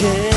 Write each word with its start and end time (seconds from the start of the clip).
care. 0.00 0.29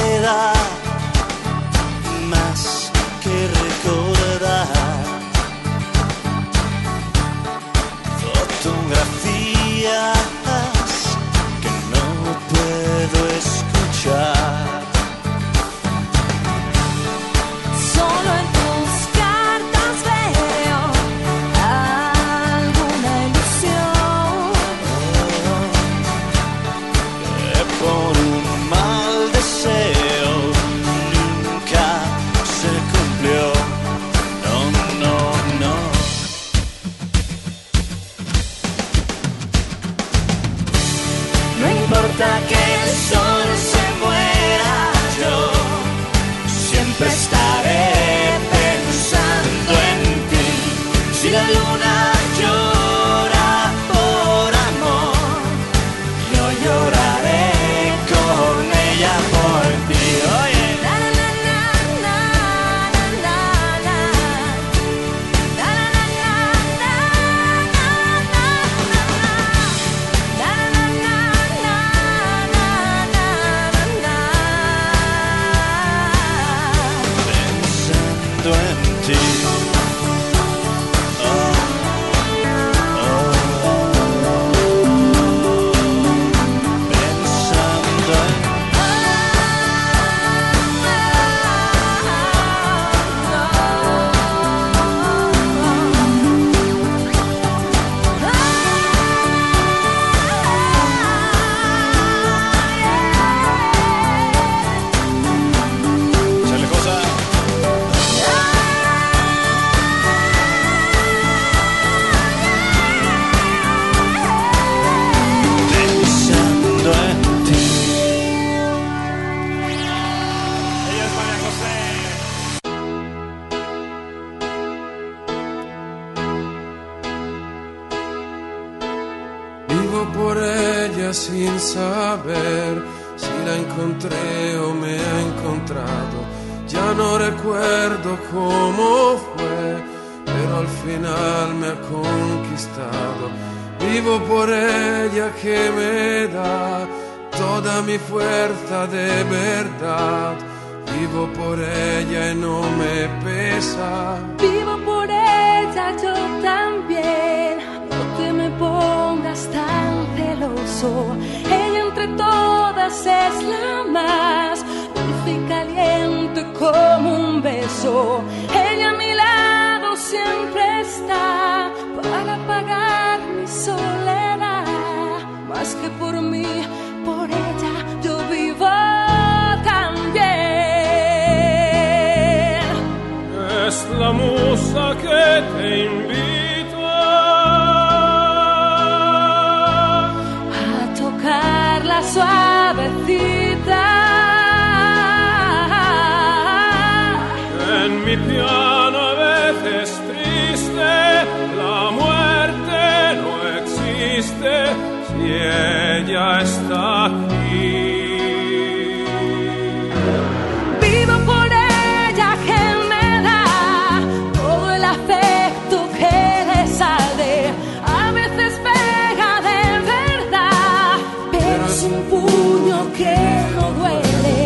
Vivo 210.82 211.16
por 211.26 211.48
ella 211.48 212.36
que 212.46 212.64
me 212.92 213.06
da, 213.24 214.02
todo 214.34 214.74
el 214.74 214.84
afecto 214.84 215.78
que 215.98 216.46
les 216.50 216.70
sale, 216.78 217.54
a 217.86 218.12
veces 218.12 218.60
pega 218.68 219.32
de 219.50 219.62
verdad, 219.94 220.98
pero 221.32 221.66
es 221.68 221.84
un 221.84 221.98
puño 222.12 222.92
que 222.98 223.16
no 223.56 223.66
duele. 223.80 224.38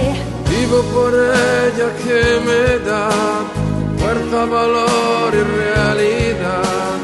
Vivo 0.48 0.80
por 0.94 1.14
ella 1.16 1.90
que 2.04 2.22
me 2.48 2.64
da 2.88 3.10
muerta, 4.00 4.46
valor 4.46 5.34
y 5.34 5.44
realidad 5.64 6.98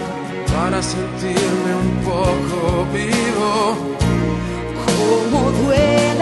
para 0.53 0.79
sentirme 0.83 1.71
un 1.85 1.91
poco 2.05 2.85
vivo 2.93 3.92
away. 5.73 6.12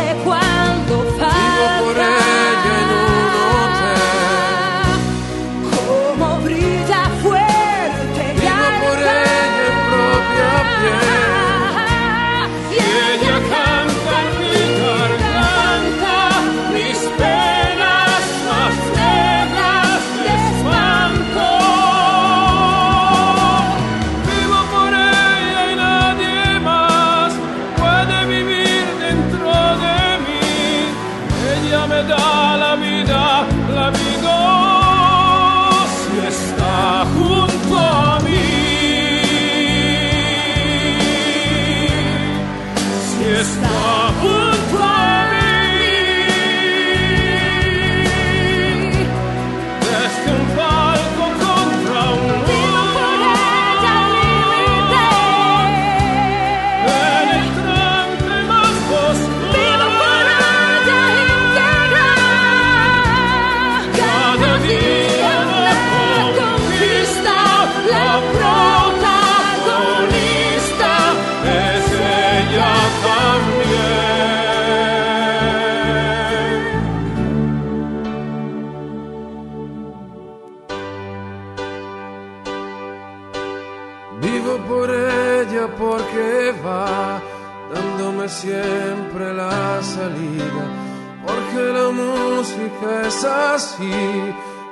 es 93.11 93.25
así, 93.25 93.91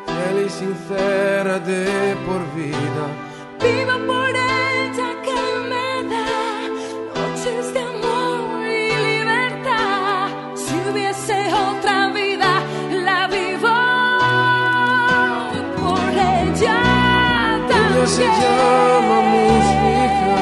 fiel 0.05 0.37
y 0.45 0.49
sincera 0.49 1.59
de 1.59 2.15
por 2.25 2.41
vida. 2.55 3.05
Vivo 3.63 3.95
por 4.07 4.29
ella 4.29 5.09
que 5.25 5.41
me 5.71 5.89
da 6.13 6.29
noches 7.15 7.73
de 7.73 7.81
amor 7.93 8.65
y 8.65 8.87
libertad. 9.09 10.29
Si 10.55 10.73
hubiese 10.87 11.37
otra 11.69 11.97
vida, 12.19 12.51
la 13.07 13.27
vivo 13.27 13.77
por 15.81 16.11
ella 16.37 16.79
también. 17.69 17.97
Ella 17.97 18.07
se 18.17 18.27
llama 18.39 19.17
música. 19.35 20.39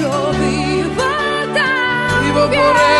Yo 0.00 0.14
vivo 0.42 1.10
también. 1.54 2.22
Vivo 2.24 2.42
por 2.58 2.76
ella. 2.76 2.99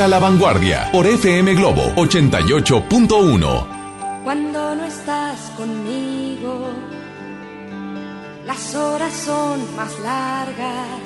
A 0.00 0.08
la 0.08 0.18
vanguardia 0.18 0.88
por 0.92 1.06
FM 1.06 1.54
Globo 1.56 1.82
88.1. 1.94 4.22
Cuando 4.24 4.74
no 4.74 4.84
estás 4.86 5.50
conmigo, 5.58 6.70
las 8.46 8.74
horas 8.74 9.12
son 9.12 9.76
más 9.76 10.00
largas. 10.00 11.02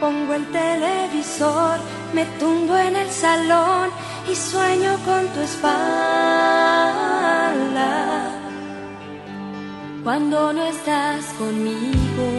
Pongo 0.00 0.32
el 0.32 0.46
televisor, 0.46 1.80
me 2.14 2.24
tundo 2.38 2.78
en 2.78 2.96
el 2.96 3.10
salón 3.10 3.90
y 4.32 4.34
sueño 4.34 4.96
con 5.04 5.26
tu 5.34 5.40
espalda. 5.40 5.70
Cuando 10.02 10.54
no 10.54 10.64
estás 10.64 11.26
conmigo, 11.34 12.30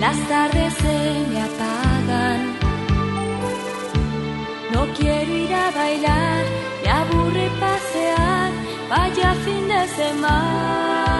las 0.00 0.18
tardes 0.28 0.74
se 0.74 1.26
me 1.30 1.42
apagan. 1.42 1.79
No 4.72 4.86
quiero 4.94 5.32
ir 5.36 5.52
a 5.52 5.70
bailar, 5.72 6.44
me 6.82 6.90
aburre 6.90 7.50
pasear, 7.58 8.50
vaya 8.88 9.34
fin 9.44 9.66
de 9.68 9.86
semana. 9.88 11.19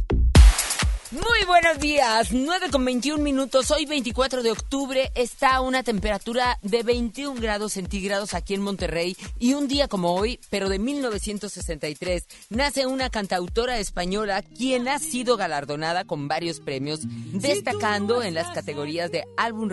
Días, 1.81 2.31
9 2.31 2.67
con 2.71 2.85
21 2.85 3.23
minutos, 3.23 3.71
hoy 3.71 3.87
24 3.87 4.43
de 4.43 4.51
octubre 4.51 5.11
está 5.15 5.61
una 5.61 5.81
temperatura 5.81 6.59
de 6.61 6.83
21 6.83 7.41
grados 7.41 7.73
centígrados 7.73 8.35
aquí 8.35 8.53
en 8.53 8.61
Monterrey 8.61 9.17
y 9.39 9.55
un 9.55 9.67
día 9.67 9.87
como 9.87 10.13
hoy, 10.13 10.39
pero 10.51 10.69
de 10.69 10.77
1963, 10.77 12.27
nace 12.51 12.85
una 12.85 13.09
cantautora 13.09 13.79
española 13.79 14.43
quien 14.43 14.87
ha 14.87 14.99
sido 14.99 15.37
galardonada 15.37 16.05
con 16.05 16.27
varios 16.27 16.59
premios, 16.59 16.99
destacando 17.33 18.21
en 18.21 18.35
las 18.35 18.53
categorías 18.53 19.11
de 19.11 19.23
álbum 19.35 19.67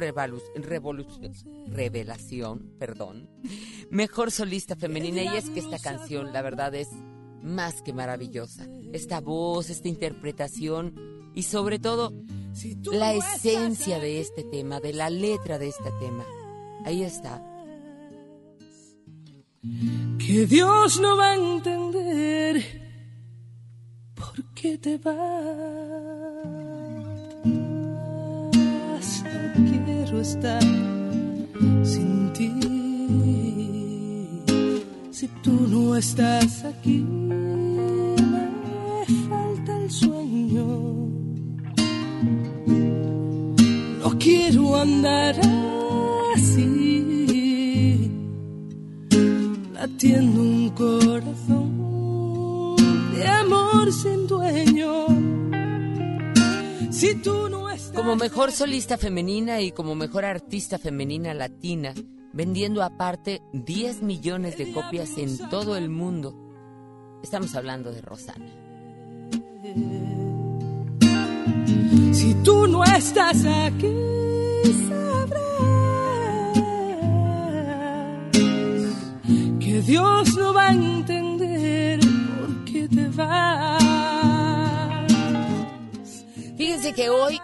revelación, 1.66 2.73
perdón, 2.79 3.29
mejor 3.90 4.31
solista 4.31 4.77
femenina 4.77 5.25
y 5.25 5.37
es 5.37 5.51
que 5.51 5.61
esta 5.61 5.79
canción 5.79 6.33
la 6.33 6.40
verdad 6.40 6.75
es 6.75 6.88
más 7.42 7.83
que 7.83 7.92
maravillosa. 7.92 8.66
Esta 8.94 9.21
voz, 9.21 9.68
esta 9.68 9.88
interpretación 9.88 11.18
y 11.38 11.44
sobre 11.44 11.79
todo 11.79 12.12
la 12.90 13.14
esencia 13.14 14.01
de 14.01 14.20
este 14.20 14.42
tema, 14.42 14.81
de 14.81 14.92
la 14.92 15.09
letra 15.09 15.57
de 15.57 15.68
este 15.68 15.88
tema. 16.01 16.24
Ahí 16.85 17.05
está. 17.05 17.40
que 20.18 20.46
Dios 20.46 20.98
no 21.01 21.16
va 21.16 21.31
a 21.31 21.37
entender 21.37 22.64
por 24.16 24.53
qué 24.53 24.79
te 24.79 24.98
vas. 24.98 25.14
No 29.55 29.85
quiero 29.85 30.20
estar 30.20 30.62
sin 31.85 32.33
ti. 32.33 32.53
Si 35.12 35.29
tú 35.44 35.53
no 35.68 35.94
estás 35.94 36.64
aquí, 36.64 37.07
andar 44.81 45.35
así 46.35 48.11
latiendo 49.73 50.41
un 50.41 50.71
corazón 50.71 51.69
de 53.14 53.27
amor 53.27 53.93
sin 53.93 54.27
dueño. 54.27 55.07
Si 56.91 57.14
tú 57.17 57.49
no 57.49 57.71
estás 57.71 57.93
Como 57.93 58.17
mejor 58.17 58.51
solista 58.53 58.99
femenina 58.99 59.61
y 59.61 59.73
como 59.73 59.95
mejor 59.95 60.25
artista 60.25 60.79
femenina 60.79 61.35
latina, 61.35 61.95
vendiendo 62.33 62.83
aparte 62.83 63.43
10 63.53 64.03
millones 64.03 64.57
de 64.59 64.73
copias 64.73 65.17
en 65.19 65.38
todo 65.49 65.77
el 65.77 65.91
mundo. 65.91 66.35
Estamos 67.23 67.55
hablando 67.55 67.93
de 67.93 68.01
Rosana. 68.01 68.47
Si 72.12 72.35
tú 72.43 72.67
no 72.67 72.85
estás 72.85 73.45
aquí, 73.45 73.95
que 79.61 79.83
Dios 79.83 80.37
no 80.37 80.55
va 80.55 80.69
a 80.69 80.73
entender 80.73 82.01
por 82.01 82.64
qué 82.64 82.88
te 82.88 83.09
vas. 83.09 83.83
Fíjense 86.57 86.93
que 86.95 87.11
hoy, 87.11 87.38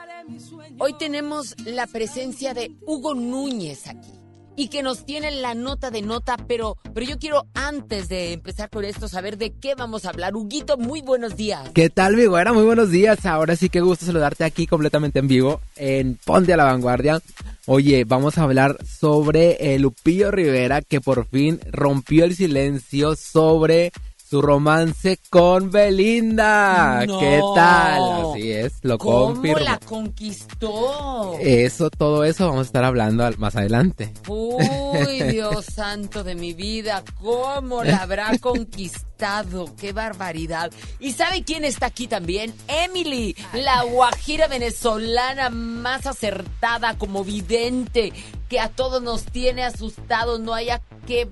hoy 0.79 0.93
tenemos 0.99 1.55
la 1.65 1.87
presencia 1.87 2.55
de 2.55 2.75
Hugo 2.87 3.15
Núñez 3.15 3.87
aquí. 3.87 4.24
Y 4.57 4.69
que 4.69 4.83
nos 4.83 5.05
tiene 5.05 5.31
la 5.31 5.55
nota 5.55 5.91
de 5.91 6.03
nota, 6.03 6.37
pero, 6.47 6.77
pero 6.95 7.07
yo 7.07 7.19
quiero 7.19 7.47
antes 7.55 8.09
de 8.09 8.33
empezar 8.33 8.71
con 8.71 8.85
esto 8.85 9.09
saber 9.09 9.37
de 9.37 9.53
qué 9.53 9.75
vamos 9.75 10.05
a 10.05 10.11
hablar. 10.11 10.37
Huguito, 10.37 10.77
muy 10.77 11.01
buenos 11.01 11.37
días. 11.37 11.71
¿Qué 11.75 11.91
tal, 11.91 12.17
mi 12.17 12.27
güera? 12.27 12.53
Muy 12.53 12.65
buenos 12.65 12.91
días. 12.91 13.27
Ahora 13.27 13.57
sí 13.57 13.69
que 13.69 13.81
gusto 13.81 14.07
saludarte 14.07 14.45
aquí 14.45 14.67
completamente 14.67 15.19
en 15.19 15.29
vivo 15.29 15.61
en 15.77 16.19
Ponte 16.25 16.53
a 16.53 16.57
la 16.57 16.65
Vanguardia. 16.65 17.21
Oye, 17.67 18.05
vamos 18.05 18.37
a 18.37 18.43
hablar 18.43 18.77
sobre 18.85 19.75
eh, 19.75 19.79
Lupillo 19.79 20.31
Rivera 20.31 20.83
que 20.83 21.01
por 21.01 21.27
fin 21.27 21.61
rompió 21.71 22.25
el 22.25 22.37
silencio 22.37 23.17
sobre 23.17 23.91
su 24.35 24.43
romance 24.43 25.21
con 25.31 25.71
Belinda. 25.71 27.07
No. 27.07 27.21
¿Qué 27.21 27.41
tal? 27.55 28.33
Así 28.33 28.51
es, 28.51 28.73
lo 28.83 28.99
¿Cómo 28.99 29.35
confirmo. 29.35 29.61
la 29.61 29.79
conquistó? 29.79 31.39
Eso, 31.39 31.89
todo 31.89 32.25
eso 32.25 32.49
vamos 32.49 32.63
a 32.63 32.67
estar 32.67 32.83
hablando 32.83 33.31
más 33.39 33.55
adelante. 33.55 34.13
Uy, 34.27 35.23
Dios 35.31 35.67
santo 35.67 36.25
de 36.25 36.35
mi 36.35 36.53
vida, 36.53 37.05
¿cómo 37.23 37.85
la 37.85 37.99
habrá 37.99 38.37
conquistado? 38.41 39.73
¡Qué 39.77 39.93
barbaridad! 39.93 40.73
¿Y 40.99 41.13
sabe 41.13 41.45
quién 41.45 41.65
está 41.65 41.87
aquí 41.87 42.09
también? 42.09 42.53
Emily, 42.67 43.37
la 43.53 43.85
guajira 43.85 44.49
venezolana 44.49 45.49
más 45.49 46.07
acertada 46.07 46.99
como 46.99 47.23
vidente, 47.23 48.13
que 48.49 48.59
a 48.59 48.69
todos 48.69 49.01
nos 49.01 49.27
tiene 49.27 49.63
asustados, 49.63 50.41
no 50.41 50.55
haya 50.55 50.83
qué 51.07 51.27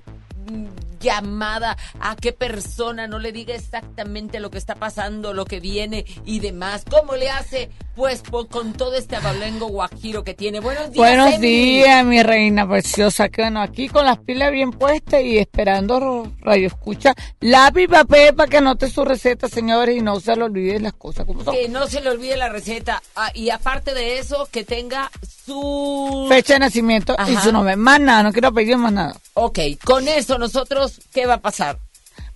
mm, 0.49 0.82
llamada 1.03 1.77
a 1.99 2.15
qué 2.15 2.31
persona 2.33 3.05
no 3.07 3.19
le 3.19 3.31
diga 3.31 3.53
exactamente 3.53 4.39
lo 4.39 4.49
que 4.49 4.57
está 4.57 4.73
pasando, 4.75 5.33
lo 5.33 5.45
que 5.45 5.59
viene 5.59 6.05
y 6.25 6.39
demás. 6.39 6.83
¿Cómo 6.89 7.15
le 7.15 7.29
hace? 7.29 7.69
Pues, 7.95 8.21
por- 8.21 8.47
con 8.47 8.73
todo 8.73 8.95
este 8.95 9.15
abolengo 9.17 9.67
guajiro 9.67 10.23
que 10.23 10.33
tiene. 10.33 10.59
Buenos 10.61 10.85
días. 10.91 10.95
Buenos 10.97 11.39
días, 11.39 12.03
mi 12.05 12.23
reina 12.23 12.67
preciosa. 12.67 13.29
Que 13.29 13.43
bueno, 13.43 13.61
aquí 13.61 13.87
con 13.87 14.05
las 14.05 14.17
pilas 14.17 14.51
bien 14.51 14.71
puestas 14.71 15.21
y 15.21 15.37
esperando 15.37 16.27
Radio 16.39 16.67
Escucha. 16.67 17.13
Lápiz 17.41 17.87
papel 17.87 18.33
para 18.33 18.49
que 18.49 18.57
anote 18.57 18.89
su 18.89 19.05
receta, 19.05 19.47
señores, 19.47 19.95
y 19.97 20.01
no 20.01 20.19
se 20.19 20.35
le 20.35 20.43
olviden 20.43 20.83
las 20.83 20.93
cosas 20.93 21.25
como 21.27 21.43
son. 21.43 21.53
Que 21.53 21.67
no 21.69 21.85
se 21.85 22.01
le 22.01 22.09
olvide 22.09 22.35
la 22.37 22.49
receta. 22.49 23.03
Ah, 23.15 23.29
y 23.35 23.51
aparte 23.51 23.93
de 23.93 24.17
eso, 24.17 24.47
que 24.51 24.63
tenga 24.63 25.11
su... 25.45 26.25
Fecha 26.29 26.53
de 26.53 26.59
nacimiento 26.59 27.15
y 27.27 27.35
su 27.37 27.51
nombre. 27.51 27.75
Más 27.75 27.99
nada, 27.99 28.23
no 28.23 28.31
quiero 28.31 28.53
pedir 28.53 28.77
más 28.77 28.93
nada. 28.93 29.15
Ok, 29.33 29.59
con 29.83 30.07
eso 30.07 30.37
nosotros, 30.37 30.92
¿qué 31.13 31.25
va 31.25 31.35
a 31.35 31.41
pasar? 31.41 31.79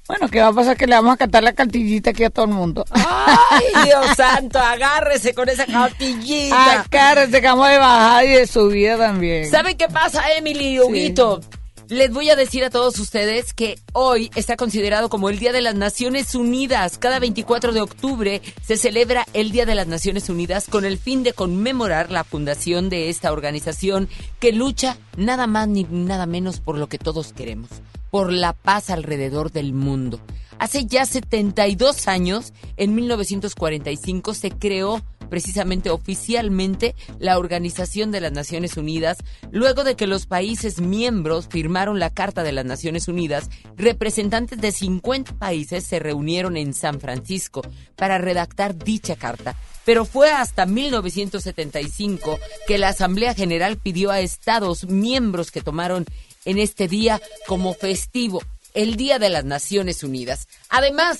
Bueno, 0.07 0.29
¿qué 0.29 0.39
va 0.39 0.47
a 0.47 0.53
pasar? 0.53 0.77
Que 0.77 0.87
le 0.87 0.95
vamos 0.95 1.13
a 1.13 1.17
cantar 1.17 1.43
la 1.43 1.51
cartillita 1.51 2.11
aquí 2.11 2.23
a 2.23 2.29
todo 2.29 2.45
el 2.45 2.51
mundo. 2.51 2.85
¡Ay, 2.91 3.65
Dios 3.85 4.05
santo! 4.15 4.57
Agárrese 4.57 5.33
con 5.33 5.49
esa 5.49 5.65
cartillita. 5.65 6.81
Acá 6.81 7.15
recegamos 7.15 7.67
de 7.67 7.77
bajada 7.77 8.23
y 8.23 8.29
de 8.29 8.47
subida 8.47 8.97
también. 8.97 9.51
¿Saben 9.51 9.75
qué 9.77 9.89
pasa, 9.89 10.23
Emily 10.37 10.75
y 10.75 10.79
Huguito? 10.79 11.41
Les 11.89 12.11
voy 12.11 12.29
a 12.29 12.35
decir 12.35 12.65
a 12.65 12.69
todos 12.69 12.99
ustedes 12.99 13.53
que 13.53 13.79
hoy 13.93 14.29
está 14.35 14.57
considerado 14.57 15.07
como 15.07 15.29
el 15.29 15.39
Día 15.39 15.53
de 15.53 15.61
las 15.61 15.75
Naciones 15.75 16.35
Unidas. 16.35 16.97
Cada 16.97 17.19
24 17.19 17.71
de 17.71 17.79
octubre 17.79 18.41
se 18.65 18.75
celebra 18.75 19.25
el 19.33 19.51
Día 19.51 19.65
de 19.65 19.73
las 19.73 19.87
Naciones 19.87 20.27
Unidas 20.27 20.67
con 20.69 20.83
el 20.83 20.97
fin 20.97 21.23
de 21.23 21.31
conmemorar 21.31 22.11
la 22.11 22.25
fundación 22.25 22.89
de 22.89 23.07
esta 23.07 23.31
organización 23.31 24.09
que 24.41 24.51
lucha 24.51 24.97
nada 25.15 25.47
más 25.47 25.69
ni 25.69 25.85
nada 25.85 26.25
menos 26.25 26.59
por 26.59 26.77
lo 26.77 26.87
que 26.87 26.97
todos 26.97 27.31
queremos, 27.31 27.69
por 28.11 28.31
la 28.31 28.53
paz 28.53 28.89
alrededor 28.89 29.51
del 29.51 29.73
mundo. 29.73 30.19
Hace 30.59 30.85
ya 30.85 31.05
72 31.05 32.07
años, 32.07 32.53
en 32.77 32.95
1945, 32.95 34.33
se 34.33 34.49
creó 34.51 35.03
precisamente 35.27 35.89
oficialmente 35.89 36.95
la 37.19 37.37
Organización 37.37 38.11
de 38.11 38.21
las 38.21 38.31
Naciones 38.31 38.77
Unidas, 38.77 39.17
luego 39.51 39.83
de 39.83 39.95
que 39.95 40.07
los 40.07 40.25
países 40.25 40.81
miembros 40.81 41.47
firmaron 41.49 41.99
la 41.99 42.09
Carta 42.09 42.43
de 42.43 42.53
las 42.53 42.65
Naciones 42.65 43.07
Unidas, 43.07 43.49
representantes 43.75 44.59
de 44.59 44.71
50 44.71 45.37
países 45.37 45.85
se 45.85 45.99
reunieron 45.99 46.57
en 46.57 46.73
San 46.73 46.99
Francisco 46.99 47.61
para 47.95 48.17
redactar 48.17 48.75
dicha 48.77 49.15
carta. 49.15 49.55
Pero 49.85 50.03
fue 50.05 50.31
hasta 50.31 50.65
1975 50.65 52.39
que 52.67 52.77
la 52.77 52.89
Asamblea 52.89 53.33
General 53.33 53.77
pidió 53.77 54.11
a 54.11 54.19
estados 54.19 54.85
miembros 54.85 55.51
que 55.51 55.61
tomaron 55.61 56.05
en 56.47 56.57
este 56.57 56.87
día 56.87 57.21
como 57.45 57.75
festivo, 57.75 58.41
el 58.73 58.95
Día 58.95 59.19
de 59.19 59.29
las 59.29 59.45
Naciones 59.45 60.03
Unidas. 60.03 60.47
Además, 60.69 61.19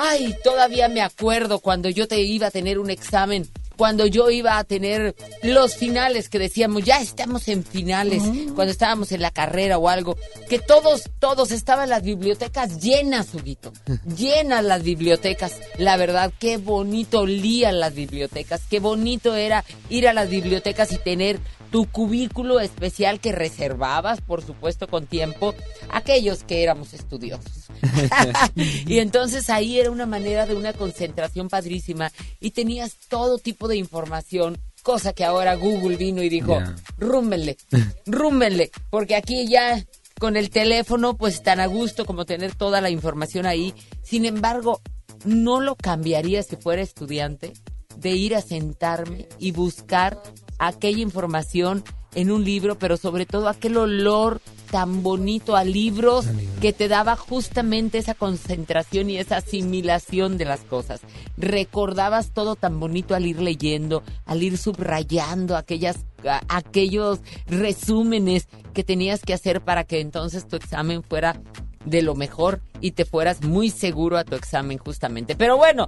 Ay, 0.00 0.32
todavía 0.44 0.88
me 0.88 1.00
acuerdo 1.00 1.58
cuando 1.58 1.88
yo 1.88 2.06
te 2.06 2.20
iba 2.20 2.46
a 2.46 2.50
tener 2.52 2.78
un 2.78 2.88
examen, 2.88 3.48
cuando 3.78 4.06
yo 4.06 4.28
iba 4.28 4.58
a 4.58 4.64
tener 4.64 5.14
los 5.44 5.76
finales 5.76 6.28
que 6.28 6.40
decíamos, 6.40 6.82
ya 6.82 7.00
estamos 7.00 7.46
en 7.46 7.62
finales, 7.62 8.24
cuando 8.56 8.72
estábamos 8.72 9.12
en 9.12 9.22
la 9.22 9.30
carrera 9.30 9.78
o 9.78 9.88
algo, 9.88 10.16
que 10.50 10.58
todos, 10.58 11.08
todos 11.20 11.52
estaban 11.52 11.88
las 11.88 12.02
bibliotecas 12.02 12.82
llenas, 12.82 13.32
Huguito, 13.32 13.72
llenas 14.16 14.64
las 14.64 14.82
bibliotecas. 14.82 15.60
La 15.78 15.96
verdad, 15.96 16.32
qué 16.40 16.56
bonito 16.56 17.20
olían 17.20 17.78
las 17.78 17.94
bibliotecas, 17.94 18.62
qué 18.68 18.80
bonito 18.80 19.36
era 19.36 19.64
ir 19.88 20.08
a 20.08 20.12
las 20.12 20.28
bibliotecas 20.28 20.90
y 20.90 20.98
tener 20.98 21.38
tu 21.70 21.86
cubículo 21.86 22.58
especial 22.58 23.20
que 23.20 23.30
reservabas, 23.30 24.20
por 24.20 24.42
supuesto, 24.42 24.88
con 24.88 25.06
tiempo, 25.06 25.54
aquellos 25.88 26.42
que 26.42 26.64
éramos 26.64 26.94
estudiosos. 26.94 27.67
y 28.54 28.98
entonces 28.98 29.50
ahí 29.50 29.78
era 29.78 29.90
una 29.90 30.06
manera 30.06 30.46
de 30.46 30.54
una 30.54 30.72
concentración 30.72 31.48
padrísima 31.48 32.12
y 32.40 32.50
tenías 32.50 32.96
todo 33.08 33.38
tipo 33.38 33.68
de 33.68 33.76
información, 33.76 34.58
cosa 34.82 35.12
que 35.12 35.24
ahora 35.24 35.54
Google 35.54 35.96
vino 35.96 36.22
y 36.22 36.28
dijo, 36.28 36.58
rúmenle, 36.98 37.56
rúmenle, 38.06 38.70
porque 38.90 39.16
aquí 39.16 39.48
ya 39.48 39.84
con 40.18 40.36
el 40.36 40.50
teléfono 40.50 41.16
pues 41.16 41.42
tan 41.42 41.60
a 41.60 41.66
gusto 41.66 42.04
como 42.04 42.24
tener 42.24 42.54
toda 42.54 42.80
la 42.80 42.90
información 42.90 43.46
ahí. 43.46 43.74
Sin 44.02 44.24
embargo, 44.24 44.80
no 45.24 45.60
lo 45.60 45.76
cambiaría 45.76 46.42
si 46.42 46.56
fuera 46.56 46.82
estudiante 46.82 47.52
de 47.96 48.10
ir 48.10 48.34
a 48.34 48.42
sentarme 48.42 49.28
y 49.38 49.52
buscar 49.52 50.20
aquella 50.58 51.00
información 51.00 51.84
en 52.14 52.30
un 52.30 52.44
libro, 52.44 52.78
pero 52.78 52.96
sobre 52.96 53.26
todo 53.26 53.48
aquel 53.48 53.76
olor 53.76 54.40
tan 54.70 55.02
bonito 55.02 55.56
a 55.56 55.64
libros 55.64 56.26
que 56.60 56.72
te 56.74 56.88
daba 56.88 57.16
justamente 57.16 57.96
esa 57.98 58.14
concentración 58.14 59.08
y 59.08 59.16
esa 59.18 59.38
asimilación 59.38 60.36
de 60.36 60.44
las 60.44 60.60
cosas. 60.60 61.00
Recordabas 61.36 62.30
todo 62.32 62.54
tan 62.56 62.78
bonito 62.80 63.14
al 63.14 63.24
ir 63.26 63.40
leyendo, 63.40 64.02
al 64.26 64.42
ir 64.42 64.58
subrayando 64.58 65.56
aquellas 65.56 66.04
a- 66.26 66.42
aquellos 66.48 67.20
resúmenes 67.46 68.48
que 68.74 68.84
tenías 68.84 69.20
que 69.22 69.32
hacer 69.34 69.60
para 69.60 69.84
que 69.84 70.00
entonces 70.00 70.46
tu 70.46 70.56
examen 70.56 71.02
fuera 71.02 71.40
de 71.84 72.02
lo 72.02 72.14
mejor 72.14 72.60
y 72.80 72.90
te 72.90 73.04
fueras 73.04 73.42
muy 73.42 73.70
seguro 73.70 74.18
a 74.18 74.24
tu 74.24 74.34
examen 74.34 74.78
justamente. 74.78 75.36
Pero 75.36 75.56
bueno, 75.56 75.86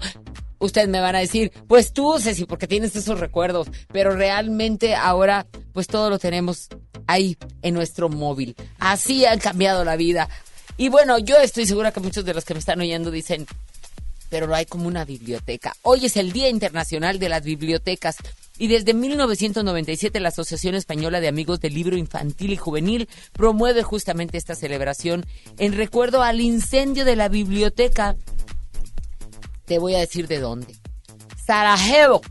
ustedes 0.61 0.88
me 0.88 1.01
van 1.01 1.16
a 1.16 1.20
decir, 1.20 1.51
pues 1.66 1.92
tú, 1.92 2.18
Ceci, 2.20 2.44
porque 2.44 2.68
tienes 2.68 2.94
esos 2.94 3.18
recuerdos, 3.18 3.68
pero 3.92 4.14
realmente 4.14 4.94
ahora 4.94 5.46
pues 5.73 5.88
todo 5.88 6.11
lo 6.11 6.18
tenemos 6.18 6.68
ahí 7.09 7.37
en 7.62 7.75
nuestro 7.75 8.09
móvil. 8.09 8.55
Así 8.79 9.25
han 9.25 9.40
cambiado 9.40 9.85
la 9.85 9.96
vida. 9.96 10.29
Y 10.77 10.88
bueno, 10.88 11.18
yo 11.18 11.37
estoy 11.37 11.66
segura 11.66 11.92
que 11.92 12.01
muchos 12.01 12.25
de 12.25 12.35
los 12.35 12.44
que 12.44 12.55
me 12.55 12.61
están 12.61 12.81
oyendo 12.81 13.11
dicen, 13.11 13.46
pero 14.31 14.46
no 14.46 14.55
hay 14.55 14.64
como 14.64 14.87
una 14.87 15.05
biblioteca. 15.05 15.75
Hoy 15.83 16.07
es 16.07 16.16
el 16.16 16.33
Día 16.33 16.49
Internacional 16.49 17.18
de 17.18 17.29
las 17.29 17.42
Bibliotecas 17.42 18.16
y 18.57 18.68
desde 18.68 18.94
1997 18.94 20.20
la 20.20 20.29
Asociación 20.29 20.75
Española 20.75 21.20
de 21.20 21.29
Amigos 21.29 21.61
del 21.61 21.75
Libro 21.75 21.96
Infantil 21.96 22.53
y 22.53 22.57
Juvenil 22.57 23.09
promueve 23.33 23.83
justamente 23.83 24.38
esta 24.38 24.55
celebración 24.55 25.27
en 25.59 25.73
recuerdo 25.73 26.23
al 26.23 26.40
incendio 26.40 27.05
de 27.05 27.16
la 27.16 27.29
biblioteca. 27.29 28.16
Te 29.70 29.78
voy 29.78 29.94
a 29.94 30.00
decir 30.00 30.26
de 30.26 30.40
dónde. 30.40 30.74
Sarajevo, 31.46 32.22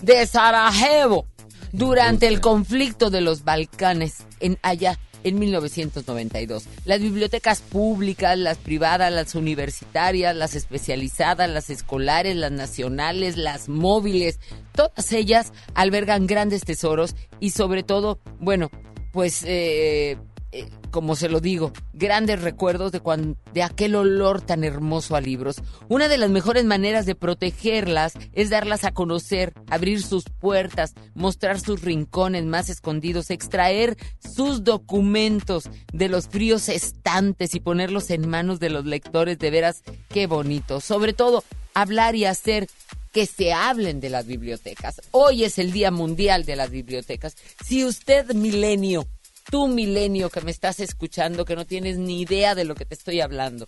de 0.00 0.26
Sarajevo, 0.26 1.26
durante 1.70 2.28
el 2.28 2.40
conflicto 2.40 3.10
de 3.10 3.20
los 3.20 3.44
Balcanes 3.44 4.24
en 4.40 4.58
allá 4.62 4.98
en 5.22 5.38
1992. 5.38 6.64
Las 6.86 7.00
bibliotecas 7.02 7.60
públicas, 7.60 8.38
las 8.38 8.56
privadas, 8.56 9.12
las 9.12 9.34
universitarias, 9.34 10.34
las 10.34 10.54
especializadas, 10.54 11.50
las 11.50 11.68
escolares, 11.68 12.36
las 12.36 12.52
nacionales, 12.52 13.36
las 13.36 13.68
móviles, 13.68 14.40
todas 14.74 15.12
ellas 15.12 15.52
albergan 15.74 16.26
grandes 16.26 16.62
tesoros 16.62 17.16
y 17.38 17.50
sobre 17.50 17.82
todo, 17.82 18.18
bueno, 18.40 18.70
pues 19.12 19.42
eh, 19.44 20.16
eh, 20.52 20.68
como 20.90 21.16
se 21.16 21.28
lo 21.28 21.40
digo, 21.40 21.72
grandes 21.94 22.42
recuerdos 22.42 22.92
de, 22.92 23.00
cuan- 23.00 23.36
de 23.54 23.62
aquel 23.62 23.94
olor 23.94 24.40
tan 24.42 24.62
hermoso 24.64 25.16
a 25.16 25.20
libros. 25.20 25.56
Una 25.88 26.08
de 26.08 26.18
las 26.18 26.30
mejores 26.30 26.64
maneras 26.64 27.06
de 27.06 27.14
protegerlas 27.14 28.12
es 28.32 28.50
darlas 28.50 28.84
a 28.84 28.92
conocer, 28.92 29.54
abrir 29.68 30.02
sus 30.02 30.24
puertas, 30.24 30.92
mostrar 31.14 31.58
sus 31.58 31.82
rincones 31.82 32.44
más 32.44 32.68
escondidos, 32.70 33.30
extraer 33.30 33.96
sus 34.18 34.62
documentos 34.64 35.70
de 35.92 36.08
los 36.08 36.28
fríos 36.28 36.68
estantes 36.68 37.54
y 37.54 37.60
ponerlos 37.60 38.10
en 38.10 38.28
manos 38.28 38.60
de 38.60 38.70
los 38.70 38.84
lectores. 38.84 39.38
De 39.38 39.50
veras, 39.50 39.82
qué 40.08 40.26
bonito. 40.26 40.80
Sobre 40.80 41.12
todo, 41.14 41.44
hablar 41.74 42.14
y 42.14 42.26
hacer 42.26 42.68
que 43.12 43.26
se 43.26 43.52
hablen 43.52 44.00
de 44.00 44.08
las 44.10 44.26
bibliotecas. 44.26 45.00
Hoy 45.10 45.44
es 45.44 45.58
el 45.58 45.72
Día 45.72 45.90
Mundial 45.90 46.44
de 46.44 46.56
las 46.56 46.70
Bibliotecas. 46.70 47.36
Si 47.64 47.84
usted, 47.84 48.32
milenio, 48.34 49.06
tú 49.50 49.68
milenio 49.68 50.30
que 50.30 50.40
me 50.40 50.50
estás 50.50 50.80
escuchando, 50.80 51.44
que 51.44 51.56
no 51.56 51.66
tienes 51.66 51.98
ni 51.98 52.20
idea 52.20 52.54
de 52.54 52.64
lo 52.64 52.74
que 52.74 52.84
te 52.84 52.94
estoy 52.94 53.20
hablando, 53.20 53.66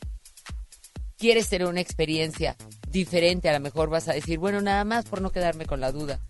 quieres 1.17 1.49
tener 1.49 1.69
una 1.69 1.81
experiencia 1.81 2.57
diferente, 2.91 3.49
a 3.49 3.53
lo 3.55 3.61
mejor 3.61 3.89
vas 3.89 4.09
a 4.09 4.13
decir, 4.13 4.39
bueno, 4.39 4.61
nada 4.61 4.85
más 4.85 5.05
por 5.05 5.21
no 5.21 5.31
quedarme 5.31 5.67
con 5.67 5.81
la 5.81 5.93
duda, 5.93 6.21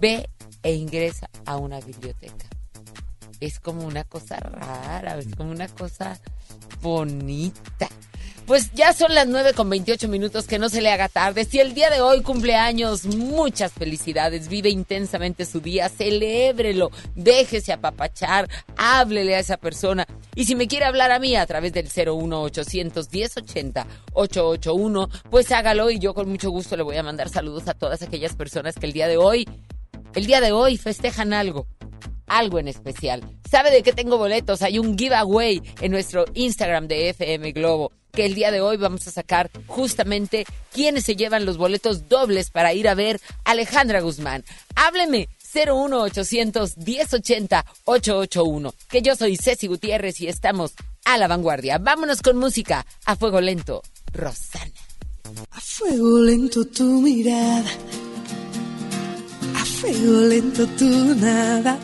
ve 0.00 0.28
e 0.62 0.74
ingresa 0.74 1.30
a 1.44 1.56
una 1.56 1.80
biblioteca. 1.80 2.46
Es 3.40 3.60
como 3.60 3.86
una 3.86 4.04
cosa 4.04 4.36
rara, 4.36 5.18
es 5.18 5.34
como 5.34 5.50
una 5.50 5.68
cosa 5.68 6.18
bonita. 6.80 7.88
Pues 8.46 8.70
ya 8.74 8.92
son 8.92 9.12
las 9.12 9.26
9 9.26 9.54
con 9.54 9.68
28 9.68 10.06
minutos, 10.06 10.46
que 10.46 10.60
no 10.60 10.68
se 10.68 10.80
le 10.80 10.92
haga 10.92 11.08
tarde. 11.08 11.44
Si 11.44 11.58
el 11.58 11.74
día 11.74 11.90
de 11.90 12.00
hoy 12.00 12.22
cumpleaños, 12.22 13.04
muchas 13.04 13.72
felicidades. 13.72 14.46
Vive 14.46 14.70
intensamente 14.70 15.44
su 15.44 15.60
día, 15.60 15.88
celébrelo, 15.88 16.92
déjese 17.16 17.72
apapachar, 17.72 18.48
háblele 18.76 19.34
a 19.34 19.40
esa 19.40 19.56
persona. 19.56 20.06
Y 20.36 20.44
si 20.44 20.54
me 20.54 20.68
quiere 20.68 20.84
hablar 20.84 21.10
a 21.10 21.18
mí 21.18 21.34
a 21.34 21.44
través 21.44 21.72
del 21.72 21.86
01800 21.86 23.12
1080 23.12 23.84
881, 24.12 25.08
pues 25.28 25.50
hágalo 25.50 25.90
y 25.90 25.98
yo 25.98 26.14
con 26.14 26.28
mucho 26.28 26.50
gusto 26.50 26.76
le 26.76 26.84
voy 26.84 26.98
a 26.98 27.02
mandar 27.02 27.28
saludos 27.28 27.66
a 27.66 27.74
todas 27.74 28.02
aquellas 28.02 28.36
personas 28.36 28.76
que 28.76 28.86
el 28.86 28.92
día 28.92 29.08
de 29.08 29.16
hoy, 29.16 29.48
el 30.14 30.26
día 30.26 30.40
de 30.40 30.52
hoy 30.52 30.76
festejan 30.76 31.32
algo 31.32 31.66
algo 32.28 32.58
en 32.58 32.68
especial. 32.68 33.22
¿Sabe 33.48 33.70
de 33.70 33.82
qué 33.82 33.92
tengo 33.92 34.18
boletos? 34.18 34.62
Hay 34.62 34.78
un 34.78 34.98
giveaway 34.98 35.62
en 35.80 35.92
nuestro 35.92 36.24
Instagram 36.34 36.88
de 36.88 37.10
FM 37.10 37.52
Globo 37.52 37.92
que 38.16 38.24
el 38.24 38.34
día 38.34 38.50
de 38.50 38.62
hoy 38.62 38.78
vamos 38.78 39.06
a 39.06 39.10
sacar 39.10 39.50
justamente 39.66 40.46
quiénes 40.72 41.04
se 41.04 41.16
llevan 41.16 41.44
los 41.44 41.58
boletos 41.58 42.08
dobles 42.08 42.50
para 42.50 42.72
ir 42.72 42.88
a 42.88 42.94
ver 42.94 43.20
a 43.44 43.50
Alejandra 43.50 44.00
Guzmán. 44.00 44.42
Hábleme 44.74 45.28
01800 45.54 46.78
1080 46.78 47.66
881, 47.84 48.74
que 48.88 49.02
yo 49.02 49.14
soy 49.16 49.36
Ceci 49.36 49.66
Gutiérrez 49.66 50.18
y 50.22 50.28
estamos 50.28 50.72
a 51.04 51.18
la 51.18 51.28
vanguardia. 51.28 51.76
Vámonos 51.76 52.22
con 52.22 52.38
música 52.38 52.86
a 53.04 53.16
fuego 53.16 53.42
lento. 53.42 53.82
Rosana. 54.14 54.72
A 55.50 55.60
fuego 55.60 56.20
lento 56.20 56.64
tu 56.64 56.84
mirada, 57.02 57.70
a 59.56 59.64
fuego 59.64 60.20
lento 60.22 60.66
tu 60.68 61.14
nada. 61.16 61.78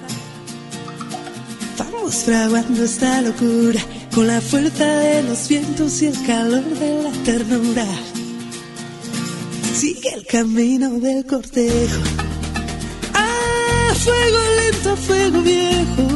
Vamos 1.77 2.15
fraguando 2.25 2.85
esta 2.85 3.21
locura 3.21 3.81
con 4.15 4.27
la 4.27 4.41
fuerza 4.41 4.85
de 4.85 5.23
los 5.23 5.49
vientos 5.49 6.03
y 6.03 6.07
el 6.07 6.27
calor 6.27 6.65
de 6.65 7.03
la 7.03 7.13
ternura. 7.25 7.87
Sigue 9.75 10.15
el 10.15 10.27
camino 10.27 10.91
del 11.01 11.25
cortejo. 11.25 12.03
A 13.15 13.95
fuego 13.95 14.39
lento, 14.57 14.97
fuego 14.97 15.41
viejo. 15.41 16.09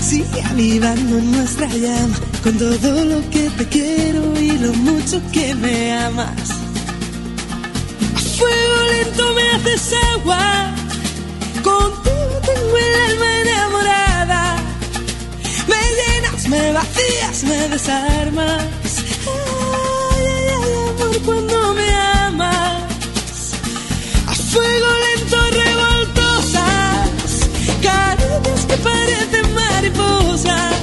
Sigue 0.00 0.42
avivando 0.42 1.20
nuestra 1.20 1.68
llama 1.68 2.16
con 2.42 2.58
todo 2.58 3.04
lo 3.04 3.30
que 3.30 3.48
te 3.50 3.68
quiero 3.68 4.40
y 4.40 4.50
lo 4.58 4.72
mucho 4.74 5.20
que 5.32 5.54
me 5.54 5.92
amas. 5.92 6.48
Fuego 8.38 8.76
lento 8.92 9.34
me 9.34 9.50
haces 9.50 9.94
agua, 10.12 10.74
contigo 11.62 12.40
tengo 12.44 12.76
el 12.76 12.94
alma 13.10 13.40
enamorada. 13.40 14.03
Me 16.54 16.70
vacías, 16.72 17.42
me 17.42 17.68
desarmas. 17.68 18.62
Ay, 19.26 20.24
ay, 20.36 20.46
ay, 20.62 20.72
amor, 20.88 21.16
cuando 21.24 21.74
me 21.74 21.88
amas. 22.26 22.84
A 24.28 24.34
fuego 24.52 24.88
lento 25.04 25.36
revoltosas, 25.60 27.10
caricias 27.82 28.60
que 28.68 28.76
parecen 28.88 29.46
mariposas. 29.54 30.74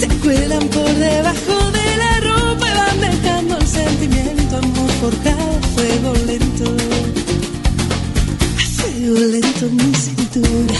Se 0.00 0.06
cuelan 0.22 0.68
por 0.68 0.94
debajo 1.08 1.56
de 1.78 1.86
la 2.02 2.12
ropa 2.28 2.66
y 2.68 2.74
van 2.80 3.00
dejando 3.00 3.56
el 3.56 3.66
sentimiento, 3.66 4.58
amor 4.58 4.90
forjado 5.00 5.50
a 5.56 5.66
fuego 5.74 6.12
lento. 6.26 6.66
A 8.58 8.64
fuego 8.76 9.18
lento 9.32 9.64
mi 9.70 9.94
cintura, 9.94 10.74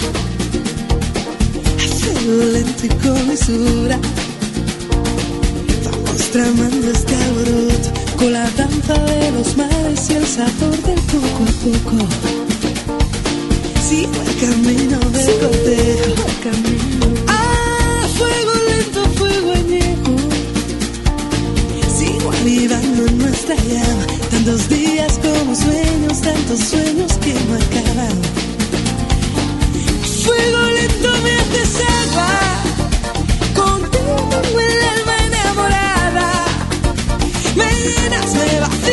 a 2.28 2.30
fuego 2.30 2.44
lento 2.52 2.86
y 2.86 2.88
con 2.88 3.26
mesura. 3.26 3.98
Vamos 5.84 6.30
tramando 6.30 6.90
este 6.90 7.14
alboroto 7.14 7.90
con 8.16 8.32
la 8.32 8.50
danza 8.50 8.94
de 8.94 9.32
los 9.32 9.56
mares 9.56 10.10
y 10.10 10.14
el 10.14 10.26
sabor 10.26 10.76
del 10.82 11.00
poco 11.12 11.42
a 11.42 11.52
poco. 11.64 12.06
Sigo 13.88 14.20
el 14.26 14.36
camino 14.46 14.98
del 14.98 15.38
cortejo. 15.40 16.24
Ah, 17.28 18.06
fuego 18.18 18.52
lento, 18.68 19.04
fuego 19.16 19.52
añejo. 19.52 20.16
Sigo 21.98 22.30
avivando 22.30 23.06
en 23.06 23.18
nuestra 23.18 23.54
llama. 23.54 24.06
Tantos 24.30 24.68
días 24.68 25.18
como 25.22 25.54
sueños, 25.54 26.20
tantos 26.20 26.60
sueños 26.60 27.12
que 27.22 27.32
no 27.32 27.54
acaban. 27.54 28.18
Fuego 30.24 30.60
lento 30.76 31.08
me 31.22 31.32
agua. 31.32 31.87
Contigo 33.54 34.14
tengo 34.30 34.60
el 34.60 34.82
alma 34.94 35.14
enamorada. 35.26 36.26
Me 37.56 37.68
llenas, 37.72 38.34
me 38.34 38.60
vacías, 38.60 38.87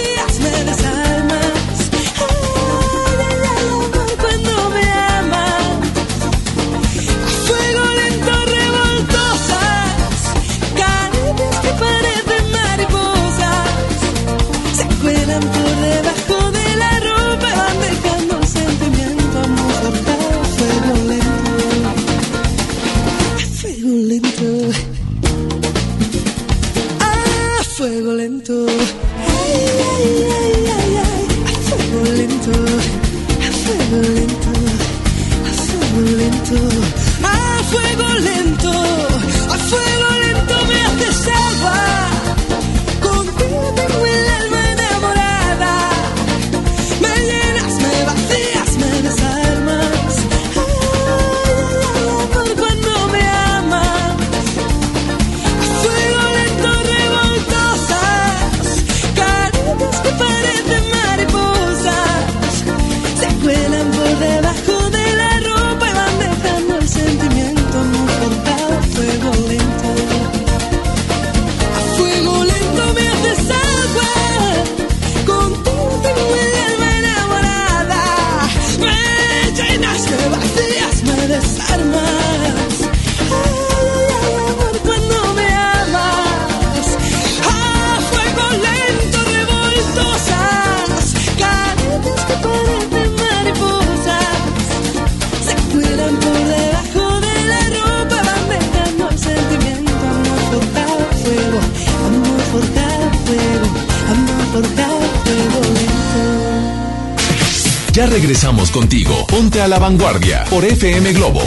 A 109.62 109.70
la 109.70 109.80
vanguardia 109.80 110.44
por 110.50 110.65
FM 110.65 111.13
Globo. 111.13 111.41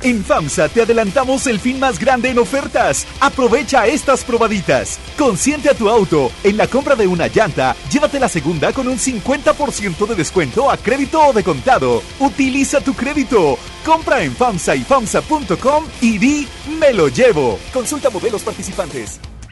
En 0.00 0.24
FAMSA 0.24 0.68
te 0.68 0.82
adelantamos 0.82 1.46
el 1.48 1.58
fin 1.58 1.80
más 1.80 1.98
grande 1.98 2.30
en 2.30 2.38
ofertas. 2.38 3.04
Aprovecha 3.20 3.86
estas 3.88 4.22
probaditas. 4.22 4.98
Consiente 5.18 5.68
a 5.68 5.74
tu 5.74 5.90
auto. 5.90 6.30
En 6.44 6.56
la 6.56 6.68
compra 6.68 6.94
de 6.94 7.08
una 7.08 7.26
llanta, 7.26 7.74
llévate 7.90 8.20
la 8.20 8.28
segunda 8.28 8.72
con 8.72 8.86
un 8.86 8.96
50% 8.96 10.06
de 10.06 10.14
descuento 10.14 10.70
a 10.70 10.76
crédito 10.76 11.20
o 11.20 11.32
de 11.32 11.42
contado. 11.42 12.00
Utiliza 12.20 12.80
tu 12.80 12.94
crédito. 12.94 13.58
Compra 13.84 14.22
en 14.22 14.34
FAMSA 14.34 14.76
y 14.76 14.84
FAMSA.com 14.84 15.84
y 16.00 16.16
di 16.16 16.48
me 16.78 16.92
lo 16.92 17.08
llevo. 17.08 17.58
Consulta 17.72 18.08
modelos 18.10 18.42
participantes. 18.42 19.18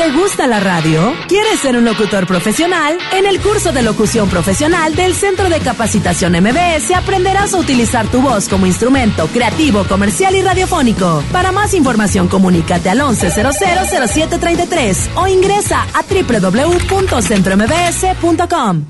¿Te 0.00 0.12
gusta 0.12 0.46
la 0.46 0.60
radio? 0.60 1.12
¿Quieres 1.28 1.60
ser 1.60 1.76
un 1.76 1.84
locutor 1.84 2.26
profesional? 2.26 2.96
En 3.12 3.26
el 3.26 3.38
curso 3.38 3.70
de 3.70 3.82
locución 3.82 4.30
profesional 4.30 4.96
del 4.96 5.12
Centro 5.12 5.50
de 5.50 5.60
Capacitación 5.60 6.32
MBS 6.32 6.92
aprenderás 6.96 7.52
a 7.52 7.58
utilizar 7.58 8.06
tu 8.06 8.22
voz 8.22 8.48
como 8.48 8.64
instrumento 8.64 9.26
creativo, 9.26 9.84
comercial 9.84 10.34
y 10.34 10.40
radiofónico. 10.40 11.22
Para 11.30 11.52
más 11.52 11.74
información, 11.74 12.28
comunícate 12.28 12.88
al 12.88 13.00
11000733 13.00 15.10
o 15.16 15.28
ingresa 15.28 15.86
a 15.92 16.02
www.centrombs.com. 16.02 18.84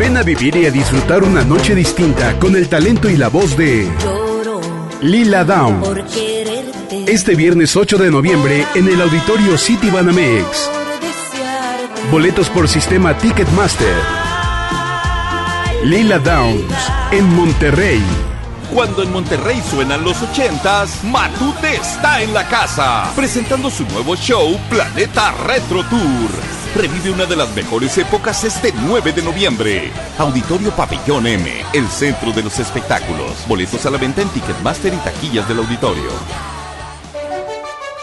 Ven 0.00 0.16
a 0.16 0.24
vivir 0.24 0.56
y 0.56 0.66
a 0.66 0.72
disfrutar 0.72 1.22
una 1.22 1.44
noche 1.44 1.76
distinta 1.76 2.36
con 2.40 2.56
el 2.56 2.68
talento 2.68 3.08
y 3.08 3.16
la 3.16 3.28
voz 3.28 3.56
de 3.56 3.88
Lila 5.00 5.44
Down. 5.44 5.80
Este 6.90 7.34
viernes 7.34 7.76
8 7.76 7.98
de 7.98 8.10
noviembre 8.10 8.66
en 8.74 8.88
el 8.88 9.02
auditorio 9.02 9.58
City 9.58 9.90
Banamex. 9.90 10.70
Boletos 12.10 12.48
por 12.48 12.66
sistema 12.66 13.16
Ticketmaster. 13.18 13.94
Lila 15.84 16.18
Downs 16.18 16.72
en 17.10 17.28
Monterrey. 17.34 18.02
Cuando 18.72 19.02
en 19.02 19.12
Monterrey 19.12 19.60
suenan 19.70 20.02
los 20.02 20.22
ochentas, 20.22 21.04
Matute 21.04 21.76
está 21.76 22.22
en 22.22 22.32
la 22.32 22.48
casa, 22.48 23.12
presentando 23.14 23.70
su 23.70 23.84
nuevo 23.86 24.16
show 24.16 24.58
Planeta 24.70 25.32
Retro 25.46 25.84
Tour. 25.84 26.30
Revive 26.74 27.10
una 27.10 27.26
de 27.26 27.36
las 27.36 27.54
mejores 27.54 27.98
épocas 27.98 28.44
este 28.44 28.72
9 28.86 29.12
de 29.12 29.22
noviembre. 29.22 29.92
Auditorio 30.16 30.70
Pabellón 30.70 31.26
M, 31.26 31.50
el 31.74 31.88
centro 31.88 32.32
de 32.32 32.42
los 32.42 32.58
espectáculos. 32.58 33.46
Boletos 33.46 33.84
a 33.84 33.90
la 33.90 33.98
venta 33.98 34.22
en 34.22 34.28
Ticketmaster 34.30 34.94
y 34.94 34.96
taquillas 34.98 35.46
del 35.48 35.58
auditorio. 35.58 36.57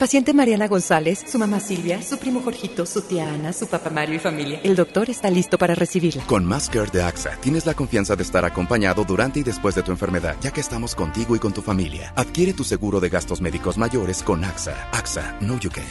Paciente 0.00 0.32
Mariana 0.32 0.66
González, 0.66 1.22
su 1.30 1.38
mamá 1.38 1.60
Silvia, 1.60 2.00
su 2.00 2.16
primo 2.16 2.40
Jorgito, 2.40 2.86
su 2.86 3.02
tía 3.02 3.30
Ana, 3.34 3.52
su 3.52 3.66
papá 3.66 3.90
Mario 3.90 4.14
y 4.16 4.18
familia. 4.18 4.58
El 4.64 4.74
doctor 4.74 5.10
está 5.10 5.28
listo 5.28 5.58
para 5.58 5.74
recibirla. 5.74 6.24
Con 6.24 6.46
Más 6.46 6.70
Care 6.70 6.90
de 6.90 7.02
AXA 7.02 7.36
tienes 7.42 7.66
la 7.66 7.74
confianza 7.74 8.16
de 8.16 8.22
estar 8.22 8.46
acompañado 8.46 9.04
durante 9.04 9.40
y 9.40 9.42
después 9.42 9.74
de 9.74 9.82
tu 9.82 9.90
enfermedad, 9.90 10.36
ya 10.40 10.52
que 10.52 10.62
estamos 10.62 10.94
contigo 10.94 11.36
y 11.36 11.38
con 11.38 11.52
tu 11.52 11.60
familia. 11.60 12.14
Adquiere 12.16 12.54
tu 12.54 12.64
seguro 12.64 12.98
de 12.98 13.10
gastos 13.10 13.42
médicos 13.42 13.76
mayores 13.76 14.22
con 14.22 14.42
AXA. 14.42 14.88
AXA, 14.90 15.36
Know 15.40 15.58
You 15.58 15.70
Can. 15.70 15.84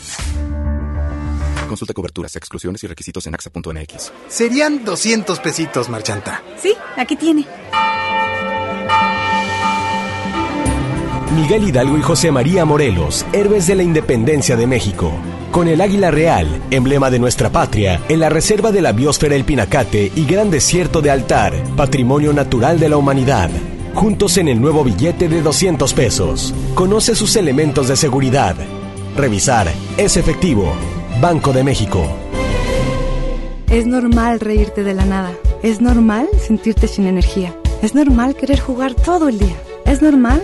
Consulta 1.67 1.93
coberturas, 1.93 2.35
exclusiones 2.35 2.83
y 2.83 2.87
requisitos 2.87 3.27
en 3.27 3.35
AXA.mx. 3.35 4.11
Serían 4.27 4.83
200 4.85 5.39
pesitos, 5.39 5.87
Marchanta. 5.87 6.41
Sí, 6.59 6.73
aquí 6.97 7.15
tiene. 7.15 7.45
Miguel 11.35 11.67
Hidalgo 11.67 11.95
y 11.95 12.01
José 12.01 12.31
María 12.31 12.65
Morelos, 12.65 13.23
héroes 13.33 13.67
de 13.67 13.75
la 13.75 13.83
independencia 13.83 14.55
de 14.55 14.65
México. 14.65 15.11
Con 15.51 15.67
el 15.67 15.79
águila 15.79 16.09
real, 16.09 16.47
emblema 16.71 17.11
de 17.11 17.19
nuestra 17.19 17.51
patria, 17.51 18.01
en 18.09 18.19
la 18.19 18.29
reserva 18.29 18.71
de 18.71 18.81
la 18.81 18.93
biosfera 18.93 19.35
El 19.35 19.43
Pinacate 19.43 20.11
y 20.15 20.25
Gran 20.25 20.49
Desierto 20.49 21.01
de 21.01 21.11
Altar, 21.11 21.53
patrimonio 21.75 22.33
natural 22.33 22.79
de 22.79 22.89
la 22.89 22.97
humanidad. 22.97 23.51
Juntos 23.93 24.37
en 24.37 24.47
el 24.47 24.59
nuevo 24.59 24.83
billete 24.83 25.29
de 25.29 25.43
200 25.43 25.93
pesos. 25.93 26.53
Conoce 26.73 27.13
sus 27.13 27.35
elementos 27.35 27.87
de 27.87 27.95
seguridad. 27.95 28.55
Revisar 29.15 29.67
es 29.97 30.17
efectivo. 30.17 30.73
Banco 31.21 31.53
de 31.53 31.63
México. 31.63 32.07
Es 33.69 33.85
normal 33.85 34.39
reírte 34.39 34.83
de 34.83 34.95
la 34.95 35.05
nada. 35.05 35.31
Es 35.61 35.79
normal 35.79 36.27
sentirte 36.39 36.87
sin 36.87 37.05
energía. 37.05 37.53
Es 37.83 37.93
normal 37.93 38.35
querer 38.35 38.59
jugar 38.59 38.95
todo 38.95 39.29
el 39.29 39.37
día. 39.37 39.55
Es 39.85 40.01
normal 40.01 40.43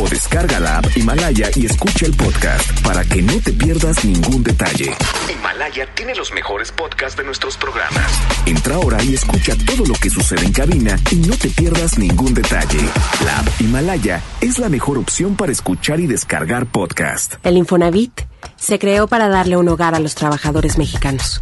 o 0.00 0.08
descarga 0.08 0.60
la 0.60 0.78
app 0.78 0.96
Himalaya 0.96 1.50
y 1.54 1.66
escucha 1.66 2.06
el 2.06 2.14
podcast 2.14 2.80
para 2.82 3.04
que 3.04 3.22
no 3.22 3.40
te 3.40 3.52
pierdas 3.52 4.04
ningún 4.04 4.42
detalle. 4.42 4.94
Himalaya 5.32 5.86
tiene 5.94 6.14
los 6.14 6.32
mejores 6.32 6.72
podcasts 6.72 7.16
de 7.16 7.24
nuestros 7.24 7.56
programas. 7.56 8.10
Entra 8.46 8.76
ahora 8.76 9.02
y 9.02 9.14
escucha 9.14 9.54
todo 9.66 9.86
lo 9.86 9.94
que 9.94 10.10
sucede 10.10 10.44
en 10.44 10.52
cabina 10.52 10.98
y 11.10 11.16
no 11.16 11.36
te 11.36 11.48
pierdas 11.48 11.98
ningún 11.98 12.34
detalle. 12.34 12.80
La 13.24 13.38
app 13.38 13.60
Himalaya 13.60 14.22
es 14.40 14.58
la 14.58 14.68
mejor 14.68 14.98
opción 14.98 15.36
para 15.36 15.52
escuchar 15.52 16.00
y 16.00 16.06
descargar 16.06 16.66
podcast. 16.66 17.34
El 17.42 17.56
Infonavit 17.56 18.22
se 18.56 18.78
creó 18.78 19.06
para 19.06 19.28
darle 19.28 19.56
un 19.56 19.68
hogar 19.68 19.94
a 19.94 20.00
los 20.00 20.14
trabajadores 20.14 20.78
mexicanos, 20.78 21.40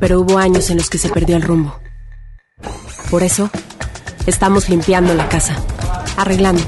pero 0.00 0.20
hubo 0.20 0.38
años 0.38 0.70
en 0.70 0.78
los 0.78 0.90
que 0.90 0.98
se 0.98 1.08
perdió 1.08 1.36
el 1.36 1.42
rumbo. 1.42 1.78
Por 3.10 3.22
eso, 3.22 3.50
estamos 4.26 4.68
limpiando 4.68 5.14
la 5.14 5.28
casa, 5.28 5.56
arreglando, 6.16 6.62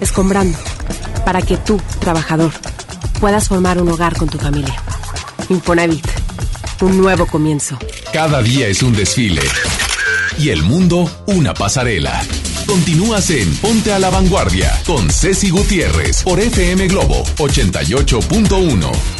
escombrando, 0.00 0.56
para 1.24 1.42
que 1.42 1.56
tú, 1.56 1.80
trabajador, 2.00 2.52
puedas 3.20 3.48
formar 3.48 3.80
un 3.80 3.88
hogar 3.88 4.16
con 4.16 4.28
tu 4.28 4.38
familia. 4.38 4.74
Infonavit, 5.48 6.06
un 6.80 6.96
nuevo 6.96 7.26
comienzo. 7.26 7.78
Cada 8.12 8.42
día 8.42 8.68
es 8.68 8.82
un 8.82 8.94
desfile 8.94 9.42
y 10.38 10.50
el 10.50 10.62
mundo 10.62 11.10
una 11.26 11.54
pasarela. 11.54 12.22
Continúas 12.66 13.30
en 13.30 13.52
Ponte 13.56 13.92
a 13.92 13.98
la 13.98 14.10
Vanguardia 14.10 14.70
con 14.86 15.10
Ceci 15.10 15.50
Gutiérrez 15.50 16.22
por 16.22 16.40
FM 16.40 16.88
Globo 16.88 17.24
88.1. 17.38 19.19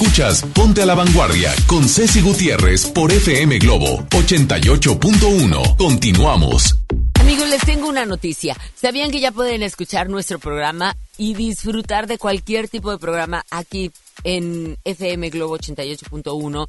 Escuchas 0.00 0.42
Ponte 0.54 0.80
a 0.80 0.86
la 0.86 0.94
Vanguardia 0.94 1.54
con 1.66 1.86
Ceci 1.86 2.22
Gutiérrez 2.22 2.86
por 2.86 3.12
FM 3.12 3.58
Globo 3.58 3.98
88.1. 4.08 5.76
Continuamos. 5.76 6.74
Amigos, 7.20 7.46
les 7.50 7.60
tengo 7.60 7.86
una 7.86 8.06
noticia. 8.06 8.56
¿Sabían 8.74 9.10
que 9.10 9.20
ya 9.20 9.30
pueden 9.30 9.62
escuchar 9.62 10.08
nuestro 10.08 10.38
programa 10.38 10.96
y 11.18 11.34
disfrutar 11.34 12.06
de 12.06 12.16
cualquier 12.16 12.70
tipo 12.70 12.90
de 12.90 12.96
programa 12.96 13.44
aquí 13.50 13.92
en 14.24 14.78
FM 14.84 15.28
Globo 15.28 15.58
88.1 15.58 16.68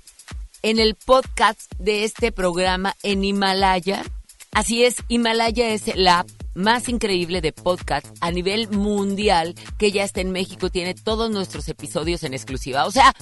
en 0.63 0.79
el 0.79 0.95
podcast 0.95 1.71
de 1.79 2.03
este 2.03 2.33
programa 2.33 2.97
en 3.01 3.23
Himalaya? 3.23 4.03
Así 4.51 4.83
es, 4.83 4.97
Himalaya 5.07 5.69
es 5.69 5.83
la 5.95 6.19
app 6.19 6.40
más 6.53 6.89
increíble 6.89 7.41
de 7.41 7.51
podcast 7.53 8.07
a 8.21 8.31
nivel 8.31 8.69
mundial 8.69 9.55
que 9.77 9.91
ya 9.91 10.03
está 10.03 10.21
en 10.21 10.31
México. 10.31 10.69
Tiene 10.69 10.93
todos 10.93 11.31
nuestros 11.31 11.67
episodios 11.69 12.23
en 12.23 12.33
exclusiva. 12.33 12.85
O 12.85 12.91
sea, 12.91 13.13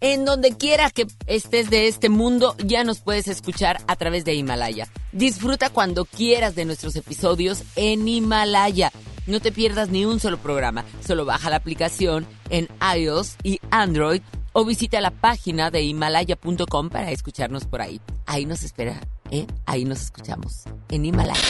en 0.00 0.24
donde 0.24 0.56
quiera 0.56 0.90
que 0.90 1.06
estés 1.26 1.70
de 1.70 1.88
este 1.88 2.08
mundo, 2.08 2.54
ya 2.64 2.84
nos 2.84 3.00
puedes 3.00 3.28
escuchar 3.28 3.80
a 3.86 3.96
través 3.96 4.24
de 4.24 4.34
Himalaya. 4.34 4.88
Disfruta 5.12 5.70
cuando 5.70 6.04
quieras 6.04 6.54
de 6.54 6.64
nuestros 6.64 6.96
episodios 6.96 7.62
en 7.76 8.06
Himalaya. 8.06 8.92
No 9.26 9.40
te 9.40 9.52
pierdas 9.52 9.90
ni 9.90 10.04
un 10.04 10.20
solo 10.20 10.38
programa. 10.38 10.84
Solo 11.06 11.24
baja 11.24 11.50
la 11.50 11.56
aplicación 11.56 12.26
en 12.48 12.68
iOS 12.96 13.36
y 13.42 13.60
Android 13.70 14.22
o 14.52 14.64
visita 14.64 15.00
la 15.00 15.10
página 15.10 15.70
de 15.70 15.82
himalaya.com 15.82 16.88
para 16.88 17.10
escucharnos 17.10 17.66
por 17.66 17.82
ahí. 17.82 18.00
Ahí 18.26 18.46
nos 18.46 18.62
espera, 18.62 19.00
¿eh? 19.30 19.46
Ahí 19.66 19.84
nos 19.84 20.00
escuchamos. 20.00 20.64
En 20.88 21.04
Himalaya. 21.04 21.40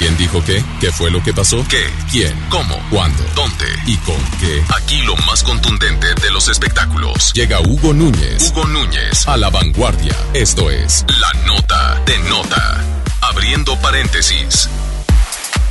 ¿Quién 0.00 0.16
dijo 0.16 0.42
qué? 0.42 0.64
¿Qué 0.80 0.90
fue 0.90 1.10
lo 1.10 1.22
que 1.22 1.34
pasó? 1.34 1.62
¿Qué? 1.68 1.84
¿Quién? 2.10 2.32
¿Cómo? 2.48 2.74
¿Cuándo? 2.88 3.22
¿Dónde? 3.34 3.66
¿Y 3.86 3.98
con 3.98 4.16
qué? 4.40 4.64
Aquí 4.74 5.02
lo 5.02 5.14
más 5.26 5.42
contundente 5.42 6.06
de 6.22 6.30
los 6.30 6.48
espectáculos. 6.48 7.34
Llega 7.34 7.60
Hugo 7.60 7.92
Núñez. 7.92 8.50
Hugo 8.50 8.64
Núñez 8.64 9.28
a 9.28 9.36
la 9.36 9.50
vanguardia. 9.50 10.16
Esto 10.32 10.70
es 10.70 11.04
La 11.20 11.30
Nota 11.46 12.00
de 12.06 12.18
Nota. 12.30 12.82
Abriendo 13.30 13.78
paréntesis. 13.82 14.70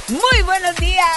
Muy 0.10 0.44
buenos 0.46 0.76
días. 0.76 1.08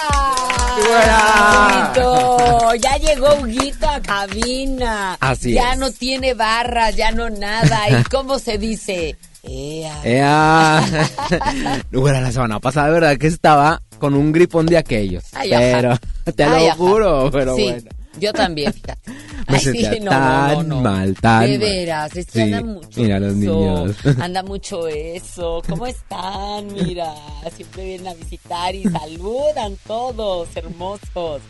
Huguito. 1.93 2.73
Ya 2.81 2.97
llegó 2.97 3.35
Huguito 3.35 3.89
a 3.89 4.01
cabina. 4.01 5.17
Así 5.19 5.53
ya 5.53 5.73
es. 5.73 5.77
no 5.77 5.91
tiene 5.91 6.33
barras, 6.33 6.95
ya 6.95 7.11
no 7.11 7.29
nada. 7.29 7.91
¿Y 7.91 8.03
cómo 8.05 8.39
se 8.39 8.57
dice? 8.57 9.15
Ea. 9.43 10.01
Ea. 10.03 11.09
Bueno, 11.91 12.21
la 12.21 12.31
semana 12.31 12.59
pasada, 12.59 12.89
¿verdad? 12.89 13.17
Que 13.17 13.27
estaba 13.27 13.81
con 13.99 14.13
un 14.15 14.31
gripón 14.31 14.65
de 14.65 14.77
aquellos. 14.77 15.23
Ay, 15.33 15.51
pero, 15.51 15.97
te 16.35 16.43
Ay, 16.43 16.49
lo 16.65 16.67
ajá. 16.71 16.75
juro, 16.75 17.29
pero 17.31 17.55
Sí, 17.55 17.63
bueno. 17.63 17.89
Yo 18.19 18.31
también, 18.33 18.71
fíjate. 18.73 19.11
Me 19.49 19.55
Ay, 19.57 19.59
sentía 19.59 19.93
sí, 19.93 19.99
no, 19.99 20.09
tan 20.11 20.53
no, 20.69 20.75
no, 20.75 20.81
mal, 20.81 21.13
tan 21.15 21.45
De 21.49 21.57
veras, 21.57 22.15
es 22.15 22.25
que 22.27 22.31
Sí, 22.31 22.41
anda 22.41 22.61
mucho 22.63 23.01
mira 23.01 23.19
los 23.19 23.29
eso, 23.33 23.37
niños. 23.39 23.95
Anda 24.19 24.43
mucho 24.43 24.87
eso. 24.87 25.61
¿Cómo 25.67 25.85
están? 25.85 26.67
Mira, 26.73 27.13
siempre 27.55 27.83
vienen 27.83 28.07
a 28.07 28.13
visitar 28.13 28.73
y 28.73 28.83
saludan 28.83 29.75
todos, 29.85 30.47
hermosos. 30.55 31.41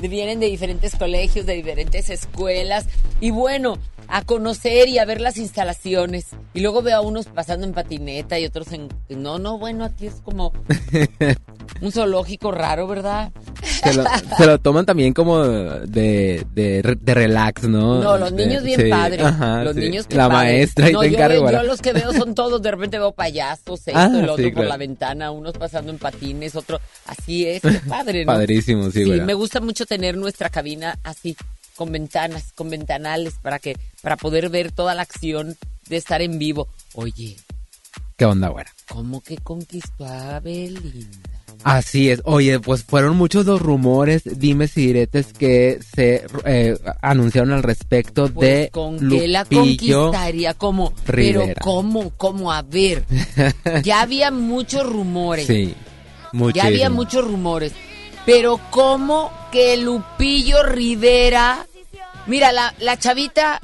Vienen 0.00 0.40
de 0.40 0.46
diferentes 0.46 0.96
colegios, 0.96 1.46
de 1.46 1.54
diferentes 1.54 2.10
escuelas. 2.10 2.86
Y 3.20 3.30
bueno, 3.30 3.78
a 4.08 4.22
conocer 4.24 4.88
y 4.88 4.98
a 4.98 5.04
ver 5.04 5.20
las 5.20 5.36
instalaciones. 5.36 6.26
Y 6.54 6.60
luego 6.60 6.82
veo 6.82 6.96
a 6.96 7.00
unos 7.00 7.26
pasando 7.26 7.66
en 7.66 7.72
patineta 7.72 8.38
y 8.38 8.44
otros 8.46 8.72
en... 8.72 8.88
No, 9.08 9.38
no, 9.38 9.58
bueno, 9.58 9.84
aquí 9.84 10.06
es 10.06 10.14
como 10.24 10.52
un 11.80 11.92
zoológico 11.92 12.50
raro, 12.52 12.86
¿verdad? 12.86 13.32
Se 13.62 13.92
lo, 13.94 14.04
se 14.38 14.46
lo 14.46 14.58
toman 14.58 14.86
también 14.86 15.12
como 15.12 15.44
de, 15.44 16.46
de, 16.54 16.96
de 17.00 17.14
relax, 17.14 17.64
¿no? 17.64 18.00
No, 18.02 18.16
los 18.16 18.32
niños 18.32 18.62
bien 18.62 18.80
Sí, 18.80 18.90
padres. 18.90 19.20
ajá, 19.24 19.64
los 19.64 19.74
sí. 19.74 19.80
niños 19.80 20.06
que 20.06 20.16
La 20.16 20.28
padres. 20.28 20.46
maestra 20.54 20.90
y 20.90 20.92
no, 20.92 21.00
te 21.00 21.10
yo, 21.10 21.14
encargo. 21.16 21.50
yo 21.50 21.62
los 21.64 21.82
que 21.82 21.92
veo 21.92 22.12
son 22.12 22.34
todos, 22.34 22.62
de 22.62 22.70
repente 22.70 22.98
veo 22.98 23.12
payasos, 23.12 23.80
esto, 23.86 23.92
Ah, 23.94 24.10
el 24.12 24.28
otro 24.28 24.36
sí, 24.44 24.50
por 24.50 24.54
claro. 24.54 24.68
la 24.70 24.76
ventana, 24.76 25.30
unos 25.30 25.52
pasando 25.58 25.90
en 25.90 25.98
patines, 25.98 26.54
otro 26.56 26.80
así 27.06 27.46
es, 27.46 27.60
qué 27.62 27.80
padre, 27.88 28.24
¿no? 28.24 28.32
Padrísimo, 28.32 28.90
sí, 28.90 29.04
güey. 29.04 29.20
me 29.20 29.34
gusta 29.34 29.60
mucho 29.60 29.84
tener 29.86 30.16
nuestra 30.16 30.48
cabina 30.48 30.98
así, 31.02 31.36
con 31.76 31.92
ventanas, 31.92 32.52
con 32.54 32.70
ventanales, 32.70 33.34
para 33.40 33.58
que, 33.58 33.76
para 34.02 34.16
poder 34.16 34.48
ver 34.48 34.72
toda 34.72 34.94
la 34.94 35.02
acción 35.02 35.56
de 35.88 35.96
estar 35.96 36.22
en 36.22 36.38
vivo. 36.38 36.68
Oye, 36.94 37.36
¿Qué 38.16 38.24
onda, 38.24 38.48
güera? 38.48 38.72
¿cómo 38.88 39.20
que 39.20 39.36
conquistó 39.36 40.06
a 40.06 40.40
Belinda? 40.40 41.06
Así 41.64 42.10
es. 42.10 42.22
Oye, 42.24 42.60
pues 42.60 42.84
fueron 42.84 43.16
muchos 43.16 43.44
los 43.46 43.60
rumores, 43.60 44.22
dimes 44.24 44.76
y 44.76 44.86
diretes 44.86 45.32
que 45.32 45.80
se 45.94 46.24
eh, 46.44 46.78
anunciaron 47.02 47.52
al 47.52 47.62
respecto 47.62 48.28
Pues 48.28 48.48
de 48.48 48.70
con 48.70 48.98
que 48.98 49.28
la 49.28 49.44
conquistaría 49.44 50.54
como, 50.54 50.92
pero 51.04 51.44
cómo, 51.60 52.10
cómo, 52.16 52.52
a 52.52 52.62
ver, 52.62 53.04
ya 53.82 54.02
había 54.02 54.30
muchos 54.30 54.86
rumores. 54.86 55.46
Sí, 55.46 55.74
muchísimo. 56.32 56.50
Ya 56.50 56.66
había 56.68 56.90
muchos 56.90 57.24
rumores. 57.24 57.72
Pero 58.24 58.60
¿cómo 58.70 59.30
que 59.56 59.78
Lupillo 59.78 60.62
Rivera... 60.64 61.66
Mira, 62.26 62.52
la, 62.52 62.74
la 62.78 62.98
chavita, 62.98 63.62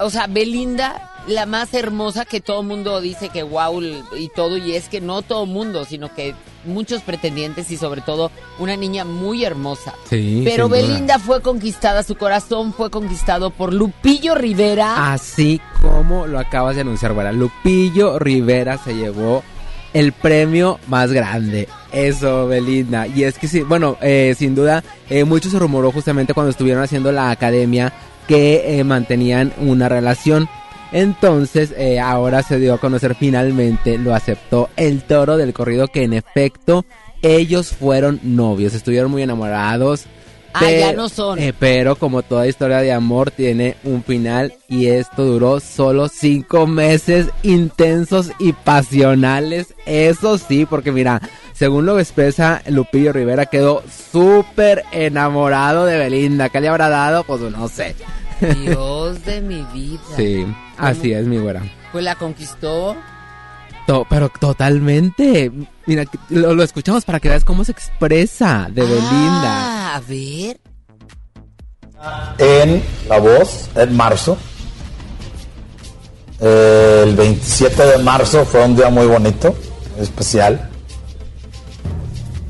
o 0.00 0.10
sea, 0.10 0.26
Belinda, 0.26 1.12
la 1.28 1.46
más 1.46 1.74
hermosa 1.74 2.24
que 2.24 2.40
todo 2.40 2.64
mundo 2.64 3.00
dice 3.00 3.28
que 3.28 3.44
wow 3.44 3.80
y 4.18 4.28
todo, 4.34 4.56
y 4.56 4.74
es 4.74 4.88
que 4.88 5.00
no 5.00 5.22
todo 5.22 5.46
mundo, 5.46 5.84
sino 5.84 6.12
que 6.12 6.34
muchos 6.64 7.02
pretendientes 7.02 7.70
y 7.70 7.76
sobre 7.76 8.00
todo 8.00 8.32
una 8.58 8.76
niña 8.76 9.04
muy 9.04 9.44
hermosa. 9.44 9.94
Sí, 10.10 10.42
Pero 10.44 10.66
duda. 10.66 10.78
Belinda 10.78 11.18
fue 11.20 11.40
conquistada, 11.40 12.02
su 12.02 12.16
corazón 12.16 12.72
fue 12.72 12.90
conquistado 12.90 13.50
por 13.50 13.72
Lupillo 13.72 14.34
Rivera. 14.34 15.12
Así 15.12 15.60
como 15.80 16.26
lo 16.26 16.40
acabas 16.40 16.74
de 16.74 16.80
anunciar. 16.80 17.12
Lupillo 17.32 18.18
Rivera 18.18 18.76
se 18.78 18.94
llevó 18.94 19.44
el 19.92 20.12
premio 20.12 20.78
más 20.88 21.12
grande. 21.12 21.68
Eso, 21.92 22.48
Belinda. 22.48 23.06
Y 23.06 23.24
es 23.24 23.38
que 23.38 23.48
sí, 23.48 23.60
bueno, 23.60 23.98
eh, 24.00 24.34
sin 24.38 24.54
duda, 24.54 24.82
eh, 25.10 25.24
mucho 25.24 25.50
se 25.50 25.58
rumoró 25.58 25.92
justamente 25.92 26.34
cuando 26.34 26.50
estuvieron 26.50 26.82
haciendo 26.82 27.12
la 27.12 27.30
academia 27.30 27.92
que 28.26 28.78
eh, 28.78 28.84
mantenían 28.84 29.52
una 29.58 29.88
relación. 29.88 30.48
Entonces, 30.92 31.72
eh, 31.76 32.00
ahora 32.00 32.42
se 32.42 32.58
dio 32.58 32.74
a 32.74 32.78
conocer 32.78 33.14
finalmente, 33.14 33.98
lo 33.98 34.14
aceptó 34.14 34.68
el 34.76 35.02
toro 35.02 35.36
del 35.36 35.54
corrido 35.54 35.88
que 35.88 36.02
en 36.04 36.12
efecto 36.12 36.84
ellos 37.22 37.70
fueron 37.70 38.20
novios, 38.22 38.74
estuvieron 38.74 39.10
muy 39.10 39.22
enamorados. 39.22 40.06
Ah, 40.54 40.70
ya 40.70 40.90
Pe- 40.90 40.96
no 40.96 41.08
son. 41.08 41.38
eh, 41.38 41.52
pero 41.58 41.96
como 41.96 42.22
toda 42.22 42.46
historia 42.46 42.78
de 42.78 42.92
amor 42.92 43.30
tiene 43.30 43.76
un 43.84 44.02
final 44.04 44.52
y 44.68 44.86
esto 44.86 45.24
duró 45.24 45.60
solo 45.60 46.08
cinco 46.08 46.66
meses 46.66 47.28
intensos 47.42 48.30
y 48.38 48.52
pasionales. 48.52 49.74
Eso 49.86 50.36
sí, 50.38 50.66
porque 50.66 50.92
mira, 50.92 51.20
según 51.54 51.86
lo 51.86 51.98
expresa 51.98 52.62
Lupillo 52.66 53.12
Rivera, 53.12 53.46
quedó 53.46 53.82
súper 54.12 54.84
enamorado 54.92 55.86
de 55.86 55.96
Belinda. 55.98 56.48
¿Qué 56.48 56.60
le 56.60 56.68
habrá 56.68 56.88
dado? 56.88 57.24
Pues 57.24 57.40
no 57.40 57.68
sé. 57.68 57.94
Dios 58.60 59.24
de 59.24 59.40
mi 59.40 59.64
vida. 59.72 60.00
Sí, 60.16 60.44
así 60.76 61.12
es 61.12 61.26
mi 61.26 61.38
güera. 61.38 61.62
Pues 61.92 62.04
la 62.04 62.14
conquistó. 62.16 62.96
To- 63.86 64.06
pero 64.08 64.28
totalmente. 64.28 65.50
Mira, 65.86 66.04
lo, 66.28 66.54
lo 66.54 66.62
escuchamos 66.62 67.04
para 67.04 67.18
que 67.20 67.28
veas 67.28 67.44
cómo 67.44 67.64
se 67.64 67.72
expresa 67.72 68.68
de 68.70 68.82
Belinda. 68.82 69.02
Ah, 69.12 69.94
a 69.96 70.00
ver. 70.00 70.60
en 72.38 72.82
La 73.08 73.18
Voz 73.18 73.68
en 73.74 73.96
marzo. 73.96 74.36
El 76.40 77.14
27 77.14 77.82
de 77.86 77.98
marzo 77.98 78.44
fue 78.44 78.64
un 78.64 78.74
día 78.74 78.88
muy 78.90 79.06
bonito, 79.06 79.54
especial. 80.00 80.68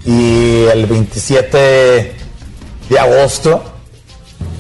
Y 0.05 0.65
el 0.65 0.87
27 0.87 2.15
de 2.89 2.99
agosto 2.99 3.63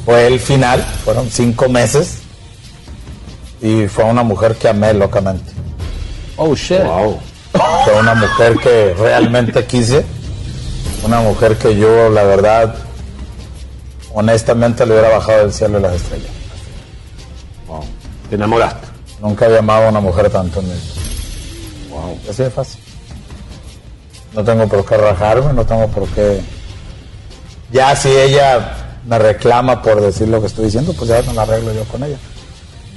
fue 0.05 0.27
el 0.27 0.39
final, 0.39 0.83
fueron 1.05 1.29
cinco 1.31 1.69
meses. 1.69 2.19
Y 3.63 3.87
fue 3.87 4.05
una 4.05 4.23
mujer 4.23 4.57
que 4.57 4.69
amé 4.69 4.93
locamente. 4.93 5.53
Oh 6.37 6.55
shit. 6.55 6.83
Fue 7.85 8.01
una 8.01 8.15
mujer 8.15 8.57
que 8.59 8.95
realmente 8.95 9.65
quise. 9.67 10.05
Una 11.05 11.21
mujer 11.21 11.57
que 11.59 11.77
yo, 11.77 12.09
la 12.11 12.23
verdad, 12.23 12.75
honestamente 14.15 14.87
le 14.87 14.93
hubiera 14.93 15.09
bajado 15.11 15.41
del 15.41 15.53
cielo 15.53 15.79
las 15.81 15.95
estrellas. 15.95 16.31
¿Te 18.29 18.37
enamoraste? 18.37 18.87
Nunca 19.21 19.45
había 19.47 19.59
amado 19.59 19.87
a 19.87 19.91
una 19.91 20.01
mujer 20.01 20.31
tanto 20.31 20.61
en 20.61 20.69
mi 20.69 20.75
vida. 20.75 20.83
Wow. 21.91 22.19
Así 22.31 22.43
de 22.43 22.51
fácil. 22.51 22.81
No 24.33 24.43
tengo 24.43 24.67
por 24.67 24.87
qué 24.87 24.97
rajarme, 24.97 25.53
no 25.53 25.67
tengo 25.67 25.87
por 25.89 26.09
qué. 26.09 26.41
Ya 27.71 27.95
si 27.95 28.09
ella 28.09 28.75
me 29.07 29.19
reclama 29.19 29.83
por 29.83 30.01
decir 30.01 30.29
lo 30.29 30.41
que 30.41 30.47
estoy 30.47 30.67
diciendo, 30.67 30.95
pues 30.95 31.09
ya 31.11 31.21
me 31.23 31.35
la 31.35 31.43
arreglo 31.43 31.73
yo 31.75 31.85
con 31.85 32.03
ella. 32.03 32.17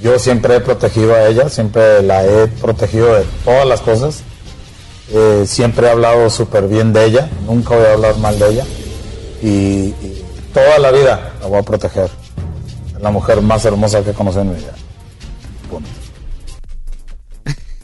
Yo 0.02 0.18
siempre 0.18 0.56
he 0.56 0.60
protegido 0.60 1.14
a 1.14 1.26
ella, 1.26 1.48
siempre 1.48 2.02
la 2.02 2.24
he 2.24 2.46
protegido 2.48 3.14
de 3.14 3.24
todas 3.44 3.66
las 3.66 3.80
cosas. 3.80 4.22
Eh, 5.12 5.44
siempre 5.46 5.86
he 5.86 5.90
hablado 5.90 6.28
súper 6.30 6.68
bien 6.68 6.92
de 6.92 7.04
ella, 7.04 7.30
nunca 7.46 7.76
voy 7.76 7.86
a 7.86 7.92
hablar 7.92 8.16
mal 8.18 8.38
de 8.38 8.48
ella. 8.48 8.64
Y, 9.42 9.48
y 9.48 10.24
toda 10.52 10.78
la 10.78 10.90
vida 10.90 11.32
la 11.40 11.46
voy 11.46 11.58
a 11.58 11.62
proteger. 11.62 12.10
Es 12.94 13.00
la 13.00 13.10
mujer 13.10 13.40
más 13.40 13.64
hermosa 13.64 14.02
que 14.02 14.10
he 14.10 14.14
conocido 14.14 14.42
en 14.42 14.50
mi 14.50 14.56
vida. 14.56 14.74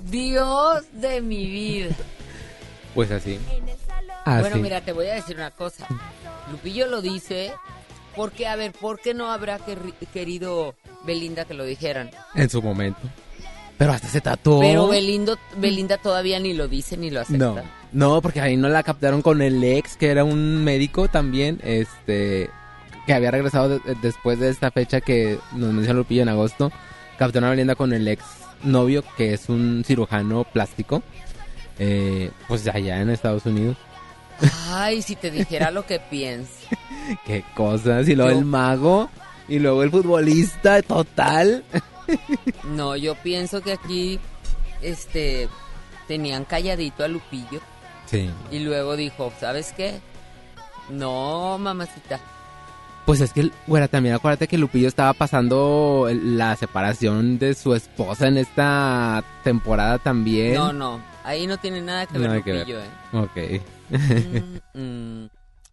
Dios 0.05 0.85
de 0.93 1.21
mi 1.23 1.47
vida. 1.47 1.95
Pues 2.95 3.11
así. 3.11 3.39
Bueno, 4.27 4.47
Así. 4.49 4.59
mira, 4.61 4.81
te 4.83 4.93
voy 4.93 5.07
a 5.07 5.15
decir 5.15 5.37
una 5.37 5.51
cosa. 5.51 5.87
Lupillo 6.51 6.87
lo 6.87 7.01
dice 7.01 7.53
porque, 8.15 8.47
a 8.47 8.57
ver, 8.57 8.73
¿por 8.73 9.01
qué 9.01 9.15
no 9.15 9.33
habrá 9.33 9.59
querido 10.13 10.75
Belinda 11.07 11.45
que 11.45 11.55
lo 11.55 11.65
dijeran? 11.65 12.11
En 12.35 12.49
su 12.51 12.63
momento. 12.63 13.01
Pero 13.79 13.93
hasta 13.93 14.09
se 14.09 14.21
tatuó. 14.21 14.61
Pero 14.61 14.87
Belindo, 14.89 15.37
Belinda 15.57 15.97
todavía 15.99 16.39
ni 16.39 16.53
lo 16.55 16.69
dice 16.69 16.97
ni 16.97 17.11
lo 17.11 17.21
acepta. 17.21 17.45
No, 17.45 17.57
no, 17.93 18.23
porque 18.23 18.41
ahí 18.41 18.57
no 18.57 18.69
la 18.69 18.83
captaron 18.83 19.23
con 19.23 19.43
el 19.43 19.63
ex, 19.65 19.97
que 19.97 20.11
era 20.11 20.23
un 20.25 20.63
médico 20.63 21.09
también, 21.09 21.59
este, 21.65 22.49
que 23.07 23.13
había 23.15 23.31
regresado 23.33 23.71
de- 23.81 23.95
después 24.01 24.39
de 24.39 24.51
esta 24.51 24.71
fecha 24.71 25.01
que 25.01 25.39
nos 25.57 25.73
mencionó 25.73 26.01
Lupillo 26.01 26.23
en 26.23 26.29
agosto. 26.29 26.71
Captaron 27.19 27.49
a 27.49 27.51
Belinda 27.51 27.75
con 27.75 27.93
el 27.93 28.07
ex 28.07 28.23
novio, 28.63 29.03
que 29.17 29.35
es 29.35 29.49
un 29.49 29.83
cirujano 29.85 30.45
plástico, 30.45 31.03
eh, 31.81 32.31
pues 32.47 32.67
allá 32.69 33.01
en 33.01 33.11
Estados 33.11 33.47
Unidos. 33.47 33.77
Ay, 34.71 35.03
si 35.03 35.17
te 35.17 35.31
dijera 35.31 35.71
lo 35.73 35.85
que 35.87 35.99
pienso. 35.99 36.53
Qué 37.27 37.45
cosas, 37.57 38.09
y 38.09 38.15
luego 38.15 38.31
Yo- 38.33 38.39
el 38.39 38.45
mago, 38.45 39.11
y 39.49 39.59
luego 39.59 39.83
el 39.83 39.91
futbolista 39.91 40.83
total. 40.83 41.65
No, 42.65 42.97
yo 42.97 43.15
pienso 43.17 43.61
que 43.63 43.73
aquí, 43.73 44.19
este, 44.83 45.49
tenían 46.09 46.45
calladito 46.45 47.05
a 47.05 47.09
Lupillo 47.09 47.61
Sí. 48.07 48.29
y 48.51 48.59
luego 48.59 48.97
dijo, 48.97 49.33
¿sabes 49.41 49.73
qué? 49.77 50.01
No, 50.91 51.57
mamacita. 51.59 52.21
Pues 53.07 53.21
es 53.21 53.33
que, 53.33 53.51
güera, 53.67 53.89
también 53.89 54.15
acuérdate 54.15 54.47
que 54.47 54.59
Lupillo 54.59 54.87
estaba 54.89 55.13
pasando 55.13 56.09
la 56.13 56.55
separación 56.57 57.39
de 57.39 57.55
su 57.55 57.75
esposa 57.75 58.29
en 58.29 58.37
esta 58.39 59.25
temporada 59.43 59.99
también. 59.99 60.55
No, 60.55 60.73
no, 60.73 61.01
ahí 61.25 61.47
no 61.47 61.57
tiene 61.59 61.81
nada 61.81 62.07
que 62.07 62.19
ver 62.19 62.43
que 62.43 62.53
Lupillo, 62.55 62.79
ver. 62.79 62.87
¿eh? 62.87 63.61
Ok. 63.63 64.53
Mm, 64.75 65.27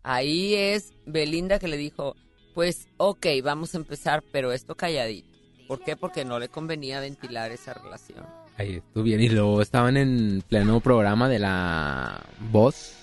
ahí 0.04 0.54
es 0.56 0.94
Belinda 1.06 1.60
que 1.60 1.68
le 1.68 1.78
dijo, 1.78 2.16
pues 2.54 2.88
ok, 2.98 3.26
vamos 3.44 3.74
a 3.76 3.78
empezar, 3.78 4.24
pero 4.32 4.52
esto 4.52 4.76
calladito. 4.76 5.28
¿Por 5.68 5.84
qué? 5.84 5.96
Porque 5.96 6.26
no 6.26 6.40
le 6.40 6.50
convenía 6.50 7.00
ventilar 7.00 7.52
esa 7.52 7.74
relación. 7.74 8.26
Ahí 8.58 8.78
estuvo 8.78 9.04
bien. 9.04 9.22
Y 9.22 9.30
luego 9.30 9.62
estaban 9.62 9.98
en 9.98 10.44
pleno 10.48 10.80
programa 10.80 11.30
de 11.30 11.40
la 11.40 12.22
voz. 12.52 12.96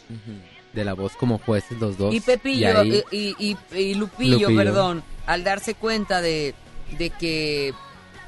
de 0.72 0.84
la 0.84 0.92
voz 0.92 1.16
como 1.16 1.38
jueces 1.38 1.78
los 1.80 1.96
dos. 1.96 2.14
Y 2.14 2.20
Pepillo 2.20 2.78
ahí- 2.80 3.02
y, 3.10 3.34
y- 3.38 3.56
y- 3.72 3.78
y 3.78 3.94
Lupillo, 3.94 4.38
Lupillo. 4.40 4.56
perdón, 4.58 5.02
al 5.24 5.42
darse 5.42 5.74
cuenta 5.74 6.20
de, 6.20 6.54
de 6.98 7.08
que 7.10 7.72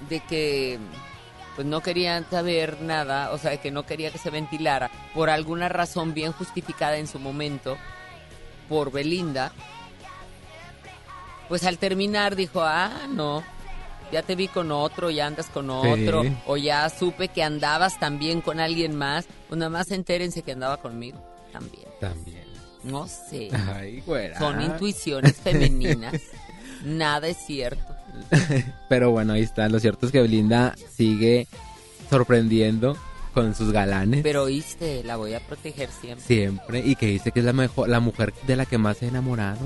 de 0.08 0.20
que 0.20 0.78
pues 1.56 1.66
no 1.66 1.82
querían 1.82 2.24
saber 2.30 2.80
nada, 2.80 3.32
o 3.32 3.38
sea, 3.38 3.60
que 3.60 3.70
no 3.70 3.84
quería 3.84 4.10
que 4.10 4.16
se 4.18 4.30
ventilara 4.30 4.90
por 5.12 5.28
alguna 5.28 5.68
razón 5.68 6.14
bien 6.14 6.32
justificada 6.32 6.96
en 6.96 7.06
su 7.06 7.18
momento 7.18 7.76
por 8.68 8.92
Belinda. 8.92 9.52
Pues 11.48 11.64
al 11.64 11.78
terminar 11.78 12.36
dijo, 12.36 12.60
"Ah, 12.62 13.06
no. 13.08 13.42
Ya 14.10 14.22
te 14.22 14.34
vi 14.36 14.48
con 14.48 14.72
otro, 14.72 15.10
ya 15.10 15.26
andas 15.26 15.46
con 15.46 15.68
otro, 15.68 16.22
Sí. 16.22 16.32
o 16.46 16.56
ya 16.56 16.88
supe 16.88 17.28
que 17.28 17.42
andabas 17.42 17.98
también 18.00 18.40
con 18.40 18.58
alguien 18.58 18.96
más, 18.96 19.26
pues 19.48 19.58
nada 19.58 19.68
más 19.68 19.90
entérense 19.90 20.40
que 20.42 20.52
andaba 20.52 20.78
conmigo 20.78 21.18
también. 21.52 21.86
También. 22.00 22.44
No 22.84 23.06
sé. 23.06 23.50
Ay, 23.52 24.00
güera. 24.06 24.38
Son 24.38 24.62
intuiciones 24.62 25.36
femeninas. 25.36 26.14
Nada 26.84 27.28
es 27.28 27.36
cierto. 27.44 27.94
Pero 28.88 29.10
bueno, 29.10 29.34
ahí 29.34 29.42
está. 29.42 29.68
Lo 29.68 29.78
cierto 29.80 30.06
es 30.06 30.12
que 30.12 30.22
Belinda 30.22 30.74
sigue 30.94 31.46
sorprendiendo 32.08 32.96
con 33.34 33.54
sus 33.54 33.72
galanes. 33.72 34.22
Pero 34.22 34.44
oíste, 34.44 35.02
la 35.04 35.16
voy 35.16 35.34
a 35.34 35.40
proteger 35.40 35.90
siempre. 35.90 36.24
Siempre. 36.26 36.78
Y 36.80 36.96
que 36.96 37.06
dice 37.06 37.30
que 37.32 37.40
es 37.40 37.44
la 37.44 37.52
mejor, 37.52 37.88
la 37.88 38.00
mujer 38.00 38.32
de 38.46 38.56
la 38.56 38.64
que 38.64 38.78
más 38.78 38.96
se 38.98 39.06
ha 39.06 39.08
enamorado. 39.08 39.58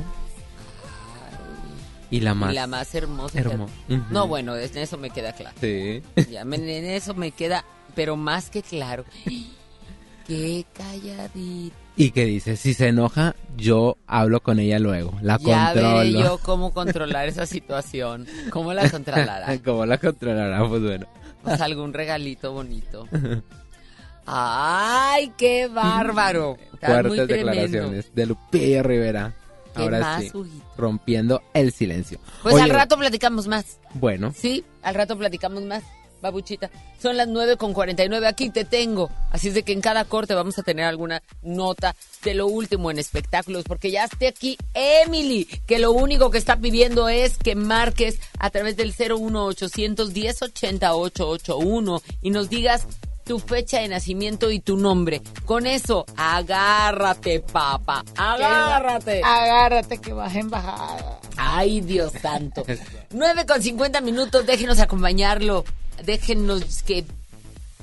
Y 2.12 2.20
la 2.20 2.34
más. 2.34 2.52
Y 2.52 2.54
la 2.54 2.66
más 2.66 2.94
hermosa. 2.94 3.40
hermo-. 3.40 3.68
No, 4.10 4.28
bueno, 4.28 4.54
en 4.56 4.78
eso 4.78 4.98
me 4.98 5.10
queda 5.10 5.32
claro. 5.32 5.56
Sí. 5.60 6.02
Ya, 6.30 6.42
en 6.42 6.54
eso 6.68 7.14
me 7.14 7.32
queda, 7.32 7.64
pero 7.94 8.16
más 8.16 8.50
que 8.50 8.62
claro. 8.62 9.04
Qué 10.26 10.64
calladita. 10.72 11.74
Y 11.96 12.10
que 12.12 12.24
dice, 12.26 12.56
si 12.56 12.74
se 12.74 12.88
enoja, 12.88 13.34
yo 13.56 13.96
hablo 14.06 14.40
con 14.40 14.58
ella 14.60 14.78
luego. 14.78 15.18
La 15.22 15.38
Ya 15.38 15.72
controlo. 15.72 16.04
yo 16.20 16.38
cómo 16.38 16.72
controlar 16.72 17.28
esa 17.28 17.44
situación. 17.46 18.26
¿Cómo 18.50 18.72
la 18.72 18.88
controlará? 18.90 19.58
¿Cómo 19.64 19.84
la 19.84 19.98
controlará? 19.98 20.66
Pues 20.68 20.82
bueno. 20.82 21.06
Pues 21.42 21.60
algún 21.60 21.92
regalito 21.92 22.52
bonito. 22.52 23.08
¡Ay, 24.26 25.32
qué 25.36 25.66
bárbaro! 25.66 26.56
Fuertes 26.80 27.26
declaraciones 27.26 28.14
de 28.14 28.26
Lupillo 28.26 28.82
Rivera. 28.82 29.34
¿Qué 29.74 29.82
Ahora 29.82 30.00
más, 30.00 30.22
sí, 30.22 30.30
Huguito? 30.34 30.64
rompiendo 30.76 31.42
el 31.54 31.72
silencio. 31.72 32.18
Pues 32.42 32.54
Oye, 32.54 32.64
al 32.64 32.70
rato 32.70 32.96
platicamos 32.98 33.46
más. 33.48 33.78
Bueno, 33.94 34.32
Sí, 34.36 34.64
al 34.82 34.94
rato 34.94 35.16
platicamos 35.16 35.62
más, 35.64 35.82
babuchita. 36.20 36.70
Son 37.00 37.16
las 37.16 37.26
9 37.28 37.56
con 37.56 37.72
49, 37.72 38.26
aquí 38.26 38.50
te 38.50 38.64
tengo. 38.64 39.10
Así 39.30 39.48
es 39.48 39.54
de 39.54 39.62
que 39.62 39.72
en 39.72 39.80
cada 39.80 40.04
corte 40.04 40.34
vamos 40.34 40.58
a 40.58 40.62
tener 40.62 40.84
alguna 40.84 41.22
nota 41.42 41.96
de 42.22 42.34
lo 42.34 42.46
último 42.46 42.90
en 42.90 42.98
espectáculos, 42.98 43.64
porque 43.64 43.90
ya 43.90 44.04
esté 44.04 44.28
aquí 44.28 44.56
Emily, 44.74 45.46
que 45.66 45.78
lo 45.78 45.92
único 45.92 46.30
que 46.30 46.38
está 46.38 46.56
pidiendo 46.56 47.08
es 47.08 47.38
que 47.38 47.54
marques 47.54 48.18
a 48.38 48.50
través 48.50 48.76
del 48.76 48.94
01800 48.96 50.12
1080 50.12 50.94
881 50.94 52.02
y 52.22 52.30
nos 52.30 52.48
digas 52.50 52.86
tu 53.24 53.38
fecha 53.38 53.80
de 53.80 53.88
nacimiento 53.88 54.50
y 54.50 54.60
tu 54.60 54.76
nombre. 54.76 55.22
Con 55.44 55.66
eso, 55.66 56.04
agárrate, 56.16 57.40
papá. 57.40 58.04
Agárrate. 58.16 59.22
Agárrate 59.24 59.98
que 59.98 60.12
vas 60.12 60.34
en 60.34 60.50
bajada. 60.50 61.20
Ay, 61.36 61.80
Dios 61.80 62.12
santo. 62.20 62.64
9 63.10 63.46
con 63.46 63.62
50 63.62 64.00
minutos, 64.00 64.46
déjenos 64.46 64.78
acompañarlo. 64.78 65.64
Déjenos 66.04 66.82
que 66.82 67.04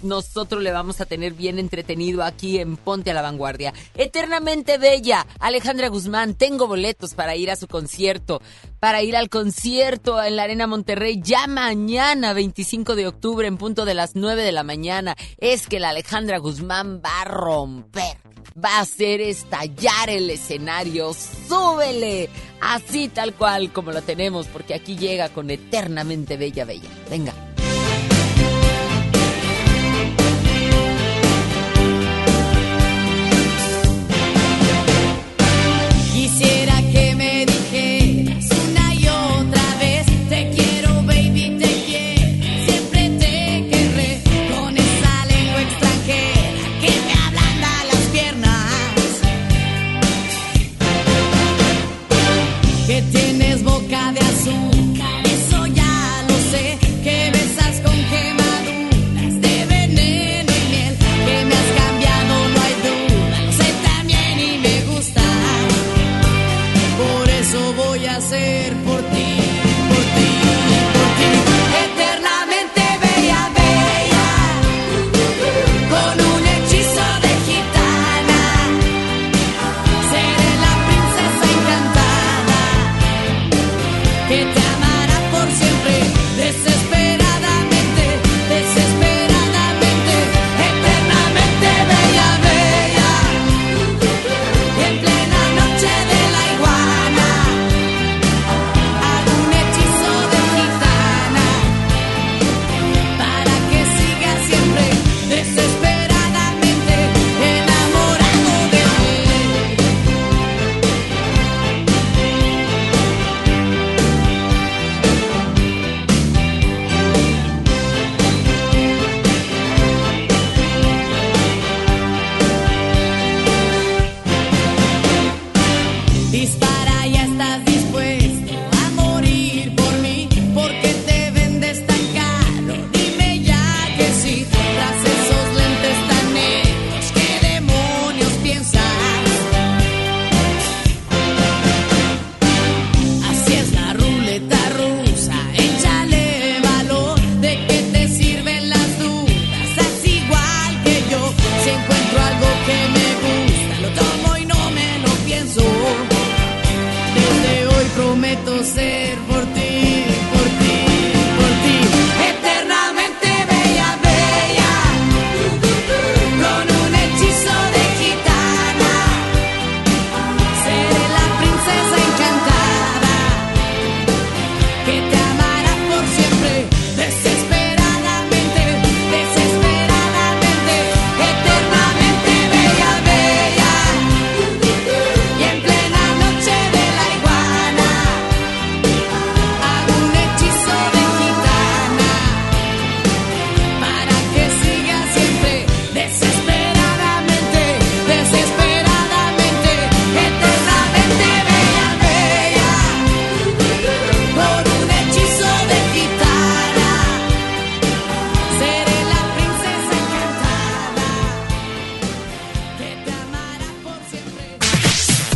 nosotros 0.01 0.61
le 0.61 0.71
vamos 0.71 1.01
a 1.01 1.05
tener 1.05 1.33
bien 1.33 1.59
entretenido 1.59 2.23
aquí 2.23 2.59
en 2.59 2.77
Ponte 2.77 3.11
a 3.11 3.13
la 3.13 3.21
Vanguardia. 3.21 3.73
Eternamente 3.95 4.77
Bella, 4.77 5.25
Alejandra 5.39 5.89
Guzmán, 5.89 6.35
tengo 6.35 6.67
boletos 6.67 7.13
para 7.13 7.35
ir 7.35 7.51
a 7.51 7.55
su 7.55 7.67
concierto, 7.67 8.41
para 8.79 9.01
ir 9.01 9.15
al 9.15 9.29
concierto 9.29 10.21
en 10.23 10.35
la 10.35 10.43
Arena 10.43 10.67
Monterrey 10.67 11.19
ya 11.21 11.47
mañana, 11.47 12.33
25 12.33 12.95
de 12.95 13.07
octubre, 13.07 13.47
en 13.47 13.57
punto 13.57 13.85
de 13.85 13.93
las 13.93 14.15
9 14.15 14.43
de 14.43 14.51
la 14.51 14.63
mañana. 14.63 15.15
Es 15.37 15.67
que 15.67 15.79
la 15.79 15.89
Alejandra 15.89 16.37
Guzmán 16.37 17.01
va 17.03 17.21
a 17.21 17.25
romper 17.25 18.17
va 18.63 18.77
a 18.77 18.81
hacer 18.81 19.21
estallar 19.21 20.09
el 20.09 20.29
escenario. 20.29 21.13
¡Súbele! 21.13 22.29
Así 22.61 23.07
tal 23.07 23.33
cual 23.33 23.71
como 23.71 23.91
lo 23.91 24.01
tenemos, 24.01 24.47
porque 24.47 24.73
aquí 24.73 24.97
llega 24.97 25.29
con 25.29 25.49
eternamente 25.49 26.37
bella, 26.37 26.65
bella. 26.65 26.89
Venga. 27.09 27.48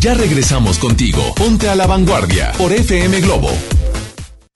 Ya 0.03 0.13
regresamos 0.13 0.79
contigo. 0.79 1.33
Ponte 1.33 1.69
a 1.69 1.75
la 1.77 1.87
vanguardia 1.87 2.51
por 2.57 2.73
FM 2.73 3.21
Globo. 3.21 3.72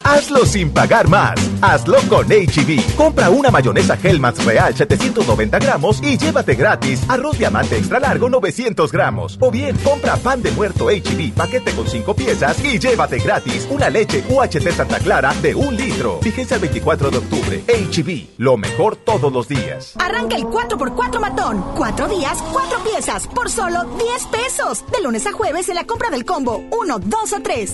Hazlo 0.07 0.45
sin 0.45 0.71
pagar 0.71 1.09
más. 1.09 1.37
Hazlo 1.61 1.97
con 2.07 2.27
HB. 2.27 2.79
E 2.79 2.95
Compra 2.95 3.29
una 3.29 3.51
mayonesa 3.51 3.97
Hellmann's 4.01 4.43
Real 4.45 4.73
790 4.73 5.59
gramos 5.59 6.01
y 6.01 6.17
llévate 6.17 6.55
gratis 6.55 7.01
arroz 7.09 7.37
diamante 7.37 7.77
extra 7.77 7.99
largo 7.99 8.29
900 8.29 8.89
gramos. 8.89 9.37
O 9.41 9.51
bien, 9.51 9.75
compra 9.83 10.15
pan 10.15 10.41
de 10.41 10.51
muerto 10.51 10.85
HB 10.85 11.19
e 11.19 11.33
paquete 11.35 11.73
con 11.73 11.85
5 11.85 12.15
piezas 12.15 12.63
y 12.63 12.79
llévate 12.79 13.19
gratis 13.19 13.67
una 13.69 13.89
leche 13.89 14.23
UHT 14.29 14.71
Santa 14.71 14.99
Clara 14.99 15.33
de 15.41 15.53
un 15.53 15.75
litro. 15.75 16.19
Fíjense 16.21 16.55
el 16.55 16.61
24 16.61 17.11
de 17.11 17.17
octubre. 17.17 17.63
HB, 17.67 18.09
e 18.09 18.27
lo 18.37 18.55
mejor 18.55 18.95
todos 18.95 19.31
los 19.33 19.49
días. 19.49 19.93
Arranca 19.99 20.37
el 20.37 20.45
4x4 20.45 21.19
matón. 21.19 21.65
4 21.75 22.07
días, 22.07 22.41
4 22.53 22.79
piezas, 22.85 23.27
por 23.27 23.49
solo 23.49 23.83
10 23.83 24.25
pesos. 24.27 24.85
De 24.89 25.03
lunes 25.03 25.27
a 25.27 25.33
jueves 25.33 25.67
en 25.67 25.75
la 25.75 25.83
compra 25.83 26.09
del 26.09 26.23
combo 26.23 26.63
1, 26.71 26.99
2 26.99 27.33
o 27.33 27.41
3. 27.41 27.73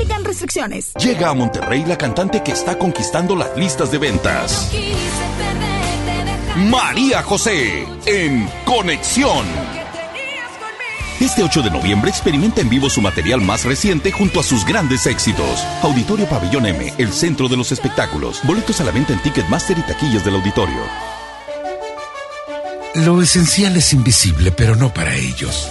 Aplican 0.00 0.24
restricciones. 0.24 0.94
Llega 0.94 1.28
a 1.28 1.34
Monterrey 1.34 1.84
la 1.84 1.98
cantante 1.98 2.42
que 2.42 2.52
está 2.52 2.78
conquistando 2.78 3.36
las 3.36 3.54
listas 3.54 3.92
de 3.92 3.98
ventas. 3.98 4.72
María 6.56 7.22
José 7.22 7.86
en 8.06 8.48
Conexión. 8.64 9.44
Este 11.20 11.42
8 11.42 11.60
de 11.60 11.70
noviembre 11.70 12.08
experimenta 12.08 12.62
en 12.62 12.70
vivo 12.70 12.88
su 12.88 13.02
material 13.02 13.42
más 13.42 13.66
reciente 13.66 14.10
junto 14.10 14.40
a 14.40 14.42
sus 14.42 14.64
grandes 14.64 15.04
éxitos. 15.04 15.62
Auditorio 15.82 16.26
Pabellón 16.26 16.64
M, 16.64 16.94
el 16.96 17.12
centro 17.12 17.48
de 17.48 17.58
los 17.58 17.70
espectáculos. 17.70 18.40
Boletos 18.44 18.80
a 18.80 18.84
la 18.84 18.92
venta 18.92 19.12
en 19.12 19.20
Ticketmaster 19.20 19.78
y 19.78 19.82
taquillas 19.82 20.24
del 20.24 20.36
auditorio. 20.36 20.80
Lo 22.94 23.20
esencial 23.20 23.76
es 23.76 23.92
invisible, 23.92 24.50
pero 24.50 24.76
no 24.76 24.94
para 24.94 25.14
ellos. 25.14 25.70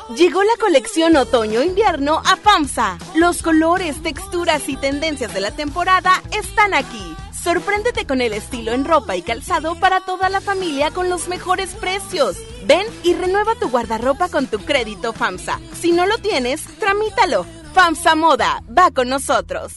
Llegó 0.15 0.43
la 0.43 0.57
colección 0.59 1.15
otoño-invierno 1.15 2.21
a 2.25 2.35
FAMSA. 2.35 2.97
Los 3.15 3.41
colores, 3.41 4.01
texturas 4.03 4.67
y 4.67 4.75
tendencias 4.75 5.33
de 5.33 5.39
la 5.39 5.51
temporada 5.51 6.21
están 6.37 6.73
aquí. 6.73 7.15
Sorpréndete 7.31 8.05
con 8.05 8.19
el 8.19 8.33
estilo 8.33 8.73
en 8.73 8.83
ropa 8.83 9.15
y 9.15 9.21
calzado 9.21 9.79
para 9.79 10.01
toda 10.01 10.29
la 10.29 10.41
familia 10.41 10.91
con 10.91 11.09
los 11.09 11.27
mejores 11.27 11.75
precios. 11.75 12.35
Ven 12.65 12.85
y 13.03 13.13
renueva 13.13 13.55
tu 13.55 13.69
guardarropa 13.69 14.27
con 14.27 14.47
tu 14.47 14.59
crédito 14.59 15.13
FAMSA. 15.13 15.59
Si 15.79 15.91
no 15.91 16.05
lo 16.05 16.17
tienes, 16.17 16.65
tramítalo. 16.77 17.45
FAMSA 17.73 18.15
Moda, 18.15 18.63
va 18.77 18.91
con 18.91 19.07
nosotros. 19.07 19.73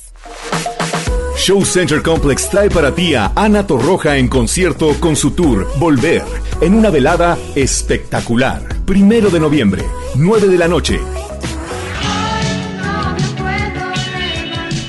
Show 1.36 1.64
Center 1.64 2.00
Complex 2.00 2.48
trae 2.48 2.70
para 2.70 2.94
ti 2.94 3.14
a 3.14 3.32
Ana 3.34 3.66
Torroja 3.66 4.16
en 4.16 4.28
concierto 4.28 4.94
con 5.00 5.16
su 5.16 5.32
tour 5.32 5.68
Volver, 5.78 6.22
en 6.60 6.74
una 6.74 6.90
velada 6.90 7.36
espectacular. 7.54 8.62
Primero 8.86 9.30
de 9.30 9.40
noviembre, 9.40 9.84
9 10.14 10.46
de 10.48 10.58
la 10.58 10.68
noche. 10.68 11.00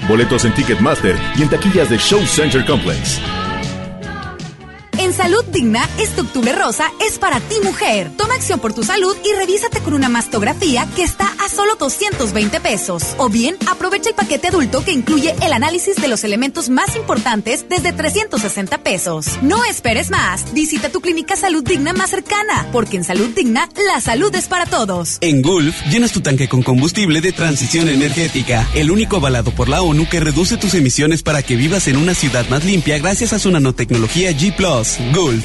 Boletos 0.07 0.45
en 0.45 0.53
Ticketmaster 0.53 1.17
y 1.35 1.41
en 1.41 1.49
taquillas 1.49 1.89
de 1.89 1.97
Show 1.97 2.21
Center 2.25 2.63
Complex. 2.65 3.19
Digna, 5.55 5.87
este 5.99 6.19
octubre 6.19 6.51
rosa 6.51 6.91
es 7.07 7.17
para 7.17 7.39
ti 7.39 7.55
mujer. 7.63 8.11
Toma 8.17 8.33
acción 8.33 8.59
por 8.59 8.73
tu 8.73 8.83
salud 8.83 9.15
y 9.23 9.33
revísate 9.37 9.79
con 9.79 9.93
una 9.93 10.09
mastografía 10.09 10.85
que 10.97 11.03
está 11.03 11.33
a 11.39 11.47
solo 11.47 11.75
220 11.75 12.59
pesos. 12.59 13.15
O 13.17 13.29
bien, 13.29 13.55
aprovecha 13.71 14.09
el 14.09 14.15
paquete 14.15 14.49
adulto 14.49 14.83
que 14.83 14.91
incluye 14.91 15.33
el 15.41 15.53
análisis 15.53 15.95
de 15.95 16.09
los 16.09 16.25
elementos 16.25 16.67
más 16.69 16.97
importantes 16.97 17.69
desde 17.69 17.93
360 17.93 18.79
pesos. 18.79 19.27
No 19.43 19.63
esperes 19.63 20.09
más. 20.09 20.53
Visita 20.53 20.89
tu 20.89 20.99
clínica 20.99 21.37
Salud 21.37 21.63
Digna 21.63 21.93
más 21.93 22.09
cercana, 22.09 22.67
porque 22.73 22.97
en 22.97 23.05
Salud 23.05 23.29
Digna, 23.29 23.69
la 23.93 24.01
salud 24.01 24.35
es 24.35 24.49
para 24.49 24.65
todos. 24.65 25.19
En 25.21 25.41
Gulf, 25.41 25.73
llenas 25.89 26.11
tu 26.11 26.19
tanque 26.19 26.49
con 26.49 26.63
combustible 26.63 27.21
de 27.21 27.31
transición 27.31 27.87
energética, 27.87 28.67
el 28.75 28.91
único 28.91 29.15
avalado 29.15 29.51
por 29.51 29.69
la 29.69 29.81
ONU 29.81 30.05
que 30.09 30.19
reduce 30.19 30.57
tus 30.57 30.73
emisiones 30.73 31.23
para 31.23 31.43
que 31.43 31.55
vivas 31.55 31.87
en 31.87 31.95
una 31.95 32.13
ciudad 32.13 32.45
más 32.49 32.65
limpia 32.65 32.97
gracias 32.97 33.31
a 33.31 33.39
su 33.39 33.49
nanotecnología 33.51 34.31
G⁇ 34.31 34.53
Gulf, 35.13 35.44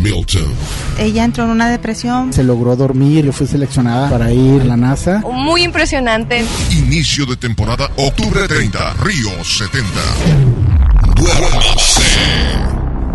Milton. 0.00 0.52
Ella 0.98 1.24
entró 1.24 1.44
en 1.44 1.50
una 1.50 1.68
depresión. 1.70 2.32
Se 2.32 2.42
logró 2.42 2.76
dormir, 2.76 3.24
yo 3.26 3.32
fui 3.32 3.46
seleccionada 3.46 4.08
para 4.10 4.32
ir 4.32 4.62
a 4.62 4.64
la 4.64 4.76
NASA. 4.76 5.22
Muy 5.32 5.62
impresionante. 5.62 6.44
Inicio 6.70 7.26
de 7.26 7.36
temporada, 7.36 7.90
octubre 7.96 8.46
30, 8.48 8.94
Río 8.94 9.44
70. 9.44 9.88
Duérmase. 11.14 12.02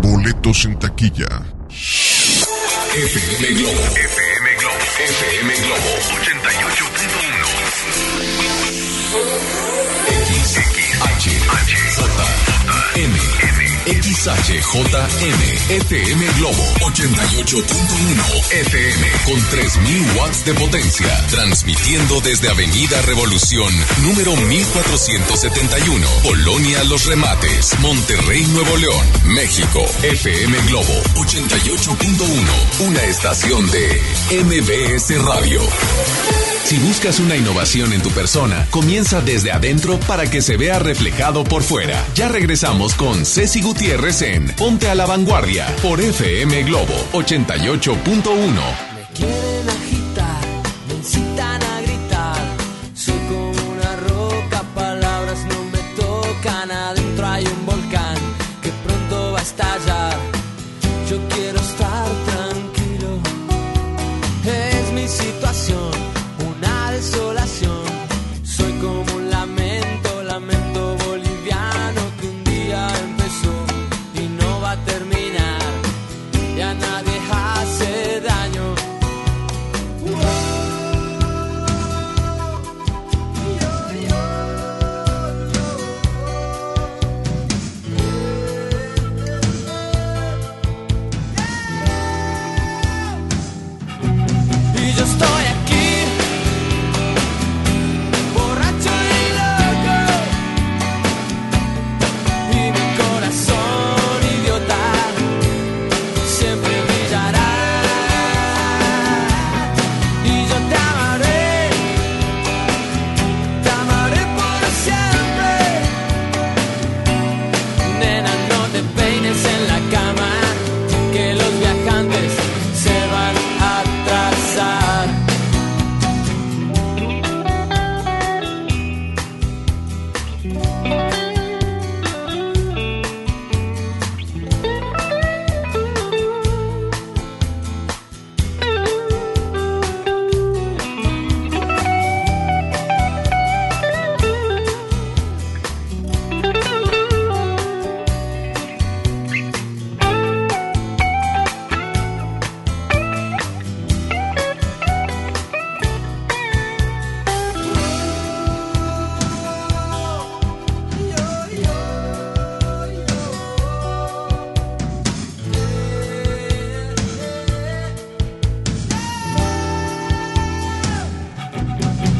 Boletos 0.02 0.64
en 0.64 0.78
taquilla. 0.78 1.26
FM 2.96 3.54
Globo. 3.58 3.72
FM 3.72 4.48
Globo. 4.58 4.76
FM 5.04 5.54
Globo 5.54 5.90
88.1. 6.22 7.96
X, 10.08 10.56
X, 10.56 10.78
H, 11.02 11.30
H, 11.50 11.76
J, 11.96 12.06
M, 12.96 13.14
XHJM, 13.86 15.70
FM 15.70 16.26
Globo 16.38 16.64
88.1 16.80 18.52
FM 18.52 19.06
con 19.24 19.40
3000 19.48 20.06
watts 20.18 20.44
de 20.44 20.54
potencia, 20.54 21.26
transmitiendo 21.30 22.20
desde 22.20 22.48
Avenida 22.48 23.00
Revolución, 23.02 23.72
número 24.02 24.34
1471, 24.34 26.04
Polonia 26.24 26.82
Los 26.84 27.06
Remates, 27.06 27.78
Monterrey, 27.78 28.44
Nuevo 28.46 28.76
León, 28.76 29.06
México. 29.26 29.84
FM 30.02 30.58
Globo 30.62 31.02
88.1, 31.14 32.88
una 32.88 33.02
estación 33.04 33.70
de 33.70 34.02
MBS 34.42 35.22
Radio. 35.24 35.60
Si 36.64 36.78
buscas 36.78 37.20
una 37.20 37.36
innovación 37.36 37.92
en 37.92 38.02
tu 38.02 38.10
persona, 38.10 38.66
comienza 38.70 39.20
desde 39.20 39.52
adentro 39.52 40.00
para 40.00 40.28
que 40.28 40.42
se 40.42 40.56
vea 40.56 40.80
reflejado 40.80 41.44
por 41.44 41.62
fuera. 41.62 42.04
Ya 42.16 42.26
regresamos 42.26 42.94
con 42.94 43.24
Ceci 43.24 43.62
Gutiérrez 43.62 43.75
Sigues 43.76 44.22
en 44.22 44.46
Ponte 44.56 44.88
a 44.88 44.94
la 44.94 45.04
Vanguardia 45.04 45.66
por 45.82 46.00
FM 46.00 46.62
Globo 46.62 46.94
88.1. 47.12 48.24
quieren 49.14 49.68
agitar, 49.68 50.40
me 50.88 51.02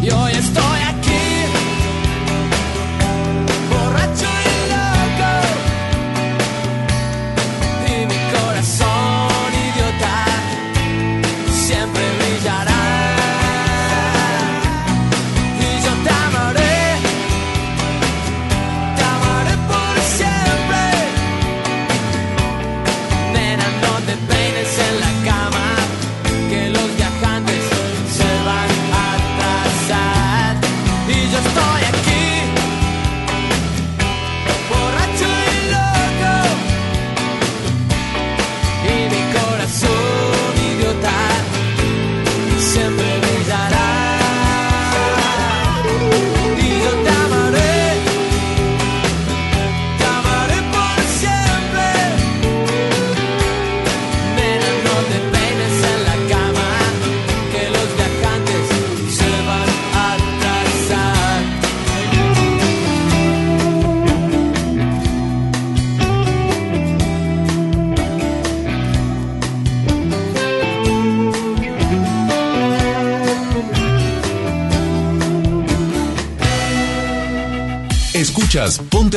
Y 0.07 0.11
hoy 0.12 0.30
estoy 0.34 0.65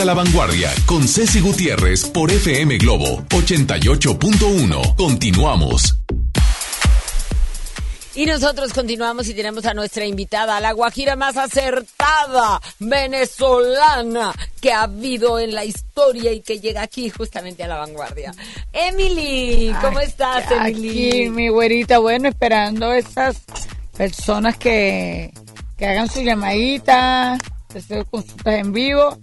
la 0.10 0.16
Vanguardia 0.16 0.74
con 0.88 1.08
Ceci 1.08 1.40
Gutiérrez 1.40 2.06
por 2.06 2.32
FM 2.32 2.80
Globo 2.80 3.22
88.1. 3.30 4.96
Continuamos. 4.96 6.00
Y 8.16 8.26
nosotros 8.26 8.74
continuamos 8.74 9.28
y 9.28 9.36
tenemos 9.36 9.68
a 9.68 9.76
nuestra 9.76 10.08
invitada, 10.08 10.60
la 10.62 10.72
guajira 10.72 11.16
más 11.16 11.38
acertada 11.38 12.60
venezolana 12.80 14.34
que 14.60 14.74
ha 14.74 14.84
habido 14.84 15.38
en 15.38 15.54
la 15.54 15.64
historia 15.64 16.32
y 16.32 16.42
que 16.42 16.60
llega 16.60 16.82
aquí 16.82 17.12
justamente 17.12 17.64
a 17.64 17.68
la 17.68 17.78
vanguardia. 17.78 18.34
Emily, 18.74 19.76
¿cómo 19.80 20.00
estás, 20.00 20.50
Emily? 20.50 21.10
Aquí, 21.10 21.30
mi 21.30 21.50
güerita, 21.50 22.00
bueno, 22.00 22.30
esperando 22.30 22.94
esas 22.94 23.44
personas 23.96 24.58
que, 24.58 25.32
que 25.78 25.86
hagan 25.86 26.10
su 26.10 26.24
llamadita, 26.24 27.38
hacer 27.76 28.08
consultas 28.08 28.56
en 28.56 28.74
vivo. 28.74 29.16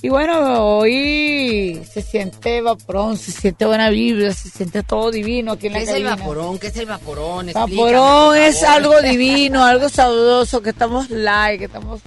Y 0.00 0.08
bueno, 0.10 0.78
hoy 0.78 1.80
se 1.90 2.02
siente 2.02 2.62
vaporón, 2.62 3.16
se 3.16 3.32
siente 3.32 3.66
buena 3.66 3.90
vibra, 3.90 4.32
se 4.32 4.48
siente 4.48 4.84
todo 4.84 5.10
divino 5.10 5.52
aquí 5.52 5.66
en 5.66 5.72
la 5.72 5.78
¿Qué 5.80 5.84
es 5.84 5.90
el 5.90 6.02
cabina. 6.04 6.16
vaporón? 6.16 6.58
¿Qué 6.58 6.66
es 6.68 6.76
el 6.76 6.86
vaporón? 6.86 7.48
Explícame, 7.48 7.74
Vaporón 7.82 8.28
por 8.28 8.36
es 8.38 8.62
algo 8.62 9.02
divino, 9.02 9.64
algo 9.64 9.88
sabroso, 9.88 10.62
que 10.62 10.70
estamos 10.70 11.10
live, 11.10 11.58
que 11.58 11.64
estamos 11.64 12.00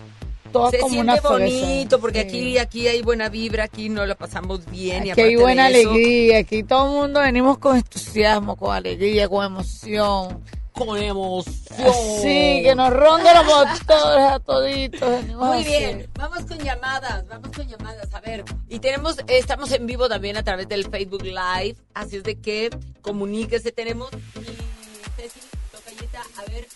todas 0.53 0.71
Se 0.71 0.77
como 0.79 0.93
siente 0.93 1.11
una 1.11 1.21
bonito 1.21 1.99
porque 1.99 2.21
Sí. 2.21 2.27
aquí 2.27 2.57
aquí 2.57 2.87
hay 2.87 3.01
buena 3.01 3.27
vibra, 3.27 3.65
aquí 3.65 3.89
nos 3.89 4.07
la 4.07 4.15
pasamos 4.15 4.65
bien. 4.71 5.07
y 5.07 5.11
Aquí 5.11 5.19
hay 5.21 5.33
aparte 5.33 5.41
buena 5.43 5.69
eso, 5.69 5.89
alegría, 5.89 6.37
aquí 6.39 6.63
todo 6.63 6.85
el 6.85 6.91
mundo 6.91 7.19
venimos 7.19 7.57
con 7.57 7.75
entusiasmo, 7.75 8.55
con 8.55 8.73
alegría, 8.73 9.27
con 9.27 9.45
emoción. 9.45 10.39
Con 10.73 10.97
emoción. 10.97 11.93
Sí, 12.21 12.61
que 12.63 12.73
nos 12.75 12.91
ronda 12.91 13.33
los 13.43 13.45
motores 13.45 14.31
a 14.31 14.39
toditos. 14.39 15.23
Muy 15.27 15.63
bien, 15.63 16.09
vamos 16.17 16.39
con 16.45 16.57
llamadas, 16.59 17.27
vamos 17.27 17.49
con 17.55 17.67
llamadas, 17.67 18.13
a 18.13 18.21
ver. 18.21 18.45
Y 18.69 18.79
tenemos, 18.79 19.17
estamos 19.27 19.71
en 19.73 19.85
vivo 19.85 20.07
también 20.07 20.37
a 20.37 20.43
través 20.43 20.67
del 20.69 20.89
Facebook 20.89 21.23
Live, 21.23 21.75
así 21.93 22.17
es 22.17 22.23
de 22.23 22.39
que 22.39 22.69
comuníquese, 23.01 23.71
tenemos 23.71 24.09
mi 24.13 24.45
Ceci, 25.17 25.39
tocallita, 25.71 26.21
a 26.37 26.51
ver, 26.51 26.67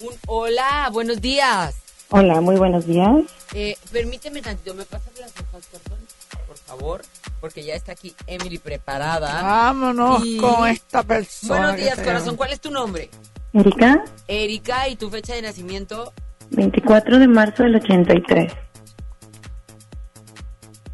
un 0.00 0.14
hola, 0.26 0.88
buenos 0.92 1.20
días. 1.20 1.76
Hola, 2.10 2.40
muy 2.40 2.56
buenos 2.56 2.86
días. 2.86 3.08
Eh, 3.54 3.76
permíteme 3.92 4.42
tantito, 4.42 4.74
¿me 4.74 4.84
pasas 4.84 5.12
las 5.18 5.30
hojas, 5.30 5.64
perdón? 5.70 6.00
Por 6.46 6.58
favor, 6.58 7.02
porque 7.40 7.64
ya 7.64 7.74
está 7.74 7.92
aquí 7.92 8.14
Emily 8.26 8.58
preparada. 8.58 9.42
Vámonos 9.42 10.22
Y- 10.24 10.38
con 10.38 10.68
esta 10.68 11.02
persona. 11.02 11.56
Buenos 11.60 11.76
días, 11.76 11.98
corazón, 12.00 12.36
¿cuál 12.36 12.52
es 12.52 12.60
tu 12.60 12.70
nombre? 12.70 13.08
Erika, 13.54 14.02
Erika, 14.26 14.88
¿y 14.88 14.96
tu 14.96 15.08
fecha 15.10 15.34
de 15.34 15.42
nacimiento? 15.42 16.12
24 16.50 17.20
de 17.20 17.28
marzo 17.28 17.62
del 17.62 17.76
83. 17.76 18.52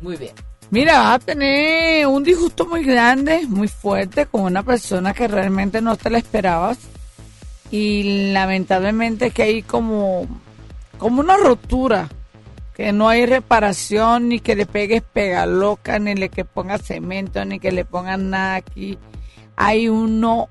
Muy 0.02 0.16
bien. 0.18 0.34
Mira, 0.68 0.98
vas 0.98 1.14
a 1.14 1.18
tener 1.20 2.06
un 2.06 2.22
disgusto 2.22 2.66
muy 2.66 2.84
grande, 2.84 3.46
muy 3.48 3.66
fuerte, 3.66 4.26
con 4.26 4.42
una 4.42 4.62
persona 4.62 5.14
que 5.14 5.26
realmente 5.26 5.80
no 5.80 5.96
te 5.96 6.11
la 6.11 6.18
esperabas. 6.18 6.78
Y 7.70 8.32
lamentablemente 8.32 9.30
que 9.30 9.42
hay 9.42 9.62
como, 9.62 10.26
como 10.98 11.22
una 11.22 11.38
rotura, 11.38 12.11
que 12.74 12.92
no 12.92 13.08
hay 13.08 13.24
reparación, 13.24 14.28
ni 14.28 14.38
que 14.38 14.54
le 14.54 14.66
pegues 14.66 15.02
pega 15.02 15.46
loca, 15.46 15.98
ni 15.98 16.14
le 16.14 16.28
que 16.28 16.44
pongas 16.44 16.82
cemento, 16.82 17.42
ni 17.46 17.58
que 17.58 17.72
le 17.72 17.86
pongan 17.86 18.28
nada 18.28 18.56
aquí. 18.56 18.98
Hay 19.56 19.88
uno 19.88 20.50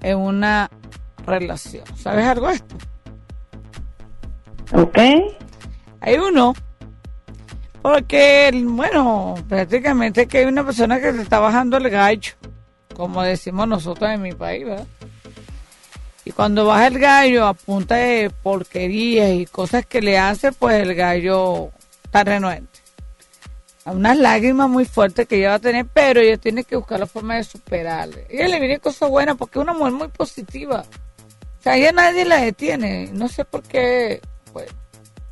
en 0.00 0.16
una 0.16 0.70
relación. 1.26 1.84
¿Sabes 1.96 2.26
algo 2.26 2.48
de 2.48 2.54
esto? 2.54 2.76
Ok. 4.72 4.98
Hay 6.00 6.16
uno. 6.16 6.54
Porque, 7.82 8.50
bueno, 8.64 9.34
prácticamente 9.48 10.26
que 10.26 10.38
hay 10.38 10.44
una 10.44 10.64
persona 10.64 11.00
que 11.00 11.12
se 11.12 11.22
está 11.22 11.38
bajando 11.38 11.78
el 11.78 11.88
gallo, 11.88 12.32
como 12.94 13.22
decimos 13.22 13.66
nosotros 13.66 14.10
en 14.10 14.20
mi 14.20 14.32
país, 14.32 14.66
¿verdad? 14.66 14.86
Y 16.24 16.32
cuando 16.32 16.66
baja 16.66 16.88
el 16.88 16.98
gallo 16.98 17.46
a 17.46 17.54
punta 17.54 17.96
de 17.96 18.30
porquerías 18.30 19.30
y 19.30 19.46
cosas 19.46 19.86
que 19.86 20.02
le 20.02 20.18
hace, 20.18 20.52
pues 20.52 20.82
el 20.82 20.94
gallo 20.94 21.70
está 22.04 22.22
renuente. 22.24 22.80
Unas 23.86 24.18
lágrimas 24.18 24.68
muy 24.68 24.84
fuertes 24.84 25.26
que 25.26 25.38
ella 25.38 25.50
va 25.50 25.54
a 25.54 25.60
tener, 25.60 25.86
pero 25.86 26.20
ella 26.20 26.36
tiene 26.36 26.64
que 26.64 26.76
buscar 26.76 27.00
la 27.00 27.06
forma 27.06 27.36
de 27.36 27.44
superarle. 27.44 28.26
Ella 28.28 28.48
le 28.48 28.60
viene 28.60 28.78
cosas 28.78 29.08
buenas 29.08 29.36
porque 29.36 29.58
es 29.58 29.62
una 29.62 29.72
mujer 29.72 29.92
muy 29.94 30.08
positiva. 30.08 30.84
O 31.60 31.62
sea, 31.62 31.76
ella 31.76 31.92
nadie 31.92 32.24
la 32.24 32.40
detiene. 32.40 33.10
No 33.12 33.28
sé 33.28 33.44
por 33.44 33.62
qué 33.62 34.22
pues, 34.52 34.68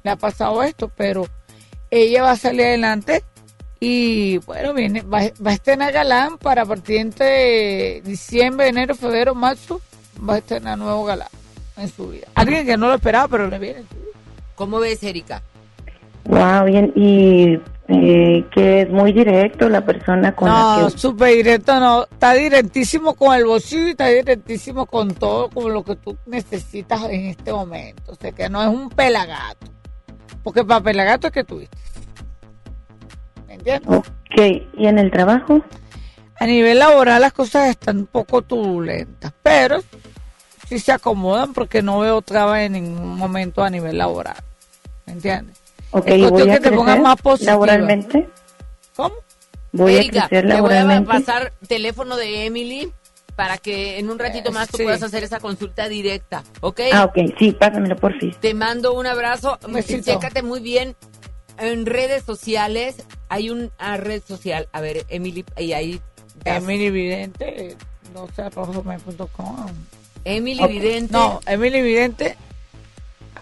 le 0.04 0.10
ha 0.10 0.16
pasado 0.16 0.62
esto, 0.62 0.92
pero 0.94 1.26
ella 1.90 2.22
va 2.22 2.32
a 2.32 2.36
salir 2.36 2.66
adelante 2.66 3.24
y 3.80 4.36
bueno, 4.38 4.74
viene, 4.74 5.00
va, 5.02 5.20
va 5.44 5.52
a 5.52 5.54
estrenar 5.54 5.92
galán 5.92 6.36
para 6.36 6.66
partir 6.66 6.98
entre 6.98 8.02
diciembre, 8.02 8.68
enero, 8.68 8.94
febrero, 8.94 9.34
marzo, 9.34 9.80
va 10.28 10.34
a 10.34 10.38
estrenar 10.38 10.76
nuevo 10.76 11.04
galán 11.04 11.28
en 11.78 11.88
su 11.88 12.08
vida. 12.08 12.26
Alguien 12.34 12.66
que 12.66 12.76
no 12.76 12.88
lo 12.88 12.96
esperaba, 12.96 13.28
pero 13.28 13.48
le 13.48 13.58
viene. 13.58 13.84
¿Cómo 14.54 14.80
ves, 14.80 15.02
Erika? 15.02 15.42
Wow, 16.28 16.66
bien. 16.66 16.92
Y 16.94 17.58
eh, 17.88 18.44
que 18.52 18.82
es 18.82 18.90
muy 18.90 19.12
directo 19.12 19.68
la 19.68 19.80
persona 19.80 20.36
con 20.36 20.48
No, 20.48 20.82
la 20.82 20.90
que... 20.90 20.98
súper 20.98 21.34
directo, 21.36 21.80
no. 21.80 22.02
Está 22.04 22.34
directísimo 22.34 23.14
con 23.14 23.34
el 23.34 23.46
bolsillo 23.46 23.88
y 23.88 23.90
está 23.90 24.08
directísimo 24.08 24.84
con 24.84 25.14
todo, 25.14 25.48
con 25.48 25.72
lo 25.72 25.82
que 25.82 25.96
tú 25.96 26.16
necesitas 26.26 27.04
en 27.04 27.26
este 27.26 27.50
momento. 27.50 28.12
O 28.12 28.14
sea, 28.14 28.30
que 28.32 28.48
no 28.50 28.62
es 28.62 28.68
un 28.68 28.90
pelagato. 28.90 29.66
Porque 30.42 30.64
para 30.64 30.82
pelagato 30.82 31.28
es 31.28 31.32
que 31.32 31.44
tuviste. 31.44 31.76
¿Me 33.46 33.54
entiendes? 33.54 33.88
Ok, 33.88 34.66
¿y 34.76 34.86
en 34.86 34.98
el 34.98 35.10
trabajo? 35.10 35.62
A 36.38 36.46
nivel 36.46 36.78
laboral 36.78 37.22
las 37.22 37.32
cosas 37.32 37.70
están 37.70 37.98
un 37.98 38.06
poco 38.06 38.42
turbulentas, 38.42 39.32
pero 39.42 39.78
sí 40.68 40.78
se 40.78 40.92
acomodan 40.92 41.54
porque 41.54 41.82
no 41.82 41.98
veo 42.00 42.20
trabas 42.20 42.60
en 42.60 42.72
ningún 42.72 43.16
momento 43.16 43.64
a 43.64 43.70
nivel 43.70 43.96
laboral. 43.98 44.36
¿Me 45.06 45.14
entiendes? 45.14 45.58
Ok, 45.90 46.06
Es 46.06 46.16
¿y 46.18 46.20
cuestión 46.20 46.30
voy 46.30 46.50
a 46.50 46.54
que 46.54 46.60
te 46.60 46.70
pongas 46.72 46.96
crecer 46.96 47.02
más 47.02 47.22
positiva. 47.22 47.52
laboralmente? 47.52 48.28
¿Cómo? 48.96 49.14
Voy 49.72 49.94
Erika, 49.96 50.24
a 50.24 50.28
crecer 50.28 50.42
te 50.44 50.60
voy 50.60 50.72
a 50.72 50.84
laboralmente. 50.84 51.08
pasar 51.10 51.52
teléfono 51.66 52.16
de 52.16 52.46
Emily 52.46 52.92
para 53.36 53.56
que 53.58 53.98
en 53.98 54.10
un 54.10 54.18
ratito 54.18 54.50
más 54.50 54.68
tú 54.68 54.78
sí. 54.78 54.82
puedas 54.82 55.02
hacer 55.02 55.22
esa 55.22 55.38
consulta 55.40 55.88
directa, 55.88 56.42
¿ok? 56.60 56.80
Ah, 56.92 57.04
ok, 57.04 57.18
sí, 57.38 57.52
pásamelo 57.52 57.96
por 57.96 58.18
fin. 58.18 58.34
Te 58.40 58.52
mando 58.54 58.94
un 58.94 59.06
abrazo. 59.06 59.58
besito. 59.68 60.12
Chécate 60.12 60.42
muy 60.42 60.60
bien. 60.60 60.96
En 61.58 61.86
redes 61.86 62.24
sociales 62.24 62.96
hay 63.28 63.50
una 63.50 63.96
red 63.96 64.22
social. 64.26 64.68
A 64.72 64.80
ver, 64.80 65.04
Emily, 65.08 65.44
y 65.56 65.72
ahí. 65.72 66.00
das. 66.44 66.62
Emily 66.62 66.90
Vidente, 66.90 67.76
no 68.14 68.26
sé, 68.34 68.42
arroba.com. 68.42 69.66
Emily. 70.24 70.66
Vidente. 70.66 71.12
No, 71.12 71.40
Emily 71.46 71.80
Vidente, 71.82 72.36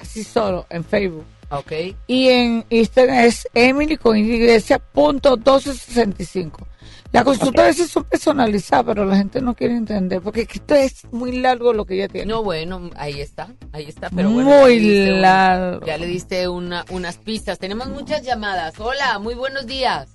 así 0.01 0.23
solo, 0.25 0.67
en 0.71 0.85
Facebook. 0.85 1.25
Ok. 1.51 1.73
Y 2.07 2.29
en 2.29 2.65
Instagram 2.71 3.19
es 3.25 3.47
Emily 3.55 3.97
con 3.97 4.17
iglesia 4.17 4.79
punto 4.79 5.37
1265. 5.37 6.67
La 7.13 7.23
consulta 7.25 7.63
a 7.63 7.67
veces 7.67 7.89
son 7.89 8.05
personalizadas, 8.05 8.85
pero 8.85 9.07
la 9.07 9.17
gente 9.17 9.41
no 9.41 9.55
quiere 9.55 9.75
entender, 9.77 10.21
porque 10.21 10.43
es 10.43 10.49
que 10.49 10.59
esto 10.59 10.75
es 10.75 11.05
muy 11.13 11.39
largo 11.39 11.73
lo 11.73 11.85
que 11.87 11.95
ella 11.95 12.09
tiene. 12.09 12.27
No, 12.27 12.43
bueno, 12.43 12.91
ahí 12.97 13.21
está, 13.21 13.49
ahí 13.73 13.85
está, 13.87 14.11
pero 14.11 14.29
bueno. 14.31 14.51
Muy 14.51 15.05
ya 15.07 15.15
un- 15.15 15.23
largo. 15.23 15.87
ya 15.87 15.99
le 15.99 16.07
diste 16.07 16.49
una, 16.49 16.85
unas 16.91 17.17
pistas. 17.19 17.59
Tenemos 17.61 17.89
muchas 17.89 18.23
llamadas. 18.23 18.79
Hola, 18.81 19.19
muy 19.21 19.35
buenos 19.35 19.67
días. 19.67 20.09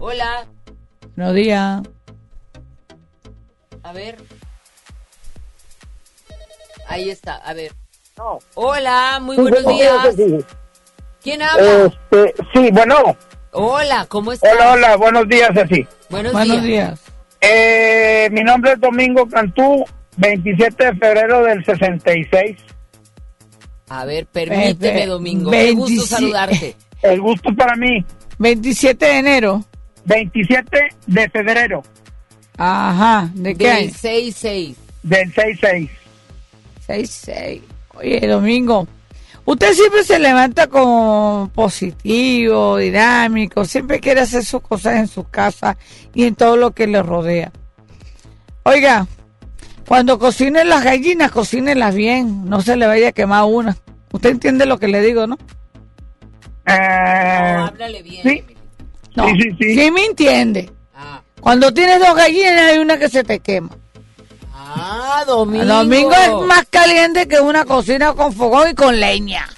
Hola, 0.00 0.46
Buenos 1.16 1.34
días. 1.36 1.82
a 3.84 3.92
ver. 3.92 4.16
Ahí 6.88 7.10
está, 7.10 7.36
a 7.36 7.54
ver. 7.54 7.72
Hola, 8.54 9.18
muy 9.20 9.36
buenos 9.36 9.66
días. 9.66 10.44
¿Quién 11.22 11.42
habla? 11.42 11.86
Este, 11.86 12.34
sí, 12.52 12.68
bueno. 12.72 13.16
Hola, 13.52 14.06
¿cómo 14.08 14.32
estás? 14.32 14.52
Hola, 14.54 14.72
hola, 14.72 14.96
buenos 14.96 15.28
días, 15.28 15.50
así. 15.56 15.86
Buenos, 16.10 16.32
Buenos 16.32 16.62
días. 16.62 17.00
días. 17.00 17.00
Eh, 17.40 18.28
mi 18.32 18.42
nombre 18.42 18.72
es 18.72 18.80
Domingo 18.80 19.26
Cantú, 19.28 19.84
27 20.16 20.84
de 20.86 20.94
febrero 20.94 21.42
del 21.44 21.64
66. 21.64 22.56
A 23.88 24.04
ver, 24.04 24.26
permíteme, 24.26 25.02
Eh, 25.02 25.06
Domingo. 25.06 25.50
Qué 25.50 25.72
gusto 25.72 25.86
27. 25.88 26.08
saludarte. 26.16 26.76
El 27.02 27.20
gusto 27.20 27.54
para 27.54 27.74
mí. 27.76 28.04
27 28.38 29.04
de 29.04 29.18
enero. 29.18 29.64
27 30.06 30.88
de 31.06 31.30
febrero 31.30 31.82
Ajá. 32.58 33.30
¿De 33.34 33.54
qué 33.56 33.64
Del 33.66 33.76
año? 33.76 33.90
6-6. 33.90 34.74
del 35.02 35.32
66. 35.34 35.90
6-6. 36.86 37.60
Oye, 37.96 38.26
Domingo, 38.26 38.86
usted 39.44 39.72
siempre 39.72 40.02
se 40.04 40.18
levanta 40.18 40.66
como 40.66 41.50
positivo, 41.54 42.76
dinámico, 42.78 43.64
siempre 43.64 44.00
quiere 44.00 44.20
hacer 44.22 44.44
sus 44.44 44.60
cosas 44.62 44.96
en 44.96 45.06
su 45.08 45.24
casa 45.24 45.76
y 46.14 46.24
en 46.24 46.34
todo 46.34 46.56
lo 46.56 46.72
que 46.72 46.86
le 46.86 47.02
rodea. 47.02 47.52
Oiga, 48.64 49.06
cuando 49.86 50.18
cocinen 50.18 50.68
las 50.68 50.82
gallinas, 50.84 51.30
cocínenlas 51.30 51.94
bien, 51.94 52.48
no 52.48 52.60
se 52.62 52.76
le 52.76 52.86
vaya 52.86 53.08
a 53.08 53.12
quemar 53.12 53.44
una. 53.44 53.76
Usted 54.12 54.30
entiende 54.30 54.64
lo 54.66 54.78
que 54.78 54.88
le 54.88 55.00
digo, 55.02 55.26
¿no? 55.26 55.36
Eh, 56.66 57.54
No, 57.56 57.64
háblale 57.66 58.02
bien. 58.02 58.22
sí. 58.22 58.44
No, 59.14 59.28
Sí, 59.28 59.34
sí, 59.60 59.74
sí. 59.76 59.90
me 59.92 60.06
entiende. 60.06 60.70
Ah. 60.94 61.22
Cuando 61.40 61.72
tienes 61.72 62.00
dos 62.00 62.14
gallinas 62.16 62.72
hay 62.72 62.78
una 62.78 62.98
que 62.98 63.08
se 63.08 63.22
te 63.22 63.38
quema. 63.38 63.70
Ah, 64.76 65.24
Domingo. 65.26 65.62
El 65.62 65.68
domingo 65.68 66.12
es 66.12 66.46
más 66.46 66.64
caliente 66.70 67.28
que 67.28 67.40
una 67.40 67.64
cocina 67.64 68.12
con 68.14 68.32
fogón 68.32 68.70
y 68.70 68.74
con 68.74 68.98
leña. 68.98 69.48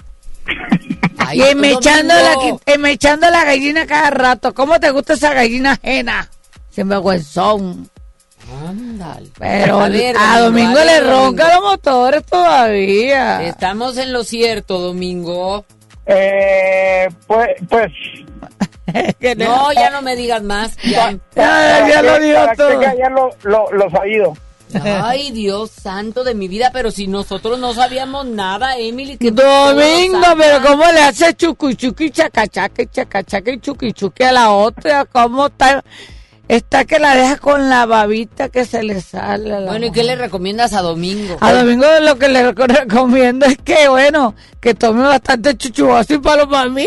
Ay, 1.19 1.41
y 1.41 1.43
emechando 1.43 2.15
la, 2.15 2.35
Domingo. 2.35 2.61
emechando 2.67 3.31
la 3.31 3.45
gallina 3.45 3.87
cada 3.87 4.11
rato. 4.11 4.55
¿Cómo 4.55 4.79
te 4.79 4.91
gusta 4.91 5.15
esa 5.15 5.33
gallina 5.33 5.73
ajena? 5.73 6.29
Sinvergüenzón. 6.71 7.91
Ándale. 8.69 9.29
Pero 9.39 9.81
A 9.81 9.89
ver, 9.89 10.15
a 10.19 10.39
Domingo 10.41 10.79
a 10.79 10.85
le 10.85 11.01
ver, 11.01 11.07
roncan 11.07 11.51
los 11.55 11.63
motores 11.63 12.25
todavía. 12.25 13.43
Estamos 13.43 13.97
en 13.97 14.13
lo 14.13 14.23
cierto, 14.23 14.79
Domingo. 14.79 15.65
Eh, 16.07 17.09
pues, 17.27 17.49
pues 17.69 17.91
No, 19.37 19.73
ya 19.73 19.91
no 19.91 20.01
me 20.03 20.15
digas 20.15 20.43
más. 20.43 20.77
Ya. 20.85 21.11
Ya, 21.35 21.89
ya 21.89 22.03
lo 22.03 22.19
dijo 22.21 22.37
para 22.37 22.51
que 22.53 22.57
todo. 22.57 22.81
ya 22.83 23.09
lo, 23.11 23.31
lo, 23.43 23.73
lo 23.73 23.91
sabido. 23.91 24.37
Ay, 24.75 25.31
Dios 25.33 25.71
santo 25.71 26.25
de 26.25 26.35
mi 26.35 26.49
vida, 26.49 26.71
pero 26.73 26.91
si 26.91 27.07
nosotros 27.07 27.59
no 27.59 27.73
sabíamos 27.75 28.27
nada, 28.27 28.77
Emily. 28.79 29.17
Que 29.17 29.31
Domingo, 29.31 30.21
pero. 30.39 30.63
¿cómo 30.63 30.85
le 30.93 31.01
hace 31.01 31.35
chucu 31.35 31.73
chuqui 31.75 32.11
chacachaque, 32.11 32.87
chacachaque 32.89 33.53
y 33.53 33.61
chuqui 33.61 33.93
chuqui 33.93 34.25
a 34.25 34.33
la 34.33 34.51
otra? 34.51 35.05
¿Cómo 35.05 35.47
está? 35.47 35.85
Está 36.49 36.85
que 36.85 37.01
la 37.01 37.17
deja 37.17 37.39
con 37.39 37.69
la 37.69 37.87
babita 37.87 38.49
que 38.51 38.65
se 38.65 38.85
le 38.85 39.01
sale. 39.01 39.53
a 39.53 39.59
la 39.61 39.71
Bueno, 39.71 39.87
¿y 39.87 39.91
qué 39.93 40.05
le 40.05 40.15
recomiendas 40.15 40.75
a 40.75 40.83
Domingo? 40.83 41.37
A 41.41 41.53
Domingo 41.53 41.87
lo 42.03 42.17
que 42.19 42.29
le 42.29 42.53
rec- 42.55 42.69
recomiendo 42.83 43.47
es 43.47 43.59
que, 43.59 43.89
bueno, 43.89 44.35
que 44.61 44.73
tome 44.75 45.03
bastante 45.03 45.57
chuchuazo 45.57 46.15
y 46.15 46.19
palo 46.19 46.49
para 46.49 46.69
mí. 46.69 46.87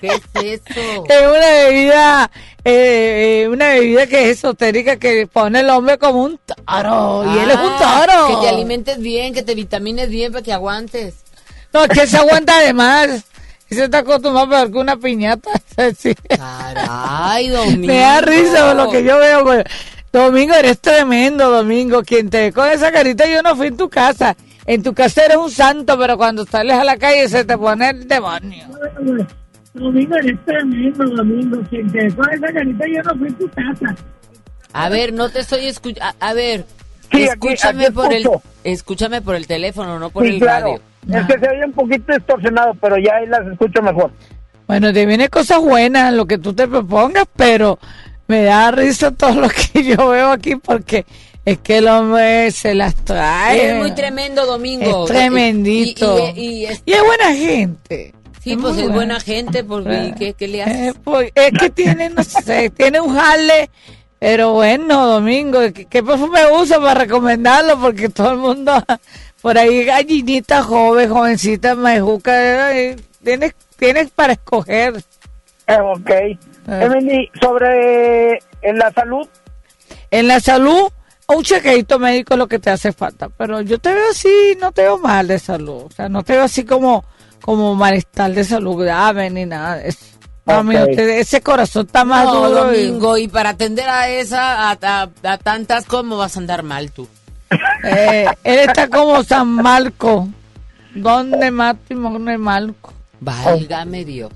¿Qué 0.00 0.08
es 0.08 0.22
eso? 0.34 1.04
Es 1.08 1.20
una 1.22 1.46
bebida, 1.68 2.30
eh, 2.64 3.42
eh, 3.44 3.48
una 3.48 3.68
bebida 3.68 4.06
que 4.06 4.30
es 4.30 4.38
esotérica 4.38 4.96
que 4.96 5.26
pone 5.26 5.60
el 5.60 5.70
hombre 5.70 5.98
como 5.98 6.22
un 6.24 6.38
toro. 6.38 7.24
y 7.34 7.38
él 7.38 7.50
es 7.50 7.56
un 7.56 7.72
Ah, 7.78 8.04
toro. 8.06 8.28
Que 8.40 8.46
te 8.46 8.48
alimentes 8.54 8.98
bien, 8.98 9.32
que 9.34 9.42
te 9.42 9.54
vitamines 9.54 10.08
bien 10.10 10.32
para 10.32 10.42
que 10.44 10.52
aguantes. 10.52 11.14
No, 11.72 11.84
es 11.84 11.88
que 11.90 12.06
se 12.06 12.16
aguanta 12.16 12.58
de 12.60 12.72
más. 12.72 13.08
Y 13.70 13.76
se 13.76 13.84
está 13.84 13.98
acostumbrado 13.98 14.48
peor 14.50 14.72
que 14.72 14.78
una 14.78 14.96
piñata. 14.96 15.50
Sí. 15.96 16.14
Caray, 16.28 17.48
Domingo. 17.48 17.86
Me 17.86 17.98
da 18.00 18.20
risa 18.20 18.74
lo 18.74 18.90
que 18.90 19.02
yo 19.02 19.18
veo. 19.18 19.44
güey. 19.44 19.62
Domingo, 20.12 20.54
eres 20.54 20.78
tremendo, 20.80 21.48
Domingo. 21.48 22.02
Quien 22.02 22.28
te 22.28 22.40
ve 22.42 22.52
con 22.52 22.68
esa 22.68 22.90
carita, 22.92 23.26
yo 23.26 23.40
no 23.42 23.56
fui 23.56 23.68
en 23.68 23.76
tu 23.78 23.88
casa. 23.88 24.36
En 24.66 24.82
tu 24.82 24.92
casa 24.92 25.24
eres 25.24 25.36
un 25.38 25.50
santo, 25.50 25.96
pero 25.98 26.18
cuando 26.18 26.44
sales 26.44 26.76
a 26.76 26.84
la 26.84 26.96
calle 26.98 27.28
se 27.28 27.44
te 27.44 27.56
pone 27.56 27.88
el 27.90 28.06
demonio. 28.08 28.66
Domingo, 29.74 30.16
eres 30.16 30.38
tremendo, 30.44 31.04
Domingo. 31.04 31.60
Quien 31.70 31.90
te 31.92 32.10
con 32.14 32.28
esa 32.32 32.52
carita 32.52 32.84
yo 32.86 33.02
no 33.02 33.16
fui 33.18 33.28
a 33.28 33.38
tu 33.38 33.48
casa. 33.50 33.94
A 34.72 34.88
ver, 34.88 35.12
no 35.12 35.28
te 35.28 35.40
estoy 35.40 35.66
escuchando. 35.66 36.14
A, 36.20 36.30
a 36.30 36.34
ver, 36.34 36.64
Sí, 37.12 37.22
escúchame 37.24 37.84
aquí 37.86 37.92
por 37.92 38.12
el 38.12 38.28
escúchame 38.62 39.20
por 39.22 39.34
el 39.34 39.46
teléfono, 39.46 39.98
no 39.98 40.10
por 40.10 40.24
Sí, 40.24 40.30
el 40.34 40.38
claro. 40.40 40.78
radio. 41.06 41.20
Es 41.20 41.26
que 41.26 41.38
se 41.40 41.48
oye 41.50 41.64
un 41.64 41.72
poquito 41.72 42.12
distorsionado, 42.12 42.74
pero 42.80 42.96
ya 42.98 43.16
ahí 43.16 43.26
las 43.26 43.46
escucho 43.48 43.82
mejor. 43.82 44.12
Bueno, 44.68 44.92
te 44.92 45.06
viene 45.06 45.28
cosas 45.28 45.60
buenas, 45.60 46.12
lo 46.12 46.26
que 46.26 46.38
tú 46.38 46.52
te 46.54 46.68
propongas, 46.68 47.24
pero 47.34 47.78
me 48.28 48.42
da 48.44 48.70
risa 48.70 49.10
todo 49.10 49.40
lo 49.40 49.48
que 49.48 49.82
yo 49.96 50.08
veo 50.10 50.30
aquí 50.30 50.54
porque 50.56 51.04
es 51.44 51.58
que 51.58 51.78
el 51.78 51.88
hombre 51.88 52.50
se 52.52 52.74
las 52.76 52.94
trae. 52.94 53.70
Es 53.70 53.76
muy 53.76 53.92
tremendo, 53.94 54.46
Domingo. 54.46 55.04
Es 55.04 55.10
tremendito. 55.12 56.16
Y, 56.36 56.40
y- 56.40 56.48
y 56.60 56.66
es, 56.66 56.82
Y 56.86 56.92
es 56.92 57.02
buena 57.04 57.34
gente. 57.34 58.14
Sí, 58.42 58.52
es 58.52 58.58
pues 58.58 58.74
muy 58.74 58.82
es 58.82 58.88
buena. 58.88 58.94
buena 58.94 59.20
gente, 59.20 59.64
porque 59.64 60.14
¿qué, 60.18 60.34
qué 60.34 60.48
le? 60.48 60.62
Eh, 60.62 60.94
pues, 61.04 61.30
es 61.34 61.52
que 61.58 61.70
tiene, 61.70 62.10
no 62.10 62.22
sé, 62.24 62.70
tiene 62.76 63.00
un 63.00 63.14
jale, 63.14 63.70
pero 64.18 64.52
bueno, 64.52 65.06
Domingo, 65.06 65.60
¿qué, 65.74 65.86
qué 65.86 66.02
perfume 66.02 66.40
usa 66.52 66.78
para 66.78 66.94
recomendarlo? 66.94 67.78
Porque 67.80 68.08
todo 68.08 68.32
el 68.32 68.38
mundo, 68.38 68.72
por 69.42 69.56
ahí, 69.58 69.84
gallinita 69.84 70.62
joven, 70.62 71.08
jovencita, 71.10 71.74
majuca, 71.74 72.76
eh, 72.76 72.96
tienes, 73.22 73.54
tienes 73.76 74.10
para 74.10 74.32
escoger. 74.34 75.02
Eh, 75.66 75.78
ok. 75.80 76.10
Emily, 76.68 77.30
sobre 77.40 78.38
en 78.62 78.78
la 78.78 78.92
salud, 78.92 79.26
En 80.10 80.28
la 80.28 80.38
salud, 80.40 80.90
un 81.28 81.42
chequeito 81.42 81.98
médico 81.98 82.34
es 82.34 82.38
lo 82.38 82.46
que 82.48 82.58
te 82.58 82.70
hace 82.70 82.92
falta, 82.92 83.28
pero 83.28 83.60
yo 83.62 83.78
te 83.78 83.92
veo 83.92 84.10
así, 84.10 84.56
no 84.60 84.70
te 84.72 84.82
veo 84.82 84.98
mal 84.98 85.26
de 85.26 85.38
salud, 85.38 85.84
o 85.84 85.90
sea, 85.90 86.08
no 86.08 86.22
te 86.22 86.34
veo 86.34 86.44
así 86.44 86.64
como, 86.64 87.04
como 87.40 87.74
malestar 87.74 88.32
de 88.32 88.44
salud 88.44 88.82
grave 88.82 89.30
ni 89.30 89.46
nada 89.46 89.76
de 89.76 89.88
eso. 89.88 90.04
Usted- 90.46 91.20
ese 91.20 91.40
corazón 91.42 91.86
está 91.86 92.04
más 92.04 92.24
no, 92.24 92.48
duro. 92.48 92.64
Domingo, 92.66 93.16
y 93.16 93.28
para 93.28 93.50
atender 93.50 93.88
a 93.88 94.08
esa, 94.08 94.70
a, 94.70 94.78
a- 94.82 95.08
a 95.22 95.38
tantas, 95.38 95.84
¿cómo 95.86 96.16
vas 96.16 96.36
a 96.36 96.40
andar 96.40 96.62
mal 96.64 96.90
tú? 96.90 97.06
Eh, 97.84 98.26
él 98.44 98.58
está 98.60 98.88
como 98.88 99.22
San 99.22 99.48
Marco. 99.48 100.28
¿Dónde 100.94 101.50
Máximo? 101.52 102.10
¿Dónde 102.10 102.36
Marco? 102.38 102.92
Válgame 103.20 104.04
Dios. 104.04 104.32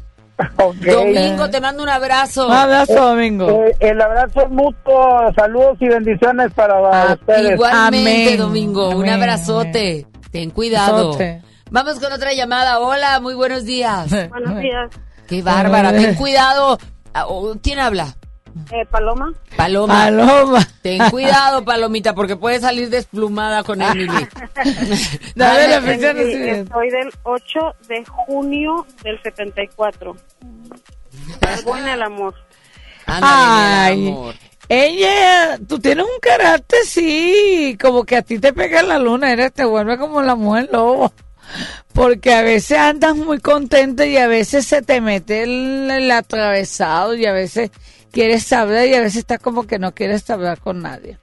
Domingo, 0.84 1.48
te 1.48 1.60
mando 1.60 1.82
un 1.82 1.88
abrazo. 1.88 2.46
Un 2.48 2.52
abrazo, 2.52 2.94
Domingo. 2.94 3.64
Eh, 3.66 3.76
el 3.80 4.00
abrazo 4.00 4.42
es 4.42 4.50
mutuo, 4.50 5.32
saludos 5.36 5.76
y 5.80 5.88
bendiciones 5.88 6.52
para 6.54 7.12
ustedes. 7.14 7.46
Ah, 7.50 7.54
Igualmente, 7.54 8.24
Amén. 8.34 8.38
Domingo, 8.38 8.88
un 8.90 9.02
Amén. 9.08 9.14
abrazote. 9.14 10.06
Ten 10.30 10.50
cuidado. 10.50 11.16
Vamos 11.74 11.98
con 11.98 12.12
otra 12.12 12.32
llamada. 12.32 12.78
Hola, 12.78 13.18
muy 13.18 13.34
buenos 13.34 13.64
días. 13.64 14.08
Buenos 14.30 14.60
días. 14.60 14.92
Qué 15.26 15.42
bárbara, 15.42 15.90
ten 15.90 16.14
cuidado. 16.18 16.78
Ah, 17.12 17.26
¿Quién 17.64 17.80
habla? 17.80 18.14
Eh, 18.70 18.86
Paloma. 18.88 19.32
Paloma. 19.56 20.04
Paloma. 20.04 20.68
Ten 20.82 21.10
cuidado, 21.10 21.64
Palomita, 21.64 22.14
porque 22.14 22.36
puede 22.36 22.60
salir 22.60 22.90
desplumada 22.90 23.64
con 23.64 23.82
Emily. 23.82 24.06
Dale 25.34 25.66
la 25.66 25.76
Emily, 25.78 25.96
fecha. 25.96 26.10
Estoy 26.12 26.90
del 26.90 27.10
8 27.24 27.60
de 27.88 28.04
junio 28.04 28.86
del 29.02 29.20
74. 29.20 30.16
Algo 31.40 31.76
en 31.76 31.88
el 31.88 32.02
amor. 32.02 32.34
Ay, 33.06 34.14
ella, 34.68 35.58
tú 35.68 35.80
tienes 35.80 36.04
un 36.04 36.20
carácter, 36.22 36.78
sí, 36.84 37.76
como 37.82 38.04
que 38.04 38.16
a 38.16 38.22
ti 38.22 38.38
te 38.38 38.52
pega 38.52 38.84
la 38.84 39.00
luna, 39.00 39.32
eres, 39.32 39.52
te 39.52 39.64
vuelve 39.64 39.98
como 39.98 40.22
la 40.22 40.36
mujer 40.36 40.68
lobo. 40.70 41.12
Porque 41.92 42.34
a 42.34 42.42
veces 42.42 42.78
andas 42.78 43.16
muy 43.16 43.38
contenta 43.38 44.04
y 44.06 44.16
a 44.16 44.26
veces 44.26 44.66
se 44.66 44.82
te 44.82 45.00
mete 45.00 45.44
el, 45.44 46.10
atravesado 46.10 47.14
y 47.14 47.26
a 47.26 47.32
veces 47.32 47.70
quieres 48.10 48.52
hablar 48.52 48.86
y 48.86 48.94
a 48.94 49.00
veces 49.00 49.18
estás 49.18 49.38
como 49.38 49.66
que 49.66 49.78
no 49.78 49.94
quieres 49.94 50.28
hablar 50.30 50.60
con 50.60 50.82
nadie. 50.82 51.18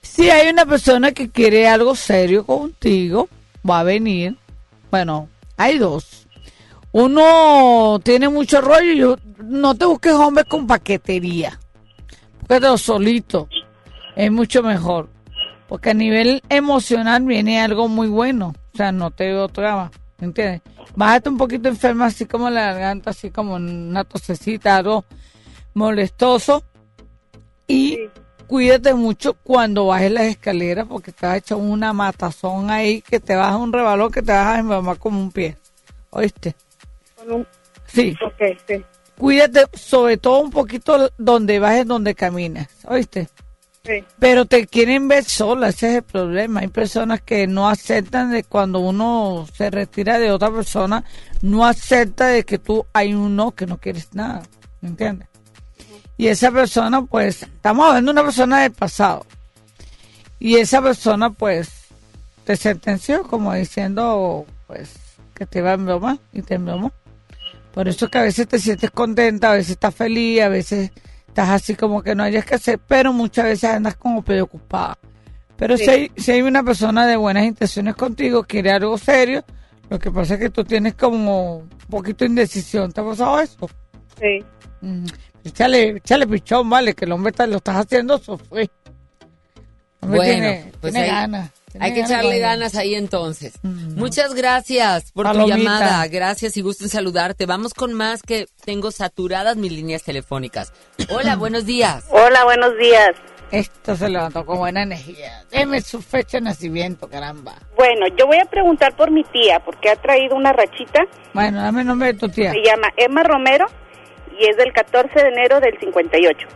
Si 0.00 0.30
hay 0.30 0.48
una 0.48 0.64
persona 0.64 1.12
que 1.12 1.28
quiere 1.30 1.68
algo 1.68 1.94
serio 1.94 2.46
contigo, 2.46 3.28
va 3.68 3.80
a 3.80 3.84
venir. 3.84 4.36
Bueno, 4.90 5.28
hay 5.56 5.78
dos. 5.78 6.26
Uno 6.92 8.00
tiene 8.02 8.30
mucho 8.30 8.62
rollo 8.62 8.92
y 8.92 8.96
yo- 8.98 9.16
no 9.44 9.74
te 9.74 9.84
busques 9.84 10.12
hombres 10.14 10.46
con 10.46 10.66
paquetería. 10.66 11.60
Búscatelo 12.40 12.78
solito. 12.78 13.48
Es 14.14 14.32
mucho 14.32 14.62
mejor. 14.62 15.10
Porque 15.68 15.90
a 15.90 15.94
nivel 15.94 16.42
emocional 16.48 17.22
viene 17.24 17.60
algo 17.60 17.88
muy 17.88 18.08
bueno. 18.08 18.54
O 18.76 18.78
sea, 18.78 18.92
no 18.92 19.10
te 19.10 19.24
veo 19.28 19.48
traba. 19.48 19.90
¿Entiendes? 20.20 20.60
Bájate 20.94 21.30
un 21.30 21.38
poquito 21.38 21.68
enferma, 21.70 22.06
así 22.06 22.26
como 22.26 22.50
la 22.50 22.66
garganta, 22.72 23.08
así 23.10 23.30
como 23.30 23.54
una 23.54 24.04
tosecita, 24.04 24.76
algo 24.76 25.04
molestoso. 25.74 26.62
Y 27.66 27.98
cuídate 28.46 28.92
mucho 28.94 29.34
cuando 29.34 29.86
bajes 29.86 30.12
las 30.12 30.24
escaleras 30.24 30.86
porque 30.88 31.10
te 31.12 31.26
has 31.26 31.38
hecho 31.38 31.56
una 31.58 31.92
matazón 31.92 32.70
ahí 32.70 33.00
que 33.02 33.18
te 33.18 33.34
vas 33.34 33.52
a 33.52 33.56
un 33.56 33.72
rebalón 33.72 34.10
que 34.12 34.20
te 34.22 34.32
vas 34.32 34.46
a 34.46 34.58
enfermar 34.58 34.98
como 34.98 35.20
un 35.20 35.32
pie. 35.32 35.56
¿Oíste? 36.10 36.54
Un- 37.28 37.46
Sí. 37.86 38.14
Sí. 38.66 38.84
Cuídate 39.18 39.64
sobre 39.72 40.18
todo 40.18 40.40
un 40.40 40.50
poquito 40.50 41.10
donde 41.16 41.58
bajes, 41.58 41.86
donde 41.86 42.14
caminas. 42.14 42.68
¿Oíste? 42.86 43.28
Pero 44.18 44.46
te 44.46 44.66
quieren 44.66 45.08
ver 45.08 45.24
sola, 45.24 45.68
ese 45.68 45.90
es 45.90 45.94
el 45.96 46.02
problema. 46.02 46.60
Hay 46.60 46.68
personas 46.68 47.20
que 47.20 47.46
no 47.46 47.68
aceptan 47.68 48.30
de 48.30 48.44
cuando 48.44 48.80
uno 48.80 49.46
se 49.54 49.70
retira 49.70 50.18
de 50.18 50.30
otra 50.30 50.50
persona, 50.50 51.04
no 51.42 51.66
acepta 51.66 52.26
de 52.28 52.44
que 52.44 52.58
tú 52.58 52.86
hay 52.92 53.14
uno 53.14 53.52
que 53.52 53.66
no 53.66 53.78
quieres 53.78 54.14
nada, 54.14 54.42
¿me 54.80 54.88
entiendes? 54.88 55.28
Y 56.16 56.28
esa 56.28 56.50
persona, 56.50 57.02
pues, 57.02 57.42
estamos 57.42 57.86
hablando 57.86 58.12
de 58.12 58.20
una 58.20 58.24
persona 58.24 58.60
del 58.62 58.72
pasado. 58.72 59.26
Y 60.38 60.56
esa 60.56 60.80
persona, 60.82 61.30
pues, 61.30 61.68
te 62.44 62.56
sentenció 62.56 63.22
como 63.24 63.52
diciendo, 63.52 64.46
pues, 64.66 64.94
que 65.34 65.46
te 65.46 65.60
va 65.60 65.70
a 65.70 65.74
embromar 65.74 66.18
y 66.32 66.42
te 66.42 66.54
embromó. 66.54 66.92
Por 67.74 67.88
eso 67.88 68.06
es 68.06 68.10
que 68.10 68.18
a 68.18 68.22
veces 68.22 68.48
te 68.48 68.58
sientes 68.58 68.90
contenta, 68.90 69.50
a 69.50 69.54
veces 69.54 69.72
estás 69.72 69.94
feliz, 69.94 70.40
a 70.40 70.48
veces 70.48 70.90
estás 71.36 71.50
así 71.50 71.74
como 71.74 72.02
que 72.02 72.14
no 72.14 72.22
hayas 72.22 72.46
que 72.46 72.54
hacer, 72.54 72.78
pero 72.78 73.12
muchas 73.12 73.44
veces 73.44 73.64
andas 73.68 73.94
como 73.96 74.22
preocupada. 74.22 74.96
Pero 75.58 75.76
Sí. 75.76 75.84
si, 75.84 75.90
hay, 75.90 76.10
si 76.16 76.32
hay 76.32 76.40
una 76.40 76.62
persona 76.62 77.06
de 77.06 77.16
buenas 77.16 77.44
intenciones 77.44 77.94
contigo, 77.94 78.42
quiere 78.44 78.70
algo 78.72 78.96
serio, 78.96 79.44
lo 79.90 79.98
que 79.98 80.10
pasa 80.10 80.34
es 80.34 80.40
que 80.40 80.48
tú 80.50 80.64
tienes 80.64 80.94
como 80.94 81.58
un 81.58 81.68
poquito 81.90 82.24
de 82.24 82.30
indecisión. 82.30 82.90
¿Te 82.90 83.02
ha 83.02 83.04
pasado 83.04 83.38
eso? 83.40 83.68
Sí. 84.18 84.42
Mm, 84.80 85.04
Échale, 85.44 85.88
échale 85.98 86.26
pichón, 86.26 86.68
vale, 86.70 86.94
que 86.94 87.04
el 87.04 87.12
hombre 87.12 87.30
está- 87.30 87.46
lo 87.46 87.58
estás 87.58 87.76
haciendo 87.76 88.18
sufrir. 88.18 88.68
El 90.00 90.08
hombre 90.08 90.18
Bueno, 90.18 90.32
tiene, 90.32 90.72
pues 90.80 90.92
tiene 90.94 91.08
ganas. 91.08 91.50
Hay 91.80 91.94
que 91.94 92.00
echarle 92.00 92.38
ganas 92.38 92.74
ahí 92.74 92.94
entonces. 92.94 93.54
Muchas 93.62 94.34
gracias 94.34 95.12
por 95.12 95.26
Palomita. 95.26 95.56
tu 95.56 95.62
llamada. 95.62 96.06
Gracias 96.08 96.56
y 96.56 96.62
gusto 96.62 96.84
en 96.84 96.90
saludarte. 96.90 97.46
Vamos 97.46 97.74
con 97.74 97.92
más 97.94 98.22
que 98.22 98.46
tengo 98.64 98.90
saturadas 98.90 99.56
mis 99.56 99.72
líneas 99.72 100.02
telefónicas. 100.02 100.72
Hola, 101.10 101.36
buenos 101.38 101.66
días. 101.66 102.04
Hola, 102.10 102.44
buenos 102.44 102.76
días. 102.78 103.10
Esto 103.50 103.94
se 103.94 104.08
levantó 104.08 104.44
con 104.44 104.58
buena 104.58 104.82
energía. 104.82 105.44
Deme 105.50 105.80
su 105.80 106.02
fecha 106.02 106.38
de 106.38 106.42
nacimiento, 106.42 107.08
caramba. 107.08 107.54
Bueno, 107.76 108.06
yo 108.16 108.26
voy 108.26 108.38
a 108.38 108.44
preguntar 108.44 108.96
por 108.96 109.10
mi 109.12 109.22
tía, 109.24 109.60
porque 109.60 109.90
ha 109.90 109.96
traído 109.96 110.34
una 110.34 110.52
rachita. 110.52 111.04
Bueno, 111.32 111.62
dame 111.62 111.82
el 111.82 111.86
nombre 111.86 112.12
de 112.12 112.18
tu 112.18 112.28
tía. 112.28 112.52
Se 112.52 112.62
llama 112.62 112.88
Emma 112.96 113.22
Romero 113.22 113.66
y 114.38 114.48
es 114.48 114.56
del 114.56 114.72
14 114.72 115.08
de 115.14 115.28
enero 115.28 115.60
del 115.60 115.78
58. 115.78 116.48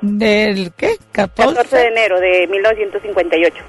¿Del 0.00 0.72
qué? 0.76 0.96
14. 1.12 1.54
14 1.54 1.76
de 1.76 1.86
enero 1.86 2.20
de 2.20 2.46
1958. 2.46 3.64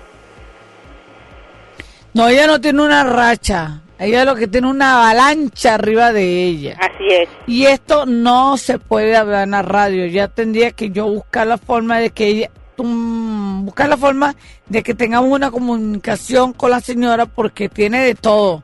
No, 2.13 2.27
ella 2.27 2.47
no 2.47 2.59
tiene 2.59 2.81
una 2.81 3.03
racha. 3.03 3.81
Ella 3.99 4.23
lo 4.23 4.35
que 4.35 4.47
tiene 4.47 4.67
una 4.67 4.95
avalancha 4.95 5.75
arriba 5.75 6.13
de 6.13 6.43
ella. 6.43 6.77
Así 6.79 7.07
es. 7.09 7.29
Y 7.47 7.65
esto 7.65 8.05
no 8.05 8.55
se 8.57 8.79
puede 8.79 9.15
hablar 9.17 9.43
en 9.43 9.51
la 9.51 9.61
radio. 9.61 10.05
Ya 10.05 10.29
tendría 10.29 10.71
que 10.71 10.89
yo 10.89 11.07
buscar 11.07 11.47
la 11.47 11.57
forma 11.57 11.99
de 11.99 12.11
que 12.11 12.27
ella, 12.27 12.51
buscar 12.77 13.89
la 13.89 13.97
forma 13.97 14.35
de 14.67 14.83
que 14.83 14.93
tengamos 14.93 15.29
una 15.29 15.51
comunicación 15.51 16.53
con 16.53 16.71
la 16.71 16.79
señora 16.79 17.25
porque 17.25 17.67
tiene 17.67 18.01
de 18.01 18.15
todo. 18.15 18.63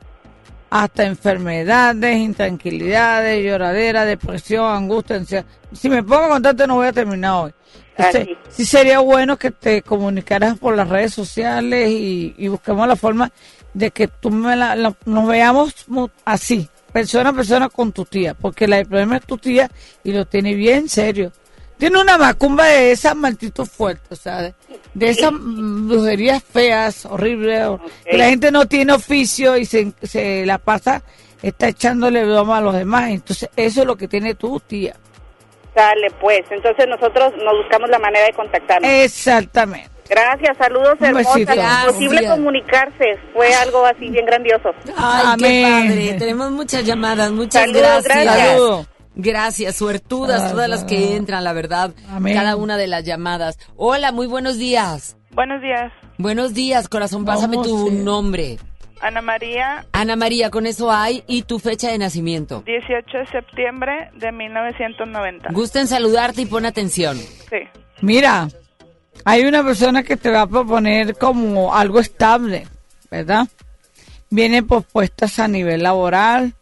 Hasta 0.69 1.05
enfermedades, 1.05 2.17
intranquilidades, 2.17 3.43
lloradera, 3.45 4.05
depresión, 4.05 4.65
angustia, 4.73 5.17
ansiedad. 5.17 5.45
Si 5.73 5.89
me 5.89 6.03
pongo 6.03 6.23
a 6.25 6.29
contarte 6.29 6.67
no 6.67 6.75
voy 6.75 6.87
a 6.87 6.93
terminar 6.93 7.33
hoy. 7.45 7.51
Entonces, 7.97 8.27
sí 8.49 8.65
sería 8.65 8.99
bueno 8.99 9.37
que 9.37 9.51
te 9.51 9.81
comunicaras 9.81 10.57
por 10.57 10.75
las 10.75 10.89
redes 10.89 11.13
sociales 11.13 11.89
y, 11.89 12.33
y 12.37 12.47
busquemos 12.49 12.87
la 12.87 12.95
forma 12.97 13.31
de 13.73 13.91
que 13.91 14.07
tú 14.07 14.31
me 14.31 14.55
la, 14.55 14.75
la- 14.75 14.95
nos 15.05 15.27
veamos 15.27 15.73
así, 16.25 16.67
persona 16.91 17.29
a 17.29 17.33
persona 17.33 17.69
con 17.69 17.91
tu 17.93 18.03
tía, 18.03 18.33
porque 18.33 18.67
la, 18.67 18.79
el 18.79 18.85
problema 18.87 19.17
es 19.17 19.25
tu 19.25 19.37
tía 19.37 19.69
y 20.03 20.11
lo 20.11 20.25
tiene 20.25 20.55
bien 20.55 20.89
serio. 20.89 21.31
Tiene 21.77 21.99
una 21.99 22.17
macumba 22.17 22.65
de 22.67 22.91
esas 22.91 23.15
malditos 23.15 23.69
fuertes, 23.69 24.11
o 24.11 24.15
sea, 24.21 24.41
de, 24.41 24.53
de 24.93 25.09
esas 25.09 25.31
brujerías 25.33 26.41
feas, 26.43 27.05
horribles, 27.05 27.67
que 28.09 28.17
la 28.17 28.27
gente 28.27 28.51
no 28.51 28.65
tiene 28.65 28.93
oficio 28.93 29.57
y 29.57 29.65
se, 29.65 29.91
se 30.03 30.45
la 30.45 30.57
pasa, 30.57 31.03
está 31.41 31.67
echándole 31.67 32.25
broma 32.25 32.59
a 32.59 32.61
los 32.61 32.73
demás. 32.75 33.09
Entonces, 33.09 33.49
eso 33.55 33.81
es 33.81 33.87
lo 33.87 33.97
que 33.97 34.07
tiene 34.07 34.35
tu 34.35 34.59
tía. 34.61 34.95
Dale, 35.75 36.09
pues. 36.21 36.41
Entonces 36.49 36.87
nosotros 36.87 37.33
nos 37.43 37.57
buscamos 37.57 37.89
la 37.89 37.99
manera 37.99 38.25
de 38.25 38.33
contactarnos. 38.33 38.89
Exactamente. 38.89 39.89
Gracias, 40.07 40.55
saludos. 40.57 40.95
Imposible 41.01 41.55
Gracias. 41.55 42.31
comunicarse. 42.31 43.19
Fue 43.33 43.53
algo 43.55 43.85
así 43.85 44.07
bien 44.09 44.25
grandioso. 44.25 44.73
Ay, 44.95 45.23
Amén. 45.25 45.37
qué 45.37 45.89
padre. 45.89 46.13
Tenemos 46.19 46.51
muchas 46.51 46.85
llamadas. 46.85 47.31
Muchas 47.31 47.63
Saludos, 47.63 48.03
gracias. 48.03 48.23
gracias. 48.23 48.87
Gracias, 49.15 49.75
suertudas 49.75 50.51
todas 50.51 50.69
las 50.69 50.83
que 50.83 51.15
entran, 51.15 51.43
la 51.43 51.53
verdad. 51.53 51.93
Amén. 52.09 52.33
Cada 52.35 52.55
una 52.55 52.77
de 52.77 52.87
las 52.87 53.03
llamadas. 53.03 53.57
Hola, 53.75 54.11
muy 54.11 54.27
buenos 54.27 54.57
días. 54.57 55.17
Buenos 55.31 55.61
días, 55.61 55.91
Buenos 56.17 56.53
días, 56.53 56.87
corazón. 56.87 57.25
Pásame 57.25 57.57
tu 57.57 57.89
sí. 57.89 57.95
nombre. 57.95 58.57
Ana 59.01 59.21
María, 59.21 59.85
Ana 59.91 60.15
María, 60.15 60.49
con 60.49 60.65
eso 60.65 60.91
hay. 60.91 61.23
Y 61.27 61.43
tu 61.43 61.59
fecha 61.59 61.91
de 61.91 61.97
nacimiento. 61.97 62.63
18 62.65 63.17
de 63.17 63.27
septiembre 63.27 64.09
de 64.15 64.31
1990. 64.31 65.49
Gusten 65.51 65.87
saludarte 65.87 66.41
y 66.41 66.45
pon 66.45 66.65
atención. 66.65 67.17
Sí, 67.17 67.57
Mira, 68.01 68.47
hay 69.25 69.45
una 69.45 69.63
persona 69.63 70.03
que 70.03 70.17
te 70.17 70.29
va 70.29 70.41
a 70.41 70.47
proponer 70.47 71.17
como 71.17 71.75
algo 71.75 71.99
estable, 71.99 72.67
¿verdad? 73.11 73.47
Vienen 74.29 74.65
propuestas 74.67 75.39
a 75.39 75.47
nivel 75.47 75.83
laboral, 75.83 76.53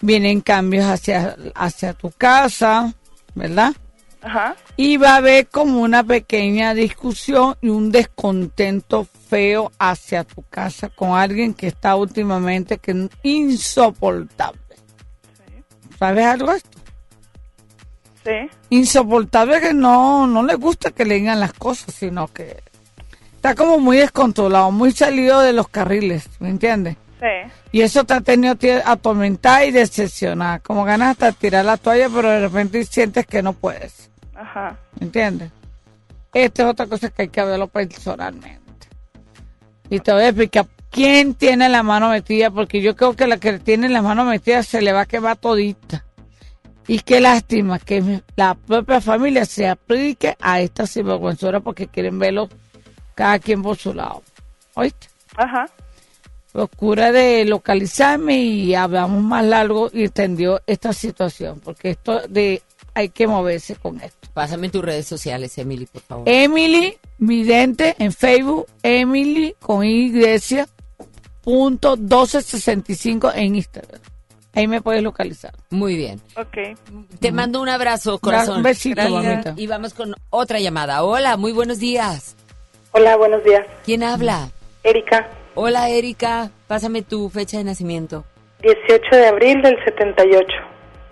vienen 0.00 0.40
cambios 0.40 0.86
hacia, 0.86 1.36
hacia 1.54 1.92
tu 1.94 2.10
casa, 2.10 2.94
¿verdad? 3.34 3.72
ajá, 4.22 4.56
Y 4.76 4.96
va 4.96 5.14
a 5.14 5.16
haber 5.16 5.48
como 5.48 5.80
una 5.80 6.04
pequeña 6.04 6.74
discusión 6.74 7.56
y 7.60 7.68
un 7.68 7.90
descontento 7.90 9.06
feo 9.28 9.72
hacia 9.78 10.24
tu 10.24 10.42
casa 10.42 10.88
con 10.88 11.18
alguien 11.18 11.54
que 11.54 11.68
está 11.68 11.96
últimamente 11.96 12.78
que 12.78 12.90
es 12.92 13.08
insoportable. 13.22 14.60
¿Sabes 15.98 16.26
algo 16.26 16.50
de 16.52 16.56
esto? 16.58 16.78
sí, 18.24 18.50
insoportable 18.68 19.60
que 19.60 19.72
no, 19.72 20.26
no 20.26 20.42
le 20.42 20.54
gusta 20.54 20.90
que 20.90 21.04
le 21.04 21.14
digan 21.14 21.40
las 21.40 21.54
cosas, 21.54 21.94
sino 21.94 22.28
que 22.28 22.62
está 23.34 23.54
como 23.54 23.78
muy 23.78 23.96
descontrolado, 23.96 24.70
muy 24.70 24.92
salido 24.92 25.40
de 25.40 25.54
los 25.54 25.68
carriles, 25.68 26.28
¿me 26.38 26.50
entiendes? 26.50 26.96
Sí, 27.20 27.52
Y 27.72 27.82
eso 27.82 28.04
te 28.04 28.14
ha 28.14 28.20
tenido 28.20 28.56
atormentada 28.84 29.64
y 29.64 29.70
decepcionada, 29.70 30.58
como 30.60 30.84
ganas 30.84 31.10
hasta 31.10 31.32
tirar 31.32 31.64
la 31.64 31.76
toalla, 31.76 32.08
pero 32.08 32.28
de 32.30 32.40
repente 32.40 32.84
sientes 32.84 33.26
que 33.26 33.42
no 33.42 33.52
puedes, 33.52 34.10
ajá, 34.34 34.76
¿me 34.98 35.06
entiendes? 35.06 35.52
Esta 36.32 36.62
es 36.62 36.68
otra 36.68 36.86
cosa 36.86 37.10
que 37.10 37.22
hay 37.22 37.28
que 37.28 37.44
verlo 37.44 37.66
personalmente. 37.68 38.60
Y 39.88 39.98
te 40.00 40.12
voy 40.12 40.22
a 40.22 40.28
explicar 40.28 40.66
quién 40.90 41.34
tiene 41.34 41.68
la 41.68 41.82
mano 41.82 42.10
metida, 42.10 42.50
porque 42.50 42.80
yo 42.80 42.94
creo 42.94 43.14
que 43.14 43.26
la 43.26 43.38
que 43.38 43.58
tiene 43.58 43.88
la 43.88 44.02
mano 44.02 44.24
metida 44.24 44.62
se 44.62 44.80
le 44.80 44.92
va 44.92 45.02
a 45.02 45.06
quemar 45.06 45.36
todita. 45.36 46.04
Y 46.86 47.00
qué 47.00 47.20
lástima 47.20 47.78
que 47.78 48.22
la 48.36 48.54
propia 48.54 49.00
familia 49.00 49.44
se 49.44 49.68
aplique 49.68 50.36
a 50.40 50.60
esta 50.60 50.86
sinvergüenzura 50.86 51.60
porque 51.60 51.86
quieren 51.86 52.18
verlo 52.18 52.48
cada 53.14 53.38
quien 53.38 53.62
por 53.62 53.76
su 53.76 53.94
lado. 53.94 54.22
¿Oíste? 54.74 55.08
ajá, 55.36 55.66
Procura 56.52 57.12
de 57.12 57.44
localizarme 57.44 58.38
y 58.38 58.74
hablamos 58.74 59.22
más 59.22 59.44
largo 59.44 59.88
y 59.92 60.04
entendió 60.04 60.60
esta 60.66 60.92
situación, 60.92 61.60
porque 61.60 61.90
esto 61.90 62.20
de 62.28 62.62
hay 62.94 63.10
que 63.10 63.26
moverse 63.26 63.76
con 63.76 64.00
esto. 64.00 64.28
Pásame 64.34 64.68
tus 64.68 64.84
redes 64.84 65.06
sociales, 65.06 65.56
Emily, 65.58 65.86
por 65.86 66.02
favor. 66.02 66.28
Emily 66.28 66.98
Vidente 67.18 67.94
en 67.98 68.12
Facebook, 68.12 68.66
Emily 68.82 69.54
con 69.60 69.84
Y 69.84 70.06
Iglesia, 70.06 70.66
punto 71.42 71.96
1265 71.96 73.32
en 73.34 73.56
Instagram. 73.56 74.00
Ahí 74.52 74.66
me 74.66 74.80
puedes 74.80 75.02
localizar. 75.02 75.52
Muy 75.70 75.96
bien. 75.96 76.20
ok. 76.36 76.76
Te 77.20 77.30
mando 77.30 77.60
un 77.60 77.68
abrazo, 77.68 78.18
corazón. 78.18 78.58
Un 78.58 78.62
besito, 78.64 79.08
mamita. 79.08 79.54
Y 79.56 79.66
vamos 79.66 79.94
con 79.94 80.14
otra 80.30 80.58
llamada. 80.58 81.04
Hola, 81.04 81.36
muy 81.36 81.52
buenos 81.52 81.78
días. 81.78 82.34
Hola, 82.92 83.16
buenos 83.16 83.44
días. 83.44 83.64
¿Quién 83.84 84.02
habla? 84.02 84.50
Erika, 84.82 85.28
Hola, 85.62 85.90
Erika. 85.90 86.50
Pásame 86.66 87.02
tu 87.02 87.28
fecha 87.28 87.58
de 87.58 87.64
nacimiento. 87.64 88.24
18 88.62 89.14
de 89.14 89.26
abril 89.26 89.60
del 89.60 89.76
78. 89.84 90.46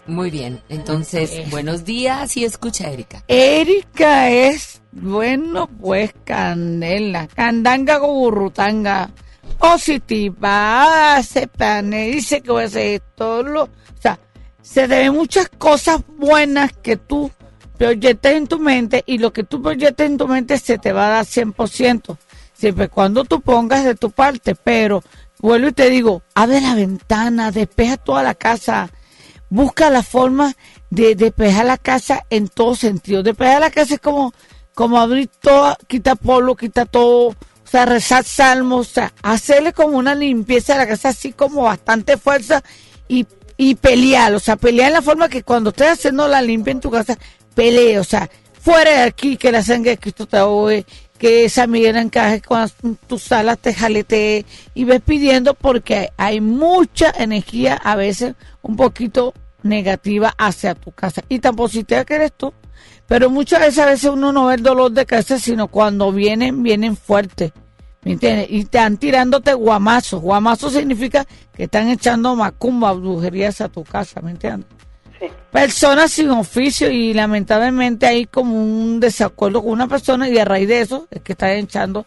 Muy 0.07 0.31
bien. 0.31 0.63
Entonces, 0.71 1.51
buenos 1.51 1.85
días 1.85 2.35
y 2.39 2.47
escucha, 2.47 2.91
Erika. 2.91 3.23
Erika 3.29 4.31
es, 4.31 4.81
bueno, 4.91 5.69
pues 5.79 6.15
candela, 6.25 7.27
candanga 7.27 8.01
con 8.01 8.09
burrutanga, 8.09 9.11
positiva, 9.59 11.17
hace 11.17 11.47
planes, 11.47 12.15
dice 12.15 12.41
que 12.41 12.51
voy 12.51 12.63
a 12.63 12.67
hacer 12.69 13.03
esto, 13.03 13.43
lo, 13.43 13.65
o 13.65 13.69
sea, 14.01 14.19
se 14.63 14.89
deben 14.89 15.13
muchas 15.13 15.51
cosas 15.51 16.01
buenas 16.17 16.73
que 16.73 16.97
tú 16.97 17.31
proyectes 17.77 18.33
en 18.33 18.47
tu 18.47 18.59
mente 18.59 19.03
y 19.05 19.19
lo 19.19 19.31
que 19.31 19.45
tú 19.45 19.61
proyectes 19.61 20.07
en 20.07 20.17
tu 20.17 20.27
mente 20.27 20.57
se 20.57 20.79
te 20.79 20.93
va 20.95 21.09
a 21.09 21.11
dar 21.11 21.27
100%, 21.27 22.17
siempre 22.59 22.87
y 22.87 22.89
cuando 22.89 23.25
tú 23.25 23.41
pongas 23.41 23.85
de 23.85 23.95
tu 23.95 24.11
parte, 24.11 24.55
pero 24.57 25.03
vuelvo 25.39 25.69
y 25.69 25.73
te 25.73 25.89
digo, 25.89 26.23
abre 26.35 26.61
la 26.61 26.75
ventana, 26.75 27.53
despeja 27.53 27.97
toda 27.97 28.23
la 28.23 28.35
casa, 28.35 28.91
busca 29.49 29.91
la 29.91 30.03
forma 30.03 30.57
de 30.91 31.15
despejar 31.15 31.67
la 31.67 31.79
casa 31.79 32.27
en 32.31 32.49
todo 32.49 32.75
sentido. 32.75 33.23
Despejar 33.23 33.61
la 33.61 33.71
casa 33.71 33.95
es 33.95 34.01
como, 34.01 34.35
como 34.75 34.99
abrir 34.99 35.29
todo, 35.29 35.77
quita 35.87 36.17
polvo, 36.17 36.57
quita 36.57 36.85
todo, 36.85 37.29
o 37.29 37.71
sea, 37.71 37.87
rezar 37.87 38.25
salmos, 38.25 38.89
o 38.89 38.93
sea, 38.93 39.13
hacerle 39.23 39.73
como 39.73 39.97
una 39.97 40.17
limpieza 40.17 40.75
a 40.75 40.79
la 40.79 40.89
casa 40.89 41.11
así 41.11 41.33
como 41.33 41.63
bastante 41.63 42.17
fuerza 42.17 42.65
y, 43.07 43.27
y 43.57 43.77
pelear, 43.77 44.35
o 44.35 44.41
sea, 44.41 44.57
pelear 44.57 44.89
en 44.89 44.95
la 44.95 45.03
forma 45.03 45.29
que 45.29 45.45
cuando 45.45 45.71
estés 45.71 45.91
haciendo 45.91 46.27
la 46.27 46.43
limpia 46.43 46.73
en 46.73 46.81
tu 46.81 46.91
casa, 46.91 47.17
pelee, 47.55 48.01
o 48.01 48.05
sea, 48.05 48.29
fuera 48.61 48.91
de 48.91 49.03
aquí, 49.03 49.37
que 49.37 49.53
la 49.53 49.63
sangre 49.63 49.93
de 49.93 49.99
Cristo 49.99 50.27
te 50.27 50.37
ahogue, 50.37 50.85
que 51.19 51.45
esa 51.45 51.67
miguel 51.67 51.97
encaje 51.97 52.41
con 52.41 52.71
tus 53.07 53.33
alas 53.33 53.59
te 53.59 53.75
jalete 53.75 54.47
y 54.75 54.85
ves 54.85 55.01
pidiendo 55.01 55.55
porque 55.55 56.11
hay 56.17 56.41
mucha 56.41 57.11
energía 57.11 57.75
a 57.75 57.97
veces 57.97 58.35
un 58.63 58.77
poquito 58.77 59.35
negativa 59.63 60.33
hacia 60.39 60.75
tu 60.75 60.93
casa 60.93 61.23
y 61.29 61.41
tan 61.41 61.57
positiva 61.57 62.05
que 62.05 62.15
eres 62.15 62.33
tú. 62.33 62.53
Pero 63.07 63.31
muchas 63.31 63.61
veces 63.61 63.79
a 63.79 63.87
veces 63.87 64.11
uno 64.11 64.33
no 64.33 64.47
ve 64.47 64.55
el 64.55 64.63
dolor 64.63 64.93
de 64.93 65.07
cabeza, 65.07 65.39
sino 65.39 65.69
cuando 65.69 66.13
vienen, 66.13 66.63
vienen 66.63 66.97
fuertes. 66.97 67.53
¿Me 68.05 68.13
entiendes? 68.13 68.49
Y 68.51 68.61
están 68.61 68.97
tirándote 68.97 69.55
guamazos. 69.55 70.21
Guamazos 70.21 70.75
significa 70.75 71.27
que 71.55 71.65
están 71.65 71.89
echando 71.89 72.37
macumba, 72.37 72.93
brujerías 72.93 73.61
a 73.61 73.69
tu 73.69 73.83
casa, 73.83 74.21
¿me 74.21 74.31
entiendes? 74.31 74.78
Personas 75.53 76.13
sin 76.13 76.31
oficio 76.31 76.91
y 76.91 77.15
lamentablemente 77.15 78.07
hay 78.07 78.27
como 78.27 78.55
un 78.55 79.01
desacuerdo 79.01 79.63
con 79.63 79.73
una 79.73 79.89
persona 79.89 80.29
y 80.29 80.39
a 80.39 80.45
raíz 80.45 80.69
de 80.69 80.81
eso 80.81 81.09
es 81.11 81.23
que 81.23 81.33
están 81.33 81.51
echando 81.51 82.05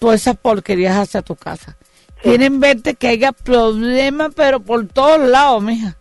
todas 0.00 0.20
esas 0.20 0.36
porquerías 0.36 0.96
hacia 0.96 1.22
tu 1.22 1.36
casa. 1.36 1.76
Quieren 2.22 2.58
verte 2.58 2.94
que 2.94 3.08
haya 3.08 3.32
problemas, 3.32 4.32
pero 4.34 4.60
por 4.60 4.86
todos 4.88 5.20
lados, 5.20 5.62
mija. 5.62 5.96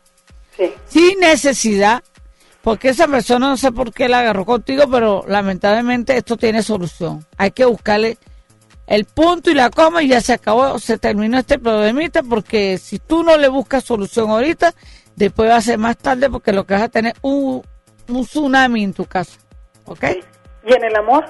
Sin 0.87 1.19
necesidad, 1.19 2.03
porque 2.61 2.89
esa 2.89 3.07
persona 3.07 3.47
no 3.47 3.57
sé 3.57 3.71
por 3.71 3.93
qué 3.93 4.09
la 4.09 4.19
agarró 4.19 4.45
contigo, 4.45 4.83
pero 4.89 5.23
lamentablemente 5.27 6.17
esto 6.17 6.37
tiene 6.37 6.63
solución. 6.63 7.25
Hay 7.37 7.51
que 7.51 7.65
buscarle 7.65 8.17
el 8.87 9.05
punto 9.05 9.51
y 9.51 9.53
la 9.53 9.69
coma 9.69 10.01
y 10.01 10.09
ya 10.09 10.19
se 10.19 10.33
acabó, 10.33 10.79
se 10.79 10.97
terminó 10.97 11.37
este 11.37 11.59
problemita, 11.59 12.23
porque 12.23 12.77
si 12.79 12.99
tú 12.99 13.23
no 13.23 13.37
le 13.37 13.47
buscas 13.47 13.83
solución 13.83 14.31
ahorita, 14.31 14.73
después 15.19 15.49
va 15.49 15.57
a 15.57 15.61
ser 15.61 15.77
más 15.77 15.97
tarde 15.97 16.29
porque 16.29 16.51
lo 16.53 16.65
que 16.65 16.73
vas 16.73 16.83
a 16.83 16.89
tener 16.89 17.13
un, 17.21 17.61
un 18.07 18.25
tsunami 18.25 18.83
en 18.83 18.93
tu 18.93 19.05
casa. 19.05 19.37
¿Ok? 19.85 20.03
¿Y 20.65 20.73
en 20.73 20.83
el 20.83 20.95
amor? 20.95 21.25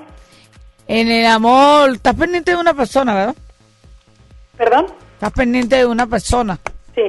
En 0.88 1.10
el 1.10 1.26
amor, 1.26 1.92
estás 1.92 2.16
pendiente 2.16 2.52
de 2.52 2.58
una 2.58 2.74
persona, 2.74 3.14
¿verdad? 3.14 3.36
¿Perdón? 4.58 4.88
Estás 5.14 5.32
pendiente 5.34 5.76
de 5.78 5.86
una 5.86 6.08
persona. 6.08 6.60
Sí. 6.96 7.04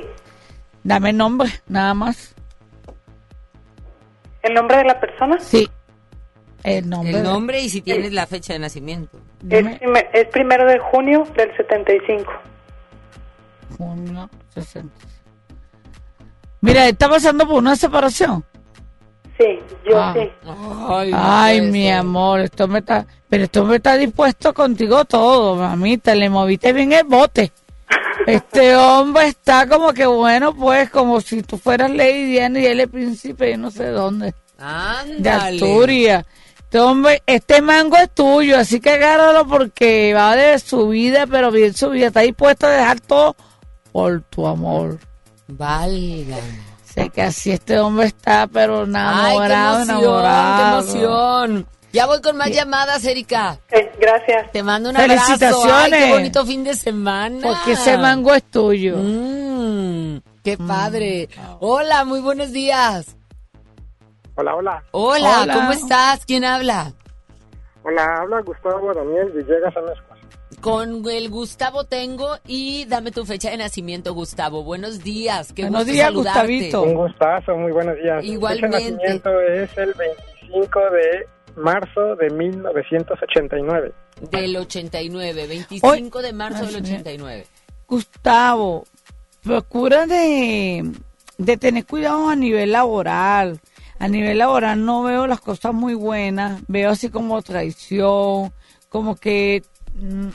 Dame 0.83 1.11
el 1.11 1.17
nombre, 1.17 1.51
nada 1.69 1.95
más. 1.95 2.35
¿El 4.43 4.55
nombre 4.55 4.79
de 4.79 4.85
la 4.85 4.99
persona? 5.01 5.39
Sí. 5.41 5.69
El 6.63 6.89
nombre. 6.89 7.11
El 7.19 7.23
nombre 7.23 7.61
y 7.61 7.69
si 7.71 7.81
tienes 7.83 8.13
la 8.13 8.27
fecha 8.27 8.53
de 8.53 8.59
nacimiento. 8.59 9.19
Es, 9.49 9.79
primer- 9.79 10.11
es 10.13 10.27
primero 10.29 10.67
de 10.67 10.79
junio 10.79 11.27
del 11.37 11.55
75. 11.57 12.31
Junio 13.79 14.29
60. 14.55 14.95
Mira, 16.61 16.87
está 16.89 17.09
pasando 17.09 17.47
por 17.47 17.57
una 17.59 17.77
separación. 17.77 18.45
Sí, 19.39 19.59
yo 19.89 19.99
Ah. 19.99 20.15
sí. 20.15 20.31
Ay, 20.89 21.11
Ay, 21.15 21.61
mi 21.63 21.91
amor, 21.91 22.41
esto 22.41 22.69
me 22.69 22.81
está, 22.81 23.07
pero 23.29 23.45
esto 23.45 23.65
me 23.65 23.77
está 23.77 23.97
dispuesto 23.97 24.53
contigo 24.53 25.05
todo, 25.07 25.57
mamita, 25.57 26.15
le 26.15 26.29
moviste 26.29 26.73
bien 26.75 26.93
el 26.93 27.05
bote. 27.05 27.51
Este 28.27 28.77
hombre 28.77 29.29
está 29.29 29.67
como 29.67 29.95
que 29.95 30.05
bueno, 30.05 30.55
pues, 30.55 30.91
como 30.91 31.23
si 31.23 31.43
tú 31.43 31.57
fueras 31.57 31.91
Lady 31.91 32.27
Diana 32.27 32.61
y 32.61 32.67
él 32.67 32.81
el 32.81 32.89
príncipe, 32.91 33.53
yo 33.53 33.57
no 33.59 33.71
sé 33.71 33.87
dónde. 33.89 34.27
de 34.27 34.35
Ándale. 34.65 35.57
Asturias. 35.57 36.27
Este 36.59 36.79
hombre, 36.79 37.23
este 37.27 37.63
mango 37.63 37.97
es 37.97 38.11
tuyo, 38.11 38.59
así 38.59 38.79
que 38.79 38.91
agárralo 38.91 39.47
porque 39.49 40.13
va 40.15 40.37
de 40.37 40.59
subida, 40.59 41.27
pero 41.27 41.51
bien 41.51 41.73
subida. 41.75 42.09
Está 42.09 42.21
dispuesto 42.21 42.67
a 42.67 42.71
dejar 42.71 43.01
todo 43.01 43.35
por 43.91 44.21
tu 44.21 44.47
amor. 44.47 44.99
Valga. 45.51 46.37
Sé 46.85 47.09
que 47.11 47.23
así 47.23 47.53
este 47.53 47.79
hombre 47.79 48.07
está, 48.07 48.47
pero 48.49 48.81
Ay, 48.81 48.85
qué 48.85 48.91
enamorado, 48.91 49.77
emoción, 49.83 49.99
enamorado. 50.01 50.57
qué 50.57 50.91
emoción. 50.93 51.67
Ya 51.93 52.07
voy 52.07 52.21
con 52.21 52.37
más 52.37 52.51
llamadas, 52.51 53.05
Erika. 53.05 53.59
gracias. 53.99 54.53
Te 54.53 54.63
mando 54.63 54.91
un 54.91 54.97
abrazo. 54.97 55.25
Felicitaciones. 55.27 55.93
Ay, 55.93 56.05
qué 56.05 56.11
bonito 56.13 56.47
fin 56.47 56.63
de 56.65 56.75
semana. 56.75 57.39
Porque 57.43 57.73
ese 57.73 57.99
mango 57.99 58.33
es 58.35 58.45
tuyo. 58.45 58.97
Mm, 58.97 60.19
qué 60.45 60.57
padre. 60.57 61.29
Hola, 61.61 62.05
muy 62.05 62.21
buenos 62.21 62.53
días. 62.53 63.17
Hola, 64.37 64.55
hola. 64.55 64.83
Hola, 64.93 65.41
Hola. 65.43 65.55
¿cómo 65.55 65.73
estás? 65.73 66.25
¿Quién 66.25 66.45
habla? 66.45 66.93
Hola, 67.83 68.05
habla 68.21 68.41
Gustavo 68.43 68.93
Daniel 68.95 69.31
Villegas 69.33 69.77
Amezcua. 69.77 70.10
Con 70.61 71.09
el 71.09 71.31
Gustavo 71.31 71.85
tengo 71.85 72.37
y 72.47 72.85
dame 72.85 73.13
tu 73.13 73.25
fecha 73.25 73.51
de 73.51 73.57
nacimiento, 73.57 74.13
Gustavo. 74.13 74.63
Buenos 74.63 75.03
días. 75.03 75.53
Qué 75.53 75.63
Buenos 75.63 75.83
gusto 75.83 75.93
días, 75.93 76.07
saludarte. 76.09 76.77
Un 76.77 76.95
gustazo, 76.95 77.57
muy 77.57 77.73
buenos 77.73 77.97
días. 77.97 78.17
Mi 78.17 78.21
fecha 78.23 78.27
de 78.27 78.33
Igualmente. 78.35 78.91
nacimiento 78.91 79.41
es 79.41 79.79
el 79.79 79.95
25 79.95 80.81
de 80.91 81.27
marzo 81.57 82.17
de 82.17 82.31
1989. 82.31 83.93
Del 84.31 84.57
89, 84.57 85.47
25 85.47 86.21
de 86.23 86.33
marzo 86.33 86.67
del 86.67 86.77
89. 86.77 87.47
Gustavo, 87.89 88.85
procura 89.43 90.07
de, 90.07 90.93
de 91.39 91.57
tener 91.57 91.87
cuidado 91.87 92.29
a 92.29 92.37
nivel 92.37 92.73
laboral. 92.73 93.61
A 93.99 94.09
nivel 94.09 94.39
laboral 94.39 94.85
no 94.85 95.03
veo 95.03 95.27
las 95.27 95.41
cosas 95.41 95.75
muy 95.75 95.95
buenas, 95.95 96.63
veo 96.69 96.91
así 96.91 97.11
como 97.11 97.41
traición, 97.43 98.53
como 98.89 99.17
que 99.17 99.63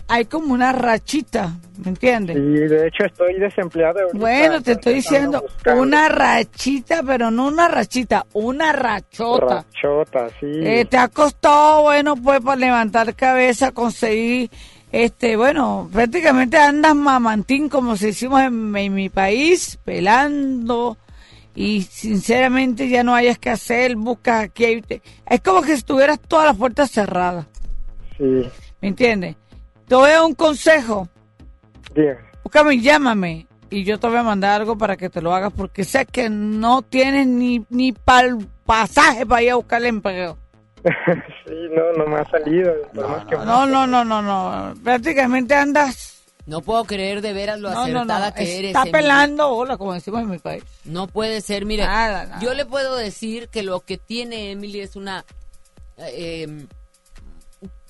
hay 0.08 0.26
como 0.26 0.54
una 0.54 0.72
rachita, 0.72 1.54
¿me 1.84 1.90
entiendes? 1.90 2.38
Y 2.38 2.40
de 2.68 2.88
hecho 2.88 3.06
estoy 3.06 3.40
desempleado. 3.40 4.00
ahorita, 4.00 4.18
Bueno, 4.18 4.62
te 4.62 4.74
estoy 4.74 4.96
diciendo 4.96 5.44
una 5.76 6.10
rachita, 6.10 7.02
pero 7.04 7.32
no 7.32 7.48
una 7.48 7.68
rachita, 7.68 8.26
una 8.34 8.72
rachota. 8.72 9.66
Rachota, 9.74 10.30
sí. 10.40 10.46
Eh, 10.46 10.86
te 10.86 10.98
ha 10.98 11.08
costado, 11.08 11.84
bueno, 11.84 12.16
pues 12.16 12.42
para 12.42 12.58
levantar 12.58 13.16
cabeza, 13.16 13.72
conseguir, 13.72 14.50
este, 14.92 15.36
bueno, 15.36 15.90
prácticamente 15.92 16.58
andas 16.58 16.96
mamantín, 16.96 17.68
como 17.70 17.98
se 17.98 18.10
hicimos 18.10 18.42
en, 18.42 18.76
en 18.76 18.94
mi 18.94 19.10
país, 19.10 19.80
pelando, 19.84 20.98
y 21.56 21.82
sinceramente 21.84 22.90
ya 22.90 23.04
no 23.04 23.16
hayas 23.16 23.40
que 23.40 23.50
hacer, 23.50 23.96
buscas 23.96 24.44
aquí. 24.44 24.84
Es 25.26 25.42
como 25.42 25.62
que 25.62 25.76
si 25.78 25.84
tuvieras 25.84 26.20
todas 26.20 26.46
las 26.46 26.58
puertas 26.58 26.92
cerradas, 26.92 27.48
Sí, 28.18 28.24
¿me 28.82 28.88
entiendes? 28.90 29.36
Te 29.88 29.96
voy 29.96 30.10
a 30.10 30.14
dar 30.14 30.24
un 30.24 30.34
consejo, 30.36 31.08
dígame. 31.94 32.20
búscame 32.44 32.74
y 32.76 32.82
llámame, 32.82 33.48
y 33.70 33.84
yo 33.84 34.00
te 34.00 34.08
voy 34.08 34.18
a 34.18 34.24
mandar 34.24 34.62
algo 34.62 34.78
para 34.78 34.98
que 34.98 35.10
te 35.10 35.22
lo 35.22 35.34
hagas, 35.34 35.54
porque 35.56 35.84
sé 35.84 36.06
que 36.06 36.30
no 36.30 36.82
tienes 36.82 37.28
ni, 37.28 37.66
ni 37.70 37.92
para 37.92 38.28
el 38.30 38.48
pasaje 38.66 39.26
para 39.26 39.44
ir 39.44 39.52
a 39.52 39.56
buscar 39.56 39.82
el 39.82 39.88
empleo. 39.88 40.38
sí, 41.46 41.54
no, 41.76 41.94
no 41.94 42.06
me 42.08 42.18
ha 42.22 42.30
salido. 42.30 42.72
que- 43.30 43.36
No, 43.38 43.66
no, 43.66 43.88
no, 43.88 44.04
no, 44.06 44.22
no. 44.22 44.74
Prácticamente 44.84 45.56
andas. 45.56 46.24
No 46.46 46.62
puedo 46.62 46.84
creer 46.84 47.22
de 47.22 47.34
veras 47.34 47.60
lo 47.60 47.72
No, 47.72 47.82
acertada 47.82 48.30
no. 48.30 48.36
que 48.36 48.58
eres. 48.60 48.68
Está 48.70 48.82
Emily. 48.82 48.92
pelando 48.92 49.50
bola, 49.50 49.78
como 49.78 49.94
decimos 49.94 50.22
en 50.22 50.30
mi 50.30 50.38
país. 50.38 50.64
No 50.84 51.08
puede 51.08 51.42
ser, 51.42 51.66
mire, 51.66 51.86
Nada, 51.88 52.26
nada. 52.28 52.40
yo 52.40 52.54
le 52.54 52.66
puedo 52.68 52.96
decir 52.96 53.50
que 53.50 53.64
lo 53.64 53.80
que 53.80 53.98
tiene 53.98 54.52
Emily 54.52 54.82
es 54.82 54.96
una 54.96 55.26
eh, 55.98 56.68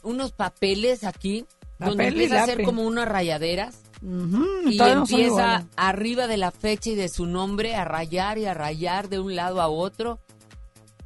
unos 0.03 0.31
papeles 0.31 1.03
aquí 1.03 1.45
donde 1.79 2.07
empieza 2.07 2.39
a 2.39 2.43
hacer 2.43 2.63
como 2.63 2.83
unas 2.83 3.07
rayaderas 3.07 3.81
y 4.01 4.79
empieza 4.81 5.65
arriba 5.75 6.27
de 6.27 6.37
la 6.37 6.51
fecha 6.51 6.91
y 6.91 6.95
de 6.95 7.09
su 7.09 7.25
nombre 7.25 7.75
a 7.75 7.85
rayar 7.85 8.37
y 8.37 8.45
a 8.45 8.53
rayar 8.53 9.09
de 9.09 9.19
un 9.19 9.35
lado 9.35 9.61
a 9.61 9.67
otro 9.67 10.19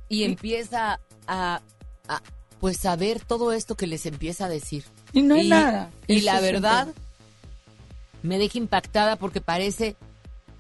y 0.08 0.24
empieza 0.24 1.00
a, 1.28 1.62
a, 2.08 2.22
pues 2.60 2.86
a 2.86 2.96
ver 2.96 3.24
todo 3.24 3.54
esto 3.54 3.76
que 3.76 3.88
les 3.88 4.06
empieza 4.06 4.46
a 4.46 4.50
decir. 4.50 4.84
Y 5.14 5.22
no 5.22 5.36
hay 5.36 5.48
nada. 5.48 5.92
Y 6.08 6.18
Eso 6.18 6.26
la 6.26 6.40
verdad 6.42 6.88
me 8.22 8.38
deja 8.38 8.58
impactada 8.58 9.16
porque 9.16 9.42
parece 9.42 9.96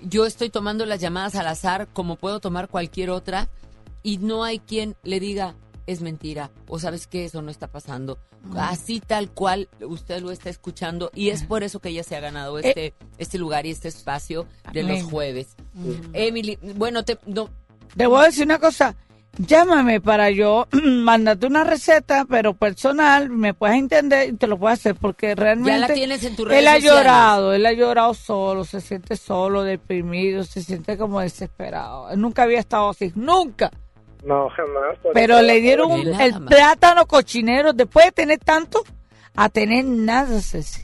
yo 0.02 0.26
estoy 0.26 0.50
tomando 0.50 0.86
las 0.86 1.02
llamadas 1.02 1.36
al 1.36 1.48
azar 1.48 1.88
como 1.92 2.16
puedo 2.16 2.40
tomar 2.40 2.70
cualquier 2.70 3.10
otra 3.10 3.50
y 4.02 4.18
no 4.18 4.44
hay 4.44 4.60
quien 4.60 4.96
le 5.04 5.20
diga 5.20 5.56
es 5.92 6.02
mentira 6.02 6.52
o 6.68 6.80
sabes 6.80 7.08
que 7.08 7.26
eso 7.26 7.42
no 7.42 7.50
está 7.52 7.68
pasando 7.68 8.18
así 8.58 9.00
tal 9.00 9.30
cual 9.32 9.68
usted 9.82 10.22
lo 10.22 10.32
está 10.32 10.50
escuchando 10.50 11.10
y 11.16 11.30
es 11.30 11.44
por 11.44 11.64
eso 11.64 11.80
que 11.80 11.90
ella 11.90 12.04
se 12.04 12.16
ha 12.16 12.20
ganado 12.20 12.60
este 12.60 12.94
este 13.18 13.38
lugar 13.38 13.66
y 13.66 13.72
este 13.72 13.88
espacio 13.88 14.46
de 14.72 14.84
los 14.84 15.00
Eh. 15.00 15.04
Jueves 15.04 15.56
Emily 16.14 16.58
bueno 16.76 17.04
te 17.04 17.18
no, 17.26 17.50
Te 17.96 18.06
voy 18.08 18.22
a 18.22 18.26
decir 18.26 18.46
una 18.46 18.60
cosa. 18.60 18.96
Llámame 19.38 20.02
para 20.02 20.32
yo 20.32 20.68
mandarte 20.84 21.46
una 21.48 21.64
receta, 21.64 22.26
pero 22.30 22.56
personal, 22.56 23.30
me 23.30 23.54
puedes 23.54 23.78
entender 23.78 24.30
y 24.30 24.34
te 24.34 24.48
lo 24.48 24.58
puedo 24.58 24.74
hacer 24.74 24.96
porque 24.96 25.34
realmente. 25.36 25.94
tienes 25.94 26.24
en 26.24 26.36
redes 26.36 26.60
Él 26.60 26.68
ha 26.68 26.76
sociales. 26.76 26.84
llorado, 26.98 27.54
él 27.54 27.66
ha 27.66 27.74
llorado 27.74 28.14
solo, 28.16 28.66
se 28.66 28.82
siente 28.82 29.16
solo, 29.16 29.64
deprimido, 29.64 30.44
se 30.44 30.62
siente 30.64 30.98
como 30.98 31.22
desesperado. 31.22 32.10
Él 32.10 32.20
nunca 32.20 32.44
había 32.44 32.60
estado 32.60 32.90
así, 32.90 33.12
nunca. 33.16 33.72
No, 34.24 34.50
jamás. 34.50 34.98
Pero 35.14 35.42
le 35.42 35.62
dieron 35.62 35.92
un- 35.92 36.08
el 36.22 36.44
plátano 36.46 37.06
cochinero 37.08 37.74
después 37.74 38.06
de 38.08 38.12
tener 38.12 38.40
tanto 38.40 38.84
a 39.36 39.50
tener 39.50 39.86
nada, 39.86 40.42
Ceci. 40.42 40.82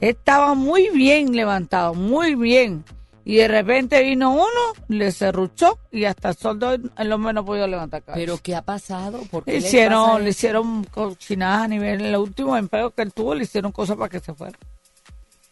Estaba 0.00 0.54
muy 0.54 0.90
bien 0.90 1.34
levantado, 1.34 1.94
muy 1.94 2.34
bien. 2.34 2.84
Y 3.24 3.36
de 3.36 3.48
repente 3.48 4.02
vino 4.02 4.30
uno, 4.32 4.72
le 4.88 5.12
cerruchó 5.12 5.78
y 5.92 6.04
hasta 6.06 6.30
el 6.30 6.36
sol 6.36 6.58
de 6.58 6.66
hoy 6.66 6.90
el 6.96 7.12
hombre 7.12 7.32
no 7.34 7.44
pudo 7.44 7.66
levantar 7.66 8.02
cabeza. 8.02 8.18
pero 8.18 8.38
qué 8.42 8.56
ha 8.56 8.62
pasado 8.62 9.20
¿Por 9.30 9.44
qué 9.44 9.52
Le 9.52 9.60
le 9.60 9.66
hicieron, 9.66 10.06
pasa 10.06 10.18
le 10.20 10.30
eso? 10.30 10.30
hicieron 10.30 10.84
cochinadas 10.84 11.62
a 11.64 11.68
nivel, 11.68 12.00
el 12.06 12.16
último 12.16 12.56
empleo 12.56 12.90
que 12.90 13.02
él 13.02 13.12
tuvo, 13.12 13.34
le 13.34 13.44
hicieron 13.44 13.70
cosas 13.70 13.96
para 13.98 14.08
que 14.08 14.20
se 14.20 14.32
fuera. 14.32 14.56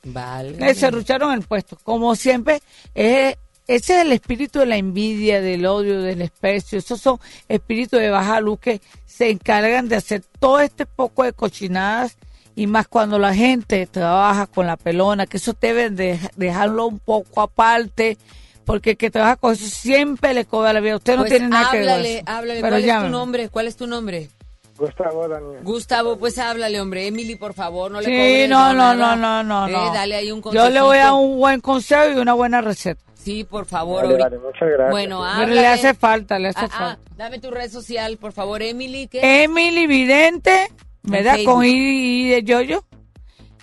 Válgame. 0.04 0.66
Le 0.66 0.74
cerrucharon 0.74 1.32
el 1.32 1.42
puesto. 1.42 1.76
Como 1.82 2.14
siempre, 2.16 2.62
es, 2.94 3.36
ese 3.66 3.96
es 3.96 4.02
el 4.02 4.12
espíritu 4.12 4.60
de 4.60 4.66
la 4.66 4.76
envidia, 4.76 5.40
del 5.40 5.66
odio, 5.66 6.02
del 6.02 6.18
desprecio. 6.18 6.78
Esos 6.78 7.00
son 7.00 7.18
espíritus 7.48 7.98
de 8.00 8.10
baja 8.10 8.40
luz 8.40 8.58
que 8.60 8.80
se 9.06 9.30
encargan 9.30 9.88
de 9.88 9.96
hacer 9.96 10.22
todo 10.38 10.60
este 10.60 10.86
poco 10.86 11.24
de 11.24 11.32
cochinadas 11.32 12.16
y 12.54 12.66
más 12.66 12.88
cuando 12.88 13.18
la 13.18 13.34
gente 13.34 13.86
trabaja 13.86 14.46
con 14.46 14.66
la 14.66 14.76
pelona, 14.76 15.26
que 15.26 15.36
eso 15.36 15.54
debe 15.60 15.90
de 15.90 16.18
dejarlo 16.36 16.86
un 16.86 16.98
poco 16.98 17.42
aparte, 17.42 18.16
porque 18.64 18.90
el 18.92 18.96
que 18.96 19.10
trabaja 19.10 19.36
con 19.36 19.52
eso 19.52 19.66
siempre 19.66 20.32
le 20.32 20.44
cobra 20.46 20.72
la 20.72 20.80
vida. 20.80 20.96
Usted 20.96 21.16
no 21.16 21.22
Pues 21.22 21.32
tiene 21.32 21.48
nada 21.48 21.70
que 21.70 21.80
ver. 21.80 22.22
háblale. 22.26 22.60
Pero 22.60 22.76
¿Cuál 22.76 22.84
es 22.84 23.02
tu 23.02 23.08
nombre? 23.08 23.48
¿Cuál 23.50 23.66
es 23.66 23.76
tu 23.76 23.86
nombre? 23.86 24.30
Gustavo 24.78 25.28
Daniel. 25.28 25.60
Gustavo, 25.62 26.18
pues 26.18 26.38
háblale, 26.38 26.80
hombre. 26.80 27.06
Emily, 27.06 27.36
por 27.36 27.54
favor, 27.54 27.90
no 27.90 28.00
le 28.00 28.06
Sí, 28.06 28.48
no, 28.48 28.72
no, 28.74 28.94
no, 28.94 29.16
no, 29.16 29.42
no, 29.42 29.68
Eh, 29.68 29.72
no. 29.72 29.92
dale 29.94 30.16
ahí 30.16 30.30
un 30.30 30.42
Yo 30.42 30.68
le 30.70 30.80
voy 30.82 30.98
a 30.98 31.04
dar 31.04 31.12
un 31.14 31.38
buen 31.38 31.60
consejo 31.60 32.10
y 32.10 32.20
una 32.20 32.34
buena 32.34 32.60
receta. 32.60 33.00
Sí, 33.14 33.42
por 33.44 33.66
favor. 33.66 34.04
Vale, 34.04 34.18
vale, 34.22 34.38
muchas 34.38 34.68
gracias. 34.68 34.90
Bueno, 34.90 35.22
Pero 35.38 35.52
le 35.52 35.66
hace 35.66 35.94
falta, 35.94 36.38
le 36.38 36.48
hace 36.48 36.60
Ah, 36.66 36.68
ah, 36.72 36.78
falta. 36.78 37.00
dame 37.16 37.38
tu 37.40 37.50
red 37.50 37.70
social, 37.70 38.18
por 38.18 38.32
favor, 38.32 38.62
Emily. 38.62 39.08
¿qué? 39.08 39.42
Emily 39.44 39.86
Vidente, 39.86 40.70
¿verdad? 41.02 41.38
Con 41.44 41.64
I 41.64 42.28
de 42.28 42.42
Yoyo. 42.44 42.84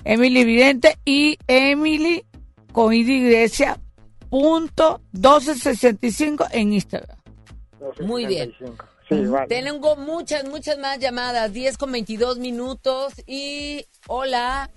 Emily 0.03 0.43
Vidente 0.43 0.97
y 1.05 1.37
Emily 1.47 2.25
con 2.73 2.91
I 2.93 3.03
de 3.03 3.13
Iglesia 3.13 3.77
punto 4.29 4.99
1265 5.13 6.45
en 6.51 6.73
Instagram. 6.73 7.17
Muy 8.01 8.25
bien. 8.25 8.53
Sí, 9.09 9.25
vale. 9.25 9.47
Tengo 9.47 9.95
muchas, 9.95 10.45
muchas 10.45 10.77
más 10.77 10.99
llamadas. 10.99 11.51
10 11.53 11.77
con 11.77 11.91
22 11.91 12.37
minutos. 12.39 13.13
Y 13.27 13.85
hola. 14.07 14.69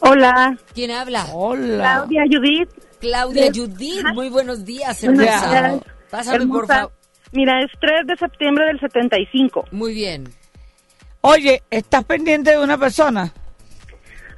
Hola. 0.00 0.56
¿Quién 0.74 0.90
habla? 0.90 1.26
Hola. 1.32 1.76
Claudia 2.06 2.22
Judith. 2.30 2.70
Claudia 3.00 3.50
De- 3.50 3.58
Judith. 3.58 4.04
Muy 4.14 4.28
buenos 4.28 4.64
días, 4.64 5.00
Buenos 5.02 5.24
hermosa. 5.26 5.50
días. 5.50 5.80
Pásame, 6.10 6.38
por 6.38 6.42
Hermosa. 6.64 6.74
favor. 6.74 6.92
Mira, 7.32 7.60
es 7.62 7.70
3 7.80 8.06
de 8.06 8.16
septiembre 8.16 8.66
del 8.66 8.80
75. 8.80 9.64
Muy 9.70 9.94
bien. 9.94 10.24
Oye, 11.22 11.62
¿estás 11.70 12.04
pendiente 12.04 12.50
de 12.50 12.58
una 12.58 12.76
persona? 12.78 13.32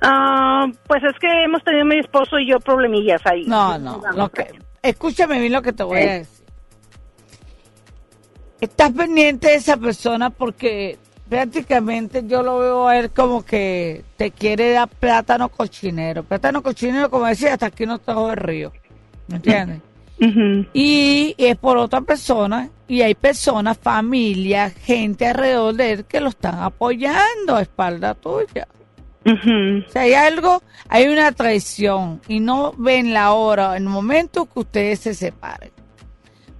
Ah, 0.00 0.66
pues 0.86 1.02
es 1.04 1.16
que 1.20 1.28
hemos 1.44 1.62
tenido 1.64 1.84
mi 1.84 1.98
esposo 1.98 2.38
y 2.38 2.50
yo 2.50 2.58
problemillas 2.60 3.24
ahí. 3.24 3.44
No, 3.46 3.78
no. 3.78 4.02
Lo 4.16 4.28
que, 4.30 4.48
escúchame 4.82 5.38
bien 5.40 5.52
lo 5.52 5.62
que 5.62 5.72
te 5.72 5.84
voy 5.84 6.00
a 6.00 6.12
decir. 6.18 6.41
Estás 8.62 8.92
pendiente 8.92 9.48
de 9.48 9.54
esa 9.56 9.76
persona 9.76 10.30
porque 10.30 10.96
prácticamente 11.28 12.22
yo 12.28 12.44
lo 12.44 12.60
veo 12.60 12.86
a 12.86 12.96
él 12.96 13.10
como 13.10 13.44
que 13.44 14.04
te 14.16 14.30
quiere 14.30 14.70
dar 14.70 14.88
plátano 14.88 15.48
cochinero. 15.48 16.22
Plátano 16.22 16.62
cochinero, 16.62 17.10
como 17.10 17.26
decía, 17.26 17.54
hasta 17.54 17.66
aquí 17.66 17.86
no 17.86 17.98
trajo 17.98 18.30
el 18.30 18.36
río. 18.36 18.72
¿Me 19.26 19.36
entiendes? 19.36 19.80
Y 20.72 21.34
es 21.38 21.56
por 21.56 21.76
otra 21.76 22.02
persona 22.02 22.70
y 22.86 23.02
hay 23.02 23.16
personas, 23.16 23.76
familia, 23.76 24.70
gente 24.70 25.26
alrededor 25.26 25.74
de 25.74 25.92
él 25.94 26.04
que 26.04 26.20
lo 26.20 26.28
están 26.28 26.60
apoyando 26.60 27.56
a 27.56 27.62
espalda 27.62 28.14
tuya. 28.14 28.68
O 29.26 29.90
sea, 29.90 30.02
hay 30.02 30.14
algo, 30.14 30.62
hay 30.88 31.08
una 31.08 31.32
traición 31.32 32.20
y 32.28 32.38
no 32.38 32.72
ven 32.78 33.12
la 33.12 33.32
hora, 33.32 33.76
el 33.76 33.82
momento 33.82 34.46
que 34.46 34.60
ustedes 34.60 35.00
se 35.00 35.14
separen. 35.14 35.81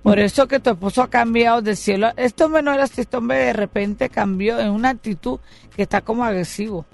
Por 0.03 0.19
eso 0.19 0.49
que 0.49 0.59
tu 0.59 0.71
esposo 0.71 1.03
ha 1.03 1.09
cambiado 1.11 1.63
del 1.63 1.77
cielo. 1.77 2.09
Este 2.17 2.43
hombre 2.45 2.63
no 2.63 2.73
era 2.73 2.85
así, 2.85 3.03
este 3.03 3.17
hombre 3.17 3.39
de 3.39 3.53
repente 3.53 4.09
cambió 4.09 4.59
en 4.59 4.71
una 4.71 4.91
actitud 4.91 5.39
que 5.77 5.83
está 5.83 6.01
como 6.01 6.25
agresivo. 6.25 6.85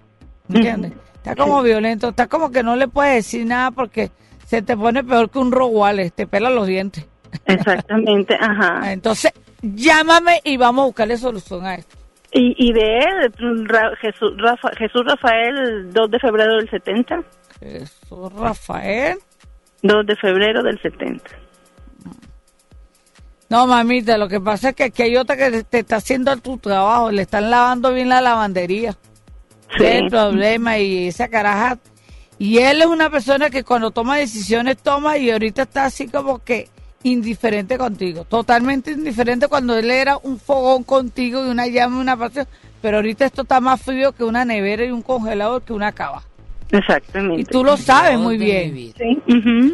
¿Entiendes? 0.49 0.93
Está 1.17 1.35
como 1.35 1.63
violento, 1.63 2.09
está 2.11 2.27
como 2.27 2.51
que 2.51 2.63
no 2.63 2.77
le 2.77 2.89
puedes 2.89 3.15
decir 3.15 3.47
nada 3.47 3.71
porque 3.71 4.11
se 4.47 4.63
te 4.63 4.77
pone 4.77 5.03
peor 5.05 5.31
que 5.31 5.39
un 5.39 5.53
roguales, 5.53 6.13
te 6.13 6.27
pela 6.27 6.49
los 6.51 6.67
dientes. 6.67 7.07
Exactamente, 7.47 8.35
ajá. 8.41 8.93
Entonces, 8.93 9.33
llámame 9.63 10.41
y 10.45 10.57
vamos 10.57 10.83
a 10.83 10.87
buscarle 10.87 11.17
solución 11.17 11.67
a 11.67 11.75
esto. 11.77 11.97
Y, 12.33 12.55
y 12.59 12.73
de 12.73 12.99
él, 12.99 13.67
Ra- 13.69 13.97
Jesús, 14.01 14.33
Rafa- 14.37 14.75
Jesús 14.77 15.03
Rafael, 15.07 15.93
2 15.93 16.11
de 16.11 16.19
febrero 16.19 16.57
del 16.57 16.69
70. 16.71 17.23
Jesús 17.61 18.33
Rafael. 18.35 19.19
2 19.83 20.07
de 20.07 20.17
febrero 20.17 20.63
del 20.63 20.81
70. 20.81 21.25
No, 23.49 23.67
mamita, 23.67 24.19
lo 24.19 24.29
que 24.29 24.41
pasa 24.41 24.71
es 24.71 24.75
que 24.75 24.85
aquí 24.85 25.03
hay 25.03 25.17
otra 25.17 25.37
que 25.37 25.65
te 25.65 25.79
está 25.79 25.97
haciendo 25.97 26.37
tu 26.37 26.59
trabajo, 26.59 27.11
le 27.11 27.23
están 27.23 27.51
lavando 27.51 27.93
bien 27.95 28.11
la 28.11 28.21
lavandería. 28.21 28.93
Sí. 29.77 29.85
Es 29.85 30.03
el 30.03 30.11
problema 30.11 30.79
y 30.79 31.09
esa 31.09 31.29
caraja. 31.29 31.79
Y 32.39 32.59
él 32.59 32.83
es 32.83 32.87
una 32.87 33.11
persona 33.11 33.49
que 33.51 33.65
cuando 33.65 33.91
toma 33.91 34.17
decisiones 34.17 34.77
toma 34.79 35.17
y 35.17 35.31
ahorita 35.31 35.63
está 35.63 35.87
así 35.87 36.09
como 36.09 36.39
que 36.45 36.69
indiferente 37.03 37.79
contigo, 37.79 38.25
totalmente 38.25 38.93
indiferente 38.93 39.49
cuando 39.49 39.77
él 39.77 39.91
era 39.91 40.19
un 40.19 40.39
fogón 40.39 40.83
contigo 40.85 41.45
y 41.45 41.49
una 41.49 41.67
llama 41.67 41.99
y 41.99 42.01
una 42.01 42.17
pasión, 42.17 42.47
pero 42.83 42.99
ahorita 42.99 43.25
esto 43.25 43.43
está 43.43 43.61
más 43.61 43.81
frío 43.81 44.13
que 44.13 44.25
una 44.25 44.45
nevera 44.45 44.85
y 44.85 44.91
un 44.91 45.03
congelador 45.03 45.63
que 45.63 45.73
una 45.73 45.93
cava. 45.93 46.23
Exactamente. 46.71 47.41
Y 47.43 47.45
tú 47.45 47.65
lo 47.65 47.77
sabes 47.77 48.19
muy 48.19 48.37
bien. 48.37 48.75
Sí. 48.97 49.19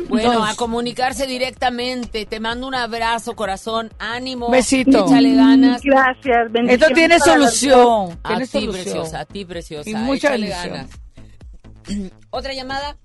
Bueno, 0.08 0.32
Entonces- 0.32 0.54
a 0.54 0.56
comunicarse 0.56 1.26
directamente. 1.26 2.24
Te 2.26 2.38
mando 2.40 2.66
un 2.68 2.74
abrazo, 2.74 3.34
corazón. 3.34 3.90
Ánimo. 3.98 4.50
Besito. 4.50 5.06
Échale 5.06 5.34
ganas. 5.34 5.82
Gracias, 5.82 6.52
bendiciones. 6.52 6.72
Esto 6.82 6.94
tiene 6.94 7.18
solución. 7.18 8.18
A 8.22 8.28
Tiene 8.28 8.44
ti, 8.46 8.50
solución. 8.52 8.72
preciosa. 8.84 9.20
A 9.20 9.24
ti, 9.24 9.44
preciosa. 9.44 9.90
Y 9.90 9.94
mucha 9.94 10.28
Échale 10.34 10.46
bendición. 10.48 10.74
ganas. 11.86 12.12
Otra 12.30 12.52
llamada. 12.54 12.96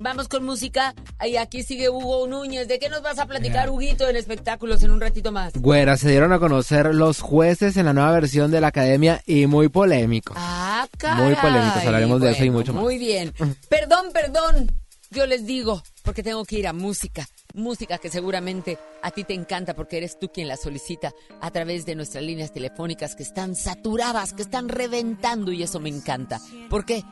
Vamos 0.00 0.28
con 0.28 0.44
música. 0.44 0.94
Y 1.24 1.36
aquí 1.36 1.62
sigue 1.62 1.88
Hugo 1.88 2.26
Núñez. 2.26 2.68
¿De 2.68 2.78
qué 2.78 2.88
nos 2.88 3.02
vas 3.02 3.18
a 3.18 3.26
platicar, 3.26 3.70
Huguito, 3.70 4.08
en 4.08 4.16
espectáculos 4.16 4.82
en 4.82 4.90
un 4.90 5.00
ratito 5.00 5.32
más? 5.32 5.54
Güera, 5.54 5.96
se 5.96 6.10
dieron 6.10 6.32
a 6.32 6.38
conocer 6.38 6.94
los 6.94 7.20
jueces 7.20 7.76
en 7.76 7.86
la 7.86 7.92
nueva 7.92 8.12
versión 8.12 8.50
de 8.50 8.60
la 8.60 8.68
academia 8.68 9.22
y 9.26 9.46
muy 9.46 9.68
polémico. 9.68 10.34
Ah, 10.36 10.86
caray. 10.98 11.24
Muy 11.24 11.34
polémicos, 11.36 11.84
hablaremos 11.84 12.20
de 12.20 12.30
eso 12.32 12.44
y 12.44 12.50
mucho 12.50 12.72
más. 12.72 12.82
Muy 12.82 12.98
bien. 12.98 13.32
Perdón, 13.68 14.10
perdón. 14.12 14.70
Yo 15.10 15.26
les 15.26 15.46
digo, 15.46 15.80
porque 16.02 16.24
tengo 16.24 16.44
que 16.44 16.58
ir 16.58 16.66
a 16.66 16.72
música. 16.72 17.24
Música 17.54 17.98
que 17.98 18.10
seguramente 18.10 18.78
a 19.00 19.12
ti 19.12 19.22
te 19.22 19.32
encanta 19.32 19.74
porque 19.74 19.98
eres 19.98 20.18
tú 20.18 20.28
quien 20.32 20.48
la 20.48 20.56
solicita 20.56 21.12
a 21.40 21.50
través 21.52 21.86
de 21.86 21.94
nuestras 21.94 22.24
líneas 22.24 22.52
telefónicas 22.52 23.14
que 23.14 23.22
están 23.22 23.54
saturadas, 23.54 24.32
que 24.32 24.42
están 24.42 24.68
reventando 24.68 25.52
y 25.52 25.62
eso 25.62 25.78
me 25.78 25.88
encanta. 25.88 26.40
¿Por 26.68 26.84
qué? 26.84 27.04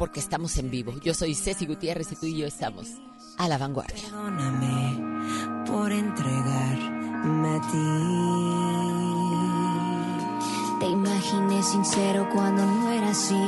Porque 0.00 0.18
estamos 0.18 0.56
en 0.56 0.70
vivo. 0.70 0.94
Yo 1.04 1.12
soy 1.12 1.34
Ceci 1.34 1.66
Gutiérrez 1.66 2.10
y 2.12 2.16
tú 2.16 2.24
y 2.24 2.38
yo 2.38 2.46
estamos 2.46 2.88
a 3.36 3.46
la 3.48 3.58
vanguardia. 3.58 4.02
Perdóname 4.02 5.66
por 5.66 5.92
entregarme 5.92 7.48
a 7.50 7.60
ti. 7.60 7.90
Te 10.80 10.86
imaginé 10.90 11.62
sincero 11.62 12.26
cuando 12.32 12.64
no 12.64 12.88
era 12.90 13.10
así. 13.10 13.44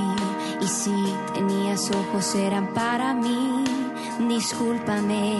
Y 0.61 0.66
si 0.66 0.93
tenías 1.33 1.91
ojos 1.91 2.35
eran 2.35 2.74
para 2.74 3.15
mí. 3.15 3.65
Discúlpame, 4.29 5.39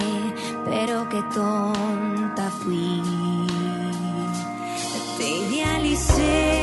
pero 0.65 1.07
qué 1.11 1.23
tonta 1.35 2.51
fui. 2.63 3.03
Te 5.19 5.29
idealicé 5.29 6.62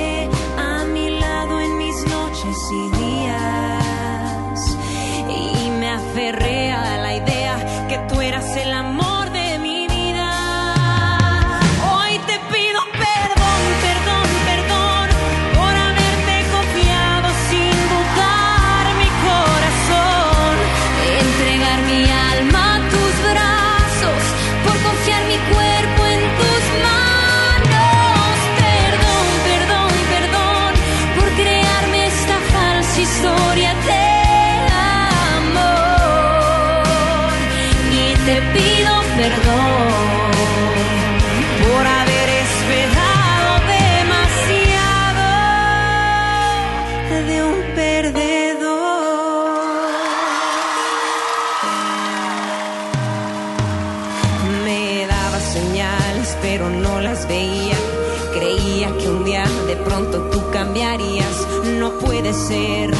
puede 62.33 62.91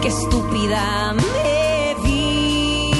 que 0.00 0.08
estúpida 0.08 1.12
me 1.12 1.94
vi. 2.02 2.90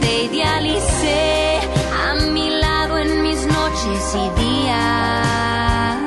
Te 0.00 0.24
idealicé 0.24 1.60
a 1.92 2.14
mi 2.32 2.48
lado 2.50 2.98
en 2.98 3.22
mis 3.22 3.46
noches 3.46 4.14
y 4.14 4.30
días. 4.40 6.00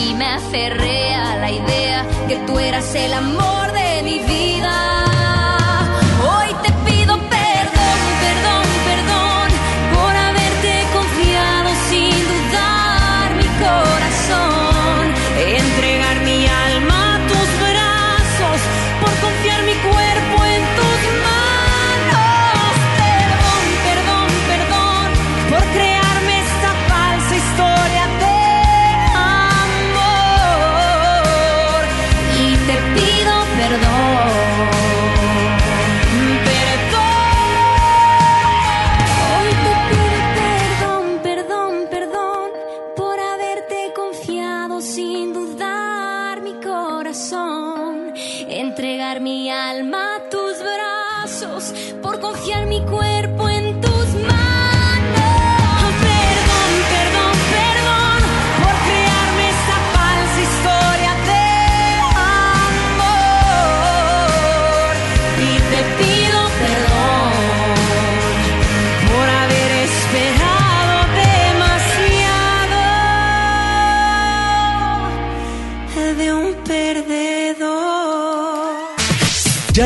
Y 0.00 0.14
me 0.14 0.26
aferré 0.26 1.14
a 1.14 1.36
la 1.36 1.50
idea 1.50 2.06
que 2.28 2.36
tú 2.46 2.58
eras 2.58 2.94
el 2.94 3.12
amor 3.12 3.61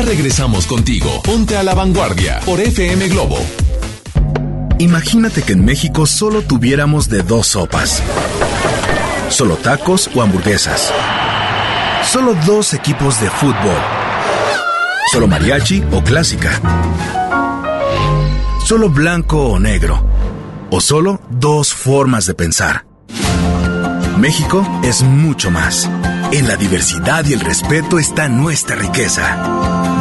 regresamos 0.07 0.65
contigo. 0.67 1.21
Ponte 1.21 1.57
a 1.57 1.63
la 1.63 1.75
vanguardia 1.75 2.39
por 2.45 2.61
FM 2.61 3.09
Globo. 3.09 3.37
Imagínate 4.79 5.41
que 5.41 5.51
en 5.51 5.65
México 5.65 6.05
solo 6.05 6.43
tuviéramos 6.43 7.09
de 7.09 7.23
dos 7.23 7.47
sopas. 7.47 8.01
Solo 9.29 9.57
tacos 9.57 10.09
o 10.15 10.21
hamburguesas. 10.21 10.93
Solo 12.05 12.35
dos 12.45 12.73
equipos 12.73 13.19
de 13.19 13.29
fútbol. 13.29 13.77
Solo 15.11 15.27
mariachi 15.27 15.83
o 15.91 16.01
clásica. 16.01 16.61
Solo 18.63 18.89
blanco 18.89 19.45
o 19.45 19.59
negro. 19.59 20.05
O 20.69 20.79
solo 20.79 21.19
dos 21.29 21.73
formas 21.73 22.25
de 22.25 22.33
pensar. 22.33 22.85
México 24.17 24.65
es 24.83 25.03
mucho 25.03 25.51
más. 25.51 25.89
En 26.31 26.47
la 26.47 26.55
diversidad 26.55 27.25
y 27.25 27.33
el 27.33 27.41
respeto 27.41 27.99
está 27.99 28.29
nuestra 28.29 28.77
riqueza. 28.77 29.56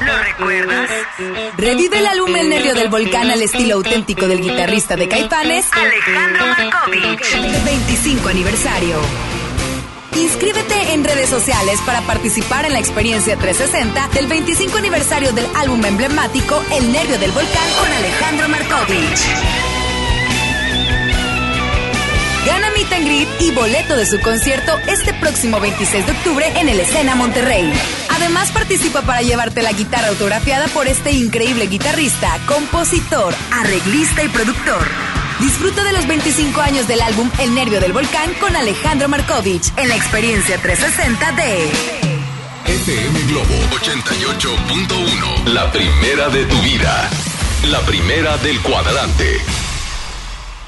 ¿Lo 0.00 0.18
recuerdas? 0.22 0.90
Revive 1.56 1.98
el 1.98 2.06
álbum 2.06 2.34
El 2.36 2.48
Nervio 2.48 2.74
del 2.74 2.88
Volcán 2.88 3.30
al 3.30 3.42
estilo 3.42 3.74
auténtico 3.76 4.26
del 4.28 4.40
guitarrista 4.40 4.96
de 4.96 5.08
Caifanes, 5.08 5.66
Alejandro 5.72 6.46
Markovich. 6.46 7.64
25 7.64 8.28
aniversario. 8.28 8.96
Inscríbete 10.16 10.92
en 10.92 11.04
redes 11.04 11.28
sociales 11.28 11.80
para 11.86 12.00
participar 12.02 12.64
en 12.64 12.72
la 12.72 12.78
experiencia 12.80 13.36
360 13.36 14.08
del 14.14 14.26
25 14.26 14.78
aniversario 14.78 15.32
del 15.32 15.46
álbum 15.54 15.84
emblemático 15.84 16.62
El 16.72 16.92
Nervio 16.92 17.18
del 17.18 17.32
Volcán 17.32 17.68
con 17.78 17.92
Alejandro 17.92 18.48
Markovich. 18.48 19.77
Meet 22.90 23.28
and 23.28 23.40
y 23.40 23.50
boleto 23.50 23.96
de 23.96 24.06
su 24.06 24.20
concierto 24.20 24.72
este 24.86 25.12
próximo 25.14 25.60
26 25.60 26.06
de 26.06 26.12
octubre 26.12 26.46
en 26.56 26.68
el 26.68 26.80
Escena 26.80 27.14
Monterrey. 27.14 27.72
Además 28.10 28.50
participa 28.50 29.02
para 29.02 29.22
llevarte 29.22 29.62
la 29.62 29.72
guitarra 29.72 30.08
autografiada 30.08 30.66
por 30.68 30.86
este 30.86 31.12
increíble 31.12 31.66
guitarrista, 31.66 32.38
compositor, 32.46 33.34
arreglista 33.52 34.22
y 34.22 34.28
productor. 34.28 34.86
Disfruta 35.40 35.84
de 35.84 35.92
los 35.92 36.06
25 36.06 36.60
años 36.60 36.88
del 36.88 37.00
álbum 37.00 37.30
El 37.38 37.54
Nervio 37.54 37.80
del 37.80 37.92
Volcán 37.92 38.32
con 38.40 38.54
Alejandro 38.56 39.08
Markovich 39.08 39.72
en 39.76 39.88
la 39.88 39.96
experiencia 39.96 40.58
360 40.58 41.32
de 41.32 41.70
FM 42.64 43.20
Globo 43.28 43.54
88.1. 43.70 45.46
La 45.52 45.70
primera 45.72 46.28
de 46.28 46.44
tu 46.44 46.60
vida. 46.62 47.08
La 47.64 47.80
primera 47.80 48.36
del 48.38 48.60
cuadrante. 48.62 49.67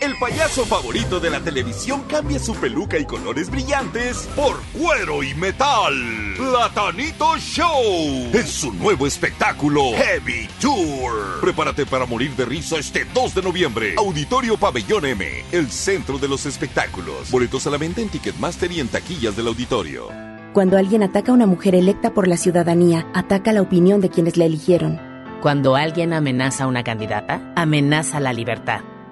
El 0.00 0.16
payaso 0.16 0.64
favorito 0.64 1.18
de 1.18 1.28
la 1.28 1.40
televisión 1.40 2.02
cambia 2.08 2.38
su 2.38 2.54
peluca 2.54 2.98
y 2.98 3.04
colores 3.04 3.50
brillantes 3.50 4.28
por 4.36 4.60
cuero 4.78 5.24
y 5.24 5.34
metal. 5.34 5.92
Platanito 6.36 7.36
Show 7.38 8.30
es 8.32 8.48
su 8.48 8.72
nuevo 8.74 9.08
espectáculo 9.08 9.82
Heavy 9.96 10.48
Tour. 10.60 11.40
Prepárate 11.40 11.84
para 11.84 12.06
morir 12.06 12.30
de 12.36 12.44
risa 12.44 12.78
este 12.78 13.06
2 13.12 13.34
de 13.34 13.42
noviembre. 13.42 13.94
Auditorio 13.98 14.56
Pabellón 14.56 15.04
M, 15.04 15.26
el 15.50 15.68
centro 15.68 16.18
de 16.18 16.28
los 16.28 16.46
espectáculos. 16.46 17.28
Boletos 17.32 17.66
a 17.66 17.70
la 17.70 17.78
venta 17.78 18.00
en 18.00 18.08
Ticketmaster 18.08 18.70
y 18.70 18.78
en 18.78 18.88
taquillas 18.88 19.34
del 19.36 19.48
auditorio. 19.48 20.10
Cuando 20.52 20.76
alguien 20.76 21.02
ataca 21.02 21.32
a 21.32 21.34
una 21.34 21.46
mujer 21.46 21.74
electa 21.74 22.14
por 22.14 22.28
la 22.28 22.36
ciudadanía, 22.36 23.08
ataca 23.14 23.52
la 23.52 23.62
opinión 23.62 24.00
de 24.00 24.10
quienes 24.10 24.36
la 24.36 24.44
eligieron. 24.44 25.00
Cuando 25.42 25.74
alguien 25.74 26.12
amenaza 26.12 26.64
a 26.64 26.66
una 26.68 26.84
candidata, 26.84 27.52
amenaza 27.56 28.20
la 28.20 28.32
libertad. 28.32 28.80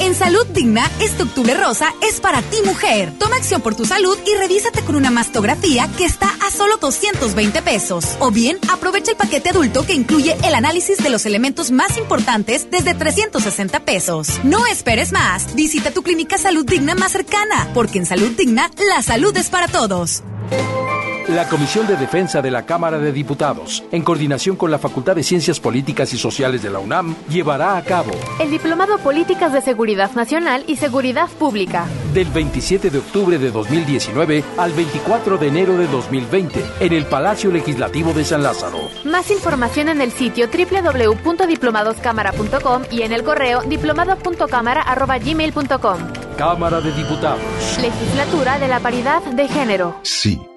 En 0.00 0.14
Salud 0.14 0.46
Digna, 0.46 0.90
este 1.00 1.24
octubre 1.24 1.52
rosa 1.52 1.92
es 2.02 2.20
para 2.20 2.40
ti 2.40 2.56
mujer. 2.64 3.12
Toma 3.18 3.36
acción 3.36 3.60
por 3.60 3.74
tu 3.74 3.84
salud 3.84 4.16
y 4.26 4.34
revísate 4.38 4.80
con 4.80 4.96
una 4.96 5.10
mastografía 5.10 5.90
que 5.98 6.06
está 6.06 6.30
a 6.46 6.50
solo 6.50 6.78
220 6.78 7.60
pesos. 7.60 8.16
O 8.18 8.30
bien, 8.30 8.56
aprovecha 8.72 9.10
el 9.10 9.18
paquete 9.18 9.50
adulto 9.50 9.84
que 9.84 9.92
incluye 9.92 10.36
el 10.42 10.54
análisis 10.54 10.98
de 11.02 11.10
los 11.10 11.26
elementos 11.26 11.70
más 11.70 11.98
importantes 11.98 12.70
desde 12.70 12.94
360 12.94 13.80
pesos. 13.80 14.40
No 14.42 14.66
esperes 14.66 15.12
más. 15.12 15.54
Visita 15.54 15.90
tu 15.90 16.02
clínica 16.02 16.38
Salud 16.38 16.64
Digna 16.64 16.94
más 16.94 17.12
cercana, 17.12 17.68
porque 17.74 17.98
en 17.98 18.06
Salud 18.06 18.30
Digna, 18.30 18.70
la 18.88 19.02
salud 19.02 19.36
es 19.36 19.50
para 19.50 19.68
todos. 19.68 20.22
La 21.30 21.48
Comisión 21.48 21.86
de 21.86 21.96
Defensa 21.96 22.42
de 22.42 22.50
la 22.50 22.66
Cámara 22.66 22.98
de 22.98 23.12
Diputados, 23.12 23.84
en 23.92 24.02
coordinación 24.02 24.56
con 24.56 24.68
la 24.68 24.80
Facultad 24.80 25.14
de 25.14 25.22
Ciencias 25.22 25.60
Políticas 25.60 26.12
y 26.12 26.18
Sociales 26.18 26.60
de 26.60 26.70
la 26.70 26.80
UNAM, 26.80 27.14
llevará 27.28 27.76
a 27.76 27.84
cabo 27.84 28.10
el 28.40 28.50
Diplomado 28.50 28.98
Políticas 28.98 29.52
de 29.52 29.60
Seguridad 29.60 29.89
Nacional 29.96 30.64
y 30.66 30.76
Seguridad 30.76 31.28
Pública. 31.28 31.84
Del 32.14 32.28
27 32.28 32.88
de 32.90 32.98
octubre 32.98 33.38
de 33.38 33.50
2019 33.50 34.44
al 34.56 34.72
24 34.72 35.36
de 35.36 35.48
enero 35.48 35.76
de 35.76 35.88
2020 35.88 36.64
en 36.80 36.92
el 36.92 37.06
Palacio 37.06 37.50
Legislativo 37.50 38.12
de 38.12 38.24
San 38.24 38.42
Lázaro. 38.42 38.78
Más 39.04 39.30
información 39.30 39.88
en 39.88 40.00
el 40.00 40.12
sitio 40.12 40.48
www.diplomadoscámara.com 40.48 42.82
y 42.90 43.02
en 43.02 43.12
el 43.12 43.22
correo 43.24 43.62
diplomado.cámara.gmail.com. 43.62 45.98
Cámara 46.36 46.80
de 46.80 46.92
Diputados. 46.92 47.40
Legislatura 47.80 48.58
de 48.58 48.68
la 48.68 48.80
Paridad 48.80 49.22
de 49.22 49.48
Género. 49.48 49.96
Sí, 50.02 50.40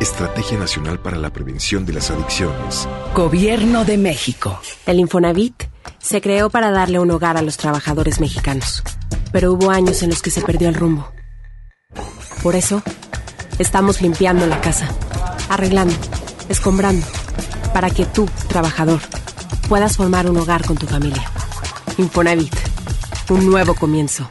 Estrategia 0.00 0.58
Nacional 0.58 0.98
para 0.98 1.16
la 1.18 1.32
Prevención 1.32 1.86
de 1.86 1.92
las 1.92 2.10
Adicciones. 2.10 2.88
Gobierno 3.14 3.84
de 3.84 3.96
México. 3.96 4.58
El 4.86 4.98
Infonavit 4.98 5.64
se 5.98 6.20
creó 6.20 6.50
para 6.50 6.70
darle 6.72 6.98
un 6.98 7.10
hogar 7.12 7.36
a 7.36 7.42
los 7.42 7.56
trabajadores 7.56 8.20
mexicanos, 8.20 8.82
pero 9.30 9.52
hubo 9.52 9.70
años 9.70 10.02
en 10.02 10.10
los 10.10 10.20
que 10.20 10.30
se 10.30 10.42
perdió 10.42 10.68
el 10.68 10.74
rumbo. 10.74 11.10
Por 12.42 12.56
eso, 12.56 12.82
estamos 13.58 14.02
limpiando 14.02 14.46
la 14.46 14.60
casa, 14.60 14.88
arreglando, 15.48 15.94
escombrando, 16.48 17.06
para 17.72 17.88
que 17.88 18.04
tú, 18.04 18.28
trabajador, 18.48 19.00
puedas 19.68 19.96
formar 19.96 20.28
un 20.28 20.36
hogar 20.36 20.66
con 20.66 20.76
tu 20.76 20.86
familia. 20.86 21.30
Infonavit, 21.98 22.54
un 23.30 23.46
nuevo 23.46 23.74
comienzo. 23.74 24.30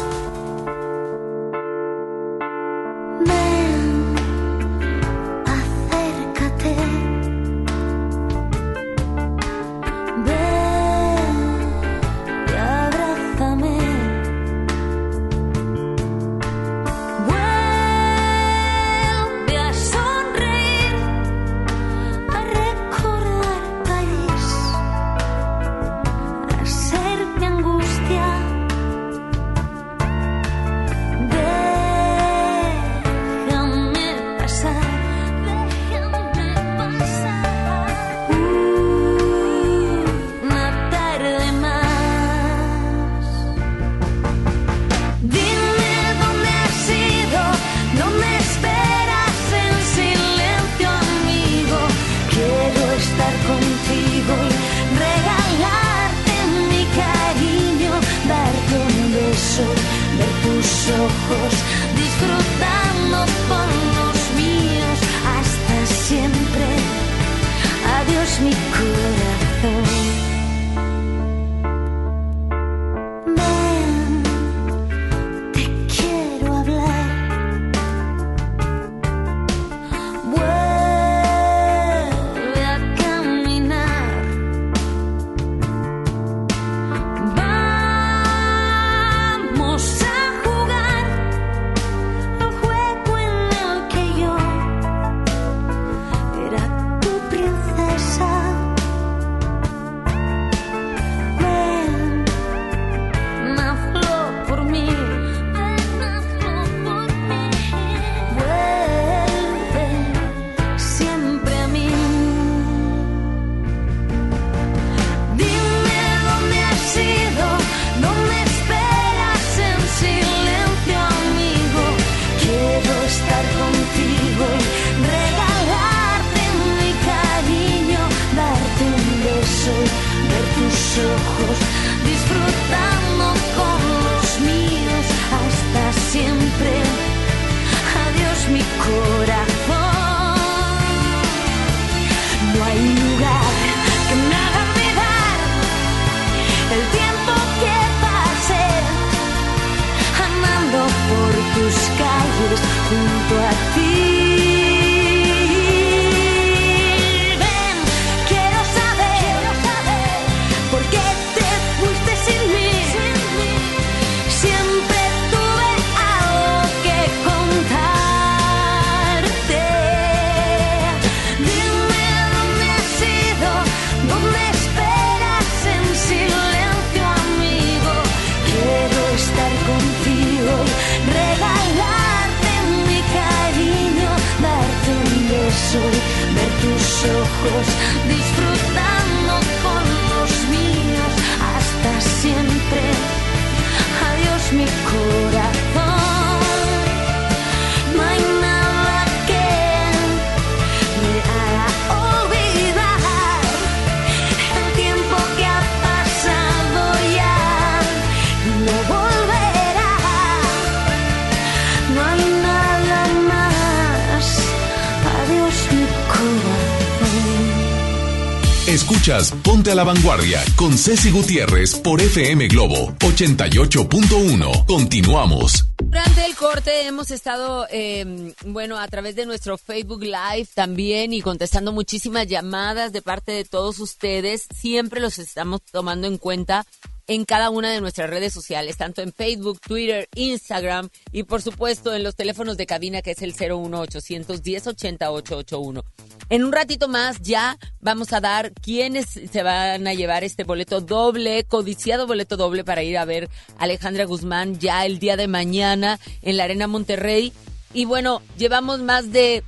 Ponte 219.61 219.73
a 219.73 219.75
la 219.75 219.83
Vanguardia 219.83 220.43
con 220.55 220.75
Ceci 220.75 221.11
Gutiérrez 221.11 221.75
por 221.75 222.01
FM 222.01 222.47
Globo 222.47 222.95
88.1. 222.97 224.65
Continuamos. 224.65 225.67
Durante 225.77 226.25
el 226.25 226.35
corte 226.35 226.87
hemos 226.87 227.11
estado, 227.11 227.67
eh, 227.69 228.33
bueno, 228.45 228.79
a 228.79 228.87
través 228.87 229.15
de 229.15 229.27
nuestro 229.27 229.59
Facebook 229.59 230.01
Live 230.01 230.47
también 230.55 231.13
y 231.13 231.21
contestando 231.21 231.71
muchísimas 231.71 232.25
llamadas 232.25 232.91
de 232.91 233.03
parte 233.03 233.33
de 233.33 233.45
todos 233.45 233.77
ustedes. 233.77 234.47
Siempre 234.51 234.99
los 234.99 235.19
estamos 235.19 235.61
tomando 235.71 236.07
en 236.07 236.17
cuenta 236.17 236.65
en 237.13 237.25
cada 237.25 237.49
una 237.49 237.69
de 237.69 237.81
nuestras 237.81 238.09
redes 238.09 238.31
sociales, 238.31 238.77
tanto 238.77 239.01
en 239.01 239.11
Facebook, 239.11 239.59
Twitter, 239.59 240.07
Instagram 240.15 240.87
y 241.11 241.23
por 241.23 241.41
supuesto 241.41 241.93
en 241.93 242.03
los 242.03 242.15
teléfonos 242.15 242.55
de 242.55 242.65
cabina 242.65 243.01
que 243.01 243.11
es 243.11 243.21
el 243.21 243.33
01800 243.33 244.41
1080 244.41 245.11
881. 245.11 245.83
En 246.29 246.45
un 246.45 246.53
ratito 246.53 246.87
más 246.87 247.19
ya 247.19 247.57
vamos 247.81 248.13
a 248.13 248.21
dar 248.21 248.53
quiénes 248.53 249.07
se 249.09 249.43
van 249.43 249.85
a 249.87 249.93
llevar 249.93 250.23
este 250.23 250.45
boleto 250.45 250.79
doble, 250.79 251.43
codiciado 251.43 252.07
boleto 252.07 252.37
doble 252.37 252.63
para 252.63 252.81
ir 252.81 252.97
a 252.97 253.03
ver 253.03 253.27
a 253.57 253.63
Alejandra 253.65 254.05
Guzmán 254.05 254.57
ya 254.57 254.85
el 254.85 254.99
día 254.99 255.17
de 255.17 255.27
mañana 255.27 255.99
en 256.21 256.37
la 256.37 256.45
Arena 256.45 256.67
Monterrey. 256.67 257.33
Y 257.73 257.83
bueno, 257.83 258.21
llevamos 258.37 258.79
más 258.79 259.11
de 259.11 259.43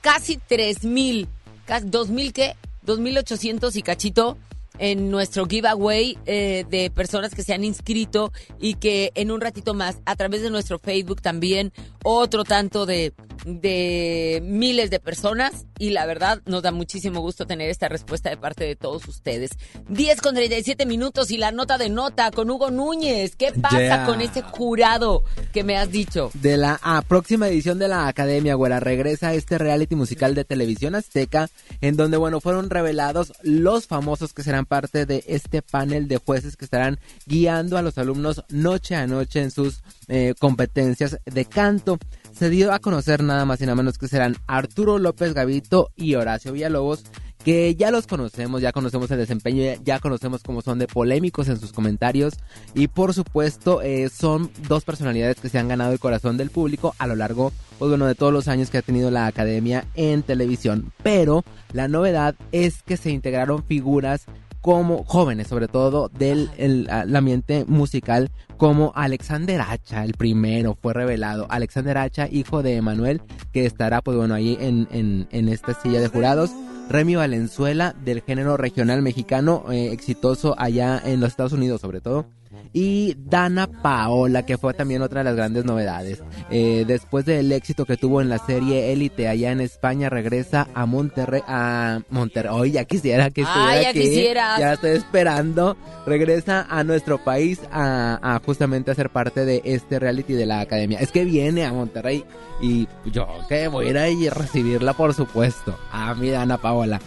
casi 0.00 0.38
3.000, 0.38 1.28
casi 1.66 1.84
2.000 1.88 2.32
qué, 2.32 2.56
2.800 2.86 3.76
y 3.76 3.82
cachito 3.82 4.38
en 4.82 5.12
nuestro 5.12 5.46
giveaway 5.46 6.18
eh, 6.26 6.64
de 6.68 6.90
personas 6.90 7.36
que 7.36 7.44
se 7.44 7.54
han 7.54 7.62
inscrito 7.62 8.32
y 8.60 8.74
que 8.74 9.12
en 9.14 9.30
un 9.30 9.40
ratito 9.40 9.74
más 9.74 9.98
a 10.06 10.16
través 10.16 10.42
de 10.42 10.50
nuestro 10.50 10.80
Facebook 10.80 11.22
también 11.22 11.72
otro 12.02 12.42
tanto 12.42 12.84
de, 12.84 13.14
de 13.44 14.42
miles 14.44 14.90
de 14.90 15.00
personas 15.00 15.66
y 15.78 15.90
la 15.90 16.06
verdad 16.06 16.40
nos 16.46 16.62
da 16.62 16.70
muchísimo 16.70 17.20
gusto 17.20 17.46
tener 17.46 17.70
esta 17.70 17.88
respuesta 17.88 18.30
de 18.30 18.36
parte 18.36 18.64
de 18.64 18.76
todos 18.76 19.06
ustedes. 19.08 19.50
10 19.88 20.20
con 20.20 20.34
37 20.34 20.86
minutos 20.86 21.30
y 21.30 21.38
la 21.38 21.50
nota 21.52 21.78
de 21.78 21.88
nota 21.88 22.30
con 22.30 22.50
Hugo 22.50 22.70
Núñez. 22.70 23.36
¿Qué 23.36 23.52
pasa 23.52 23.72
Yeah. 23.82 24.04
con 24.06 24.20
ese 24.20 24.42
jurado 24.42 25.24
que 25.52 25.64
me 25.64 25.76
has 25.76 25.90
dicho? 25.90 26.30
De 26.34 26.56
la 26.56 26.78
ah, 26.82 27.02
próxima 27.06 27.48
edición 27.48 27.78
de 27.78 27.88
la 27.88 28.06
Academia, 28.06 28.54
güera, 28.54 28.80
regresa 28.80 29.34
este 29.34 29.58
reality 29.58 29.96
musical 29.96 30.34
de 30.34 30.44
televisión 30.44 30.94
azteca, 30.94 31.48
en 31.80 31.96
donde, 31.96 32.16
bueno, 32.16 32.40
fueron 32.40 32.70
revelados 32.70 33.32
los 33.42 33.86
famosos 33.86 34.32
que 34.34 34.42
serán 34.42 34.66
parte 34.66 35.06
de 35.06 35.24
este 35.26 35.62
panel 35.62 36.06
de 36.06 36.18
jueces 36.18 36.56
que 36.56 36.64
estarán 36.64 37.00
guiando 37.26 37.76
a 37.76 37.82
los 37.82 37.98
alumnos 37.98 38.44
noche 38.50 38.94
a 38.94 39.06
noche 39.06 39.42
en 39.42 39.50
sus 39.50 39.82
eh, 40.08 40.34
competencias 40.38 41.18
de 41.24 41.44
canto. 41.44 41.98
Se 42.32 42.50
dio 42.50 42.72
a 42.72 42.78
conocer 42.78 43.22
nada 43.22 43.44
más 43.44 43.60
y 43.60 43.64
nada 43.64 43.76
menos 43.76 43.98
que 43.98 44.08
serán 44.08 44.36
Arturo 44.46 44.98
López 44.98 45.34
Gavito 45.34 45.90
y 45.96 46.14
Horacio 46.14 46.52
Villalobos, 46.52 47.04
que 47.44 47.74
ya 47.74 47.90
los 47.90 48.06
conocemos, 48.06 48.60
ya 48.62 48.72
conocemos 48.72 49.10
el 49.10 49.18
desempeño, 49.18 49.62
ya, 49.84 50.00
conocemos 50.00 50.42
cómo 50.42 50.62
son 50.62 50.78
de 50.78 50.86
polémicos 50.86 51.48
en 51.48 51.58
sus 51.58 51.72
comentarios 51.72 52.34
y 52.74 52.88
por 52.88 53.14
supuesto 53.14 53.82
eh, 53.82 54.08
son 54.08 54.50
dos 54.68 54.84
personalidades 54.84 55.40
que 55.40 55.48
se 55.48 55.58
han 55.58 55.68
ganado 55.68 55.92
el 55.92 55.98
corazón 55.98 56.36
del 56.36 56.50
público 56.50 56.94
a 56.98 57.06
lo 57.06 57.16
largo 57.16 57.52
pues, 57.78 57.90
bueno, 57.90 58.06
de 58.06 58.14
todos 58.14 58.32
los 58.32 58.48
años 58.48 58.70
que 58.70 58.78
ha 58.78 58.82
tenido 58.82 59.10
la 59.10 59.26
academia 59.26 59.86
en 59.94 60.22
televisión. 60.22 60.92
Pero 61.02 61.44
la 61.72 61.88
novedad 61.88 62.36
es 62.52 62.82
que 62.82 62.96
se 62.96 63.10
integraron 63.10 63.64
figuras 63.64 64.26
como 64.62 65.04
jóvenes, 65.04 65.48
sobre 65.48 65.68
todo 65.68 66.08
del 66.08 66.48
el, 66.56 66.88
el 66.88 67.14
ambiente 67.14 67.64
musical, 67.66 68.30
como 68.56 68.92
Alexander 68.94 69.60
Hacha, 69.60 70.04
el 70.04 70.14
primero 70.14 70.78
fue 70.80 70.94
revelado. 70.94 71.46
Alexander 71.50 71.98
Hacha, 71.98 72.28
hijo 72.30 72.62
de 72.62 72.76
Emanuel, 72.76 73.20
que 73.52 73.66
estará, 73.66 74.00
pues 74.00 74.16
bueno, 74.16 74.34
ahí 74.34 74.56
en, 74.60 74.88
en, 74.92 75.26
en 75.32 75.48
esta 75.48 75.74
silla 75.74 76.00
de 76.00 76.08
jurados. 76.08 76.50
Remy 76.88 77.16
Valenzuela, 77.16 77.94
del 78.04 78.22
género 78.22 78.56
regional 78.56 79.02
mexicano, 79.02 79.64
eh, 79.70 79.90
exitoso 79.92 80.54
allá 80.58 81.00
en 81.04 81.20
los 81.20 81.30
Estados 81.30 81.52
Unidos, 81.52 81.80
sobre 81.80 82.00
todo. 82.00 82.26
Y 82.74 83.14
Dana 83.18 83.66
Paola, 83.66 84.46
que 84.46 84.56
fue 84.56 84.72
también 84.72 85.02
otra 85.02 85.20
de 85.20 85.24
las 85.24 85.36
grandes 85.36 85.64
novedades. 85.64 86.22
Eh, 86.50 86.84
después 86.86 87.26
del 87.26 87.52
éxito 87.52 87.84
que 87.84 87.98
tuvo 87.98 88.22
en 88.22 88.30
la 88.30 88.38
serie 88.38 88.92
Élite 88.92 89.28
allá 89.28 89.52
en 89.52 89.60
España, 89.60 90.08
regresa 90.08 90.68
a 90.74 90.86
Monterrey. 90.86 91.42
A 91.46 92.00
Monterrey. 92.08 92.70
Ya 92.70 92.84
quisiera 92.84 93.30
que 93.30 93.42
estuviera 93.42 93.70
Ay, 93.70 93.82
ya 93.82 93.90
aquí. 93.90 94.00
quisieras. 94.00 94.58
Ya 94.58 94.72
estoy 94.72 94.90
esperando. 94.92 95.76
Regresa 96.06 96.66
a 96.68 96.82
nuestro 96.82 97.22
país 97.22 97.60
a, 97.70 98.18
a 98.22 98.40
justamente 98.44 98.90
a 98.90 98.94
ser 98.94 99.10
parte 99.10 99.44
de 99.44 99.60
este 99.64 99.98
reality 99.98 100.32
de 100.32 100.46
la 100.46 100.60
academia. 100.60 100.98
Es 100.98 101.12
que 101.12 101.24
viene 101.24 101.64
a 101.64 101.72
Monterrey 101.72 102.24
y 102.62 102.88
yo 103.04 103.26
que 103.48 103.68
voy 103.68 103.86
a 103.86 103.90
ir 103.90 103.98
ahí 103.98 104.26
a 104.28 104.34
recibirla, 104.34 104.94
por 104.94 105.12
supuesto. 105.14 105.78
A 105.92 106.14
mi 106.14 106.30
Dana 106.30 106.56
Paola. 106.56 107.00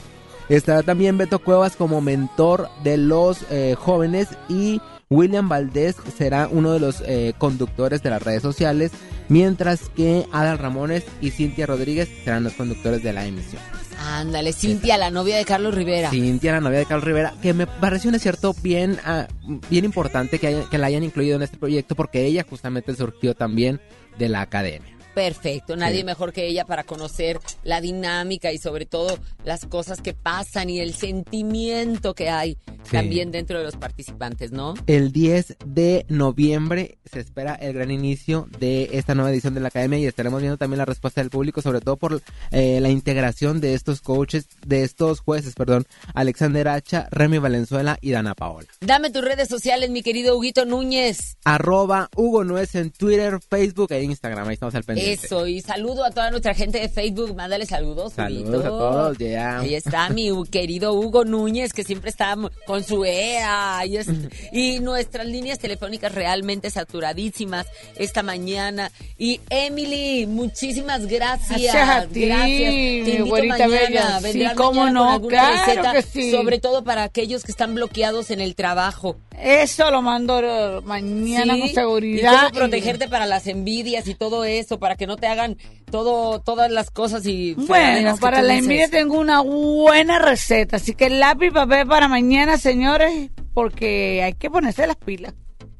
Estará 0.48 0.84
también 0.84 1.18
Beto 1.18 1.40
Cuevas 1.40 1.76
como 1.76 2.02
mentor 2.02 2.70
de 2.84 2.98
los 2.98 3.40
eh, 3.50 3.76
jóvenes 3.78 4.28
y 4.48 4.80
William 5.10 5.48
Valdés 5.48 5.96
será 6.18 6.48
uno 6.52 6.72
de 6.74 6.80
los 6.80 7.02
eh, 7.06 7.34
conductores 7.38 8.02
de 8.02 8.10
las 8.10 8.24
redes 8.24 8.42
sociales, 8.42 8.92
mientras 9.30 9.90
que 9.90 10.26
Adal 10.32 10.58
Ramones 10.58 11.04
y 11.22 11.32
Cintia 11.32 11.66
Rodríguez 11.66 12.10
serán 12.24 12.44
los 12.44 12.54
conductores 12.54 13.04
de 13.04 13.14
la 13.14 13.26
emisión. 13.26 13.62
Ándale, 14.08 14.52
Cintia, 14.54 14.98
la 14.98 15.10
novia 15.12 15.38
de 15.38 15.46
Carlos 15.46 15.74
Rivera. 15.74 16.10
Cintia, 16.10 16.52
la 16.54 16.60
novia 16.62 16.80
de 16.80 16.86
Carlos 16.86 17.06
Rivera, 17.06 17.34
que 17.42 17.54
me 17.54 17.66
pareció 17.66 18.10
un 18.10 18.16
acierto 18.16 18.54
bien, 18.62 18.98
ah, 19.06 19.28
bien 19.70 19.86
importante 19.86 20.38
que, 20.40 20.48
haya- 20.48 20.70
que 20.70 20.78
la 20.78 20.88
hayan 20.88 21.04
incluido 21.04 21.36
en 21.38 21.44
este 21.44 21.58
proyecto 21.58 21.96
porque 21.96 22.26
ella 22.26 22.46
justamente 22.48 22.94
surgió 22.96 23.36
también 23.36 23.80
de 24.18 24.30
la 24.30 24.42
academia. 24.42 24.95
Perfecto, 25.16 25.76
nadie 25.78 26.00
Sí. 26.00 26.04
mejor 26.04 26.34
que 26.34 26.46
ella 26.46 26.66
para 26.66 26.84
conocer 26.84 27.40
la 27.64 27.80
dinámica 27.82 28.52
y 28.52 28.58
sobre 28.58 28.86
todo 28.86 29.18
las 29.46 29.66
cosas 29.66 30.02
que 30.02 30.14
pasan 30.14 30.70
y 30.70 30.80
el 30.82 30.94
sentimiento 30.94 32.14
que 32.14 32.30
hay 32.30 32.58
Sí. 32.84 32.92
también 32.92 33.32
dentro 33.32 33.58
de 33.58 33.64
los 33.64 33.78
participantes, 33.78 34.52
¿no? 34.52 34.76
El 34.86 35.12
10 35.12 35.56
de 35.66 36.06
noviembre 36.10 36.98
se 37.12 37.20
espera 37.22 37.56
el 37.56 37.74
gran 37.74 37.90
inicio 37.92 38.48
de 38.60 38.90
esta 38.94 39.16
nueva 39.16 39.32
edición 39.32 39.54
de 39.56 39.62
la 39.62 39.70
academia 39.70 39.98
y 39.98 40.06
estaremos 40.06 40.42
viendo 40.42 40.58
también 40.58 40.78
la 40.80 40.86
respuesta 40.86 41.22
del 41.22 41.30
público, 41.32 41.62
sobre 41.62 41.80
todo 41.82 41.96
por 41.98 42.22
eh, 42.52 42.80
la 42.82 42.90
integración 42.90 43.62
de 43.62 43.74
estos 43.74 44.02
coaches, 44.02 44.48
de 44.68 44.84
estos 44.84 45.22
jueces, 45.22 45.56
perdón, 45.56 45.86
Alexander 46.14 46.68
Hacha, 46.68 47.08
Remy 47.10 47.38
Valenzuela 47.40 47.98
y 48.02 48.12
Dana 48.12 48.36
Paola. 48.36 48.68
Dame 48.82 49.10
tus 49.10 49.24
redes 49.24 49.48
sociales, 49.48 49.90
mi 49.90 50.04
querido 50.04 50.38
Huguito 50.38 50.66
Núñez. 50.66 51.38
Arroba 51.46 52.10
Hugo 52.16 52.44
Nuez 52.44 52.76
en 52.76 52.92
Twitter, 52.92 53.40
Facebook 53.50 53.92
e 53.94 54.04
Instagram, 54.04 54.48
ahí 54.48 54.54
estamos 54.56 54.76
al 54.76 54.84
pendiente. 54.84 55.05
Eso, 55.12 55.48
y 55.48 55.62
saludo 55.62 56.04
a 56.04 56.12
toda 56.12 56.30
nuestra 56.32 56.54
gente 56.54 56.80
de 56.80 56.90
Facebook, 56.90 57.36
mándale 57.36 57.66
saludos, 57.66 58.14
Saludos 58.14 58.50
Huguito. 58.50 58.66
a 58.66 58.70
todos, 58.70 59.18
ya. 59.18 59.60
Ahí 59.60 59.76
está 59.76 60.10
mi 60.10 60.30
querido 60.52 60.94
Hugo 60.94 61.24
Núñez, 61.26 61.74
que 61.74 61.84
siempre 61.84 62.10
está 62.10 62.36
con 62.66 62.84
su 62.84 63.06
EA. 63.06 63.86
Y, 63.86 63.98
es- 63.98 64.08
y 64.52 64.80
nuestras 64.80 65.26
líneas 65.28 65.60
telefónicas 65.60 66.14
realmente 66.14 66.70
saturadísimas 66.70 67.68
esta 67.98 68.24
mañana. 68.24 68.92
Y 69.18 69.40
Emily, 69.50 70.26
muchísimas 70.28 71.06
gracias. 71.08 71.62
Gracias 71.62 71.90
a 71.90 72.08
ti, 72.08 72.26
Gracias. 72.26 72.48
Te 72.48 72.72
mi 72.72 73.02
invito 73.02 73.26
güerita 73.26 73.68
mañana. 73.68 74.20
bella. 74.22 74.50
Sí, 74.50 74.56
cómo 74.56 74.90
no, 74.90 75.22
claro 75.22 75.66
receta, 75.66 75.92
que 75.94 76.02
sí. 76.02 76.32
Sobre 76.32 76.60
todo 76.60 76.84
para 76.84 77.04
aquellos 77.04 77.44
que 77.44 77.52
están 77.52 77.76
bloqueados 77.76 78.32
en 78.32 78.42
el 78.42 78.56
trabajo. 78.56 79.18
Eso 79.38 79.92
lo 79.92 80.02
mando 80.02 80.40
eh, 80.42 80.82
mañana 80.86 81.56
Sí, 81.56 81.60
con 81.60 81.70
Y 81.70 81.74
seguridad. 81.74 82.40
cómo 82.48 82.52
protegerte 82.54 83.08
para 83.10 83.26
las 83.26 83.48
envidias 83.48 84.08
y 84.08 84.16
todo 84.16 84.46
eso, 84.46 84.80
para 84.80 84.95
que 84.96 85.08
no 85.08 85.18
te 85.18 85.28
hagan 85.28 85.58
todo, 85.92 86.42
todas 86.42 86.72
las 86.72 86.92
cosas 86.92 87.26
y 87.26 87.54
Bueno, 87.54 88.18
para 88.18 88.42
la 88.42 88.56
envidia 88.56 88.90
tengo 88.90 89.20
una 89.20 89.42
buena 89.42 90.20
receta, 90.20 90.78
así 90.78 90.94
que 90.94 91.10
lápiz 91.10 91.48
y 91.48 91.52
papel 91.52 91.88
para 91.88 92.08
mañana, 92.08 92.58
señores, 92.58 93.30
porque 93.54 94.24
hay 94.24 94.34
que 94.34 94.50
ponerse 94.50 94.88
las 94.88 94.98
pilas. 94.98 95.34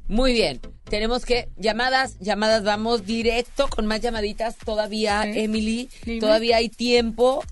Muy 0.08 0.32
bien. 0.32 0.60
Tenemos 0.88 1.24
que 1.24 1.48
llamadas, 1.56 2.16
llamadas, 2.20 2.62
vamos 2.62 3.04
directo 3.04 3.66
con 3.68 3.86
más 3.86 4.00
llamaditas 4.00 4.56
todavía, 4.56 5.24
Emily. 5.24 5.88
Dime. 6.04 6.20
Todavía 6.20 6.58
hay 6.58 6.68
tiempo. 6.68 7.42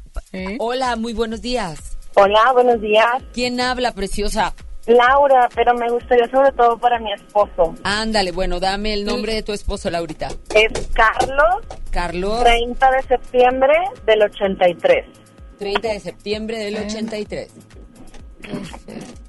Hola, 0.61 0.95
muy 0.95 1.15
buenos 1.15 1.43
días. 1.43 1.99
Hola, 2.15 2.53
buenos 2.53 2.81
días. 2.81 3.23
¿Quién 3.33 3.61
habla, 3.61 3.91
preciosa? 3.91 4.55
Laura, 4.87 5.49
pero 5.55 5.75
me 5.75 5.91
gustaría 5.91 6.29
sobre 6.31 6.53
todo 6.53 6.77
para 6.79 6.99
mi 6.99 7.13
esposo. 7.13 7.75
Ándale, 7.85 8.33
bueno, 8.33 8.61
dame 8.61 8.93
el 8.93 9.05
nombre 9.05 9.35
de 9.35 9.43
tu 9.43 9.53
esposo, 9.53 9.91
Laurita. 9.91 10.29
Es 10.55 10.89
Carlos. 10.93 11.65
Carlos. 11.91 12.45
30 12.45 12.91
de 12.91 13.03
septiembre 13.03 13.75
del 14.05 14.23
83. 14.23 15.07
30 15.59 15.89
de 15.89 16.01
septiembre 16.01 16.59
del 16.59 16.77
83. 16.77 17.51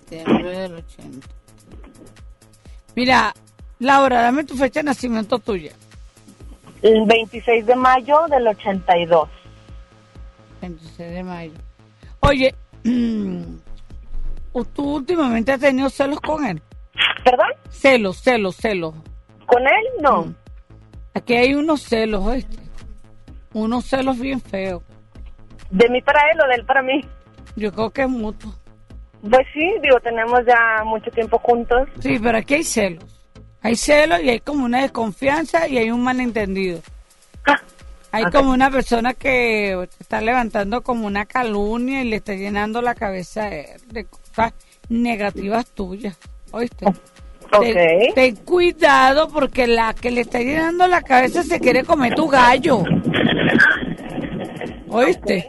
Septiembre 0.09 0.59
del 0.59 0.73
80. 0.73 1.27
Mira, 2.95 3.33
Laura, 3.79 4.21
dame 4.21 4.43
tu 4.43 4.55
fecha 4.55 4.81
de 4.81 4.85
nacimiento 4.85 5.39
tuya. 5.39 5.71
El 6.81 7.05
26 7.05 7.65
de 7.65 7.75
mayo 7.75 8.25
del 8.29 8.47
82. 8.47 9.29
26 10.61 11.11
de 11.11 11.23
mayo. 11.23 11.53
Oye, 12.21 12.55
¿tú 14.63 14.95
últimamente 14.95 15.51
has 15.51 15.59
tenido 15.59 15.89
celos 15.89 16.19
con 16.21 16.45
él? 16.45 16.61
¿Perdón? 17.23 17.47
Celos, 17.69 18.17
celos, 18.21 18.55
celos. 18.55 18.93
¿Con 19.45 19.61
él? 19.63 19.85
No. 20.01 20.33
Aquí 21.13 21.33
hay 21.33 21.53
unos 21.53 21.81
celos, 21.81 22.23
¿oíste? 22.23 22.57
Unos 23.53 23.85
celos 23.85 24.19
bien 24.19 24.41
feos. 24.41 24.83
¿De 25.69 25.89
mí 25.89 26.01
para 26.01 26.19
él 26.31 26.39
o 26.41 26.47
de 26.47 26.55
él 26.55 26.65
para 26.65 26.81
mí? 26.81 27.03
Yo 27.55 27.71
creo 27.71 27.89
que 27.89 28.03
es 28.03 28.09
mutuo. 28.09 28.53
Pues 29.29 29.47
sí, 29.53 29.73
digo, 29.81 29.99
tenemos 30.01 30.41
ya 30.45 30.83
mucho 30.83 31.09
tiempo 31.11 31.39
juntos. 31.39 31.87
Sí, 31.99 32.19
pero 32.21 32.37
aquí 32.37 32.55
hay 32.55 32.63
celos. 32.63 33.21
Hay 33.61 33.75
celos 33.75 34.21
y 34.21 34.29
hay 34.29 34.39
como 34.39 34.65
una 34.65 34.81
desconfianza 34.81 35.67
y 35.67 35.77
hay 35.77 35.89
un 35.89 36.03
malentendido. 36.03 36.81
Hay 38.11 38.25
ok. 38.25 38.31
como 38.31 38.51
una 38.51 38.69
persona 38.69 39.13
que 39.13 39.89
está 39.99 40.21
levantando 40.21 40.83
como 40.83 41.07
una 41.07 41.25
calumnia 41.25 42.01
y 42.01 42.09
le 42.09 42.17
está 42.17 42.33
llenando 42.33 42.81
la 42.81 42.95
cabeza 42.95 43.45
de, 43.45 43.77
de 43.87 44.05
negativas 44.89 45.65
tuyas. 45.71 46.17
¿Oíste? 46.51 46.85
Ten, 47.59 48.13
ten 48.13 48.35
cuidado 48.37 49.27
porque 49.29 49.67
la 49.67 49.93
que 49.93 50.11
le 50.11 50.21
está 50.21 50.39
llenando 50.39 50.87
la 50.87 51.01
cabeza 51.01 51.43
se 51.43 51.59
quiere 51.59 51.83
comer 51.83 52.15
tu 52.15 52.27
gallo. 52.27 52.83
¿Oíste? 54.89 55.47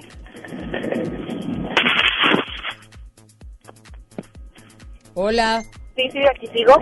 Hola. 5.14 5.62
Sí, 5.96 6.10
sí, 6.10 6.18
aquí 6.28 6.46
sigo. 6.48 6.74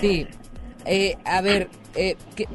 Sí. 0.00 0.26
Eh, 0.84 1.16
a 1.24 1.40
ver, 1.40 1.68
eh, 1.94 2.16
¿qué- 2.34 2.48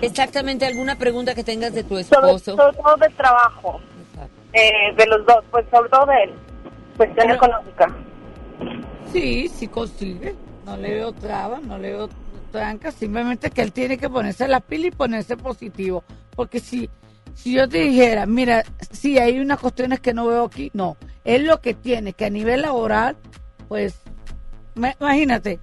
exactamente 0.00 0.64
alguna 0.64 0.96
pregunta 0.96 1.34
que 1.34 1.44
tengas 1.44 1.74
de 1.74 1.82
tu 1.84 2.02
Sobre, 2.02 2.02
esposo. 2.02 2.56
sobre 2.56 2.76
todo 2.76 2.96
del 2.96 3.12
trabajo. 3.14 3.80
Eh, 4.54 4.94
de 4.96 5.06
los 5.06 5.26
dos, 5.26 5.44
pues 5.50 5.66
sobre 5.70 5.90
todo 5.90 6.06
de 6.06 6.22
él. 6.24 6.30
Cuestión 6.96 7.30
económica. 7.30 7.94
Sí, 9.12 9.48
sí 9.48 9.68
consigue. 9.68 10.34
No 10.64 10.76
le 10.76 10.94
veo 10.94 11.12
trabas, 11.12 11.62
no 11.62 11.78
le 11.78 11.92
veo 11.92 12.08
trancas. 12.50 12.94
Simplemente 12.94 13.50
que 13.50 13.62
él 13.62 13.72
tiene 13.72 13.98
que 13.98 14.08
ponerse 14.08 14.48
la 14.48 14.60
pila 14.60 14.86
y 14.88 14.90
ponerse 14.90 15.36
positivo. 15.36 16.02
Porque 16.34 16.58
si, 16.60 16.88
si 17.34 17.52
yo 17.52 17.68
te 17.68 17.78
dijera, 17.78 18.26
mira, 18.26 18.64
sí 18.90 19.18
hay 19.18 19.38
unas 19.38 19.58
cuestiones 19.60 20.00
que 20.00 20.14
no 20.14 20.26
veo 20.26 20.44
aquí, 20.44 20.70
no. 20.74 20.96
Él 21.24 21.46
lo 21.46 21.60
que 21.60 21.74
tiene 21.74 22.12
que 22.12 22.24
a 22.26 22.30
nivel 22.30 22.62
laboral, 22.62 23.16
pues, 23.68 23.94
me- 24.74 24.96
imagínate, 25.00 25.60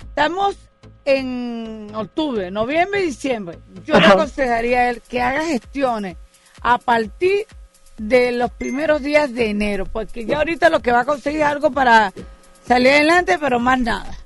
estamos 0.00 0.56
en 1.04 1.90
octubre, 1.94 2.50
noviembre 2.50 3.00
y 3.02 3.06
diciembre. 3.06 3.58
Yo 3.84 3.98
le 3.98 4.06
aconsejaría 4.06 4.80
a 4.80 4.90
él 4.90 5.02
que 5.08 5.22
haga 5.22 5.44
gestiones 5.44 6.16
a 6.60 6.76
partir 6.78 7.46
de 7.98 8.32
los 8.32 8.50
primeros 8.50 9.02
días 9.02 9.34
de 9.34 9.50
enero, 9.50 9.84
porque 9.84 10.24
ya 10.24 10.38
ahorita 10.38 10.70
lo 10.70 10.80
que 10.80 10.92
va 10.92 11.00
a 11.00 11.04
conseguir 11.04 11.40
es 11.40 11.46
algo 11.46 11.70
para 11.70 12.12
salir 12.64 12.88
adelante, 12.88 13.38
pero 13.38 13.60
más 13.60 13.78
nada. 13.80 14.16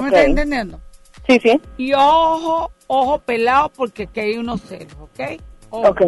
¿Me 0.00 0.08
estás 0.08 0.24
entendiendo? 0.24 0.80
Sí, 1.26 1.38
sí. 1.42 1.60
Y 1.76 1.92
ojo, 1.92 2.70
ojo 2.86 3.18
pelado, 3.18 3.70
porque 3.70 4.04
aquí 4.04 4.20
hay 4.20 4.36
unos 4.36 4.62
celos, 4.62 4.96
¿ok? 5.00 5.40
Ojo. 5.70 5.88
Ok. 5.88 6.02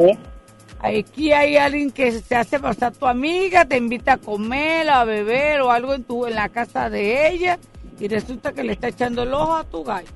Aquí 0.81 1.33
hay 1.33 1.57
alguien 1.57 1.93
que 1.93 2.11
se 2.11 2.35
hace 2.35 2.59
pasar 2.59 2.93
tu 2.93 3.07
amiga, 3.07 3.65
te 3.65 3.77
invita 3.77 4.15
a 4.15 4.17
comer, 4.17 4.91
a 4.91 5.05
beber 5.05 5.61
o 5.61 5.71
algo 5.71 5.95
en, 5.95 6.03
tu, 6.03 6.27
en 6.27 6.35
la 6.35 6.49
casa 6.49 6.91
de 6.91 7.29
ella 7.29 7.59
y 8.01 8.09
resulta 8.09 8.53
que 8.53 8.65
le 8.65 8.73
está 8.73 8.89
echando 8.89 9.23
el 9.23 9.33
ojo 9.33 9.55
a 9.55 9.65
tu 9.65 9.85
gallo. 9.85 10.09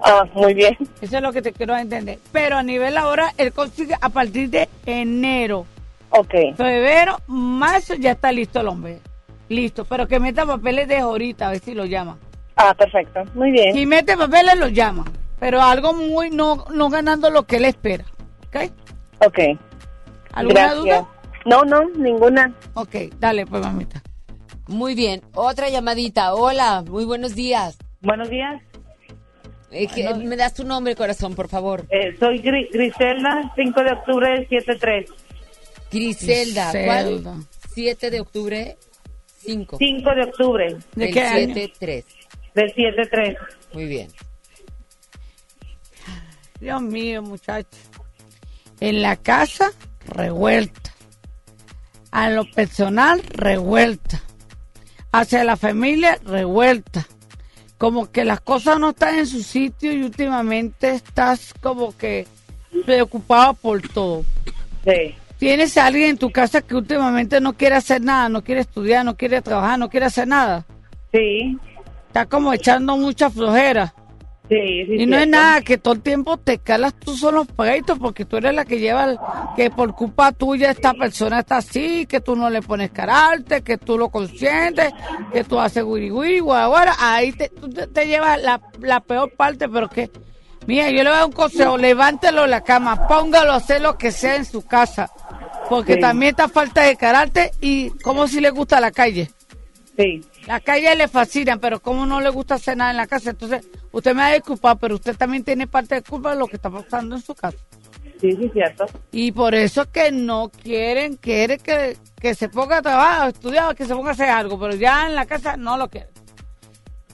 Ah, 0.00 0.24
muy 0.34 0.52
bien. 0.52 0.76
Eso 1.00 1.16
es 1.16 1.22
lo 1.22 1.32
que 1.32 1.42
te 1.42 1.52
quiero 1.52 1.76
entender. 1.76 2.18
Pero 2.32 2.56
a 2.56 2.62
nivel 2.64 2.98
ahora, 2.98 3.32
él 3.36 3.52
consigue 3.52 3.94
a 4.00 4.08
partir 4.08 4.50
de 4.50 4.68
enero. 4.84 5.64
Ok. 6.16 6.56
Febrero, 6.56 7.18
marzo, 7.26 7.94
ya 7.94 8.12
está 8.12 8.30
listo 8.32 8.60
el 8.60 8.68
hombre. 8.68 9.00
Listo, 9.48 9.84
pero 9.84 10.06
que 10.06 10.20
meta 10.20 10.46
papeles 10.46 10.88
de 10.88 10.98
ahorita, 10.98 11.48
a 11.48 11.50
ver 11.50 11.60
si 11.60 11.74
lo 11.74 11.84
llama. 11.84 12.18
Ah, 12.56 12.72
perfecto. 12.74 13.22
Muy 13.34 13.50
bien. 13.50 13.74
Si 13.74 13.84
mete 13.84 14.16
papeles, 14.16 14.56
lo 14.58 14.68
llama. 14.68 15.04
Pero 15.40 15.60
algo 15.60 15.92
muy, 15.92 16.30
no, 16.30 16.64
no 16.72 16.88
ganando 16.88 17.30
lo 17.30 17.42
que 17.46 17.56
él 17.56 17.64
espera. 17.64 18.04
¿Ok? 18.46 18.70
Ok. 19.26 19.38
¿Alguna 20.32 20.60
Gracias. 20.60 20.78
duda? 20.82 21.08
No, 21.46 21.62
no, 21.64 21.84
ninguna. 21.98 22.52
Ok, 22.74 22.94
dale, 23.18 23.44
pues, 23.46 23.62
mamita. 23.62 24.02
Muy 24.68 24.94
bien. 24.94 25.20
Otra 25.34 25.68
llamadita. 25.68 26.34
Hola, 26.34 26.82
muy 26.88 27.04
buenos 27.04 27.34
días. 27.34 27.76
Buenos 28.00 28.30
días. 28.30 28.62
Eh, 29.70 29.88
que- 29.88 30.14
¿Me 30.14 30.36
das 30.36 30.54
tu 30.54 30.64
nombre, 30.64 30.94
corazón, 30.94 31.34
por 31.34 31.48
favor? 31.48 31.84
Eh, 31.90 32.16
soy 32.20 32.40
Gri- 32.40 32.68
Griselda, 32.72 33.52
5 33.56 33.82
de 33.82 33.92
octubre 33.92 34.30
del 34.30 34.48
73. 34.48 35.10
Griselda. 35.94 36.72
Griselda. 36.72 37.32
¿Cuál? 37.32 37.46
7 37.74 38.10
de 38.10 38.20
octubre. 38.20 38.76
5. 39.38 39.76
5 39.78 40.14
de 40.14 40.22
octubre. 40.22 40.76
Del 40.94 41.12
qué 41.12 41.20
año? 41.20 41.54
7-3. 41.54 42.04
Del 42.54 42.74
73. 42.74 43.36
Muy 43.72 43.84
bien. 43.86 44.08
Dios 46.60 46.82
mío, 46.82 47.22
muchachos. 47.22 47.80
En 48.80 49.02
la 49.02 49.16
casa, 49.16 49.72
revuelta. 50.06 50.94
A 52.10 52.30
lo 52.30 52.50
personal, 52.50 53.22
revuelta. 53.28 54.22
Hacia 55.12 55.44
la 55.44 55.56
familia, 55.56 56.18
revuelta. 56.24 57.06
Como 57.76 58.10
que 58.10 58.24
las 58.24 58.40
cosas 58.40 58.78
no 58.78 58.90
están 58.90 59.18
en 59.18 59.26
su 59.26 59.42
sitio 59.42 59.92
y 59.92 60.04
últimamente 60.04 60.90
estás 60.90 61.52
como 61.60 61.96
que 61.96 62.26
preocupado 62.86 63.54
por 63.54 63.82
todo. 63.82 64.24
Sí. 64.84 65.14
¿Tienes 65.44 65.76
a 65.76 65.84
alguien 65.84 66.08
en 66.10 66.16
tu 66.16 66.30
casa 66.30 66.62
que 66.62 66.74
últimamente 66.74 67.38
no 67.38 67.52
quiere 67.52 67.74
hacer 67.74 68.00
nada, 68.00 68.30
no 68.30 68.42
quiere 68.42 68.62
estudiar, 68.62 69.04
no 69.04 69.14
quiere 69.14 69.42
trabajar, 69.42 69.78
no 69.78 69.90
quiere 69.90 70.06
hacer 70.06 70.26
nada? 70.26 70.64
Sí. 71.12 71.58
Está 72.06 72.24
como 72.24 72.50
echando 72.52 72.96
mucha 72.96 73.28
flojera. 73.28 73.92
Sí, 74.48 74.84
sí. 74.86 74.94
Y 75.00 75.06
no 75.06 75.18
es 75.18 75.28
nada 75.28 75.60
que 75.60 75.76
todo 75.76 75.92
el 75.94 76.00
tiempo 76.00 76.38
te 76.38 76.58
calas 76.58 76.94
tú 76.94 77.14
son 77.14 77.34
los 77.34 77.46
pleitos 77.46 77.98
porque 77.98 78.24
tú 78.24 78.38
eres 78.38 78.54
la 78.54 78.64
que 78.64 78.78
lleva 78.80 79.04
el- 79.04 79.18
que 79.54 79.68
por 79.70 79.94
culpa 79.94 80.32
tuya 80.32 80.70
esta 80.70 80.94
persona 80.94 81.40
está 81.40 81.58
así, 81.58 82.06
que 82.06 82.20
tú 82.22 82.36
no 82.36 82.48
le 82.48 82.62
pones 82.62 82.90
carácter, 82.90 83.62
que 83.62 83.76
tú 83.76 83.98
lo 83.98 84.08
consientes, 84.08 84.92
que 85.32 85.44
tú 85.44 85.60
haces 85.60 85.84
wiri 85.84 86.10
wiri, 86.10 86.40
guara, 86.40 86.66
guara. 86.68 86.94
Ahí 86.98 87.32
te, 87.32 87.50
te, 87.50 87.86
te 87.86 88.06
llevas 88.06 88.42
la, 88.42 88.62
la 88.80 89.00
peor 89.00 89.30
parte, 89.36 89.68
pero 89.68 89.90
que, 89.90 90.10
mira, 90.66 90.90
yo 90.90 90.98
le 91.02 91.04
voy 91.04 91.12
a 91.12 91.16
dar 91.20 91.26
un 91.26 91.32
consejo, 91.32 91.76
levántelo 91.78 92.42
de 92.42 92.48
la 92.48 92.62
cama, 92.62 93.06
póngalo 93.06 93.52
a 93.52 93.56
hacer 93.56 93.80
lo 93.82 93.96
que 93.98 94.10
sea 94.12 94.36
en 94.36 94.44
su 94.44 94.62
casa, 94.64 95.10
porque 95.68 95.94
Sí. 95.94 96.00
también 96.00 96.30
está 96.30 96.48
falta 96.48 96.82
de 96.82 96.96
carácter 96.96 97.50
y 97.60 97.90
como 98.02 98.26
si 98.28 98.40
le 98.40 98.50
gusta 98.50 98.80
la 98.80 98.90
calle. 98.90 99.30
Sí. 99.96 100.22
La 100.46 100.60
calle 100.60 100.94
le 100.96 101.08
fascina, 101.08 101.56
pero 101.58 101.80
como 101.80 102.04
no 102.04 102.20
le 102.20 102.28
gusta 102.28 102.56
hacer 102.56 102.76
nada 102.76 102.90
en 102.90 102.96
la 102.96 103.06
casa, 103.06 103.30
entonces 103.30 103.64
usted 103.92 104.14
me 104.14 104.22
va 104.22 104.26
a 104.28 104.32
disculpar, 104.34 104.76
pero 104.78 104.96
usted 104.96 105.16
también 105.16 105.44
tiene 105.44 105.66
parte 105.66 105.94
de 105.94 106.02
culpa 106.02 106.32
de 106.32 106.38
lo 106.38 106.46
que 106.48 106.56
está 106.56 106.68
pasando 106.68 107.14
en 107.16 107.22
su 107.22 107.34
casa. 107.34 107.56
Sí, 108.20 108.32
sí, 108.32 108.48
cierto. 108.52 108.86
Y 109.12 109.32
por 109.32 109.54
eso 109.54 109.90
que 109.90 110.10
no 110.10 110.50
quieren, 110.50 111.16
quiere 111.16 111.58
que, 111.58 111.96
que 112.20 112.34
se 112.34 112.48
ponga 112.48 112.78
a 112.78 112.82
trabajar, 112.82 113.22
a 113.26 113.28
estudiar, 113.28 113.74
que 113.76 113.84
se 113.86 113.94
ponga 113.94 114.10
a 114.10 114.12
hacer 114.12 114.30
algo, 114.30 114.58
pero 114.58 114.74
ya 114.74 115.06
en 115.06 115.14
la 115.14 115.26
casa 115.26 115.56
no 115.56 115.76
lo 115.76 115.88
quieren. 115.88 116.10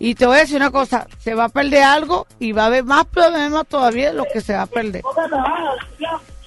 Y 0.03 0.15
te 0.15 0.25
voy 0.25 0.37
a 0.39 0.41
decir 0.41 0.57
una 0.57 0.71
cosa, 0.71 1.07
se 1.19 1.35
va 1.35 1.45
a 1.45 1.49
perder 1.51 1.83
algo 1.83 2.27
y 2.39 2.53
va 2.53 2.63
a 2.63 2.67
haber 2.67 2.85
más 2.85 3.05
problemas 3.05 3.67
todavía 3.67 4.09
de 4.09 4.15
lo 4.15 4.25
que 4.33 4.41
se 4.41 4.55
va 4.55 4.63
a 4.63 4.67
perder. 4.67 5.03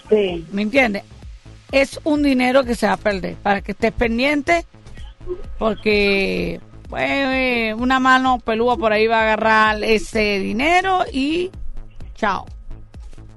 Sí. 0.09 0.45
¿Me 0.51 0.63
entiendes? 0.63 1.03
Es 1.71 1.99
un 2.03 2.23
dinero 2.23 2.63
que 2.63 2.73
se 2.73 2.87
va 2.87 2.93
a 2.93 2.97
perder, 2.97 3.35
para 3.35 3.61
que 3.61 3.73
estés 3.73 3.91
pendiente, 3.91 4.65
porque 5.59 6.59
pues, 6.89 7.03
eh, 7.07 7.75
una 7.77 7.99
mano 7.99 8.39
pelúa 8.39 8.75
por 8.75 8.91
ahí 8.91 9.05
va 9.07 9.19
a 9.19 9.21
agarrar 9.23 9.83
ese 9.83 10.39
dinero 10.39 11.03
y 11.11 11.51
chao. 12.15 12.45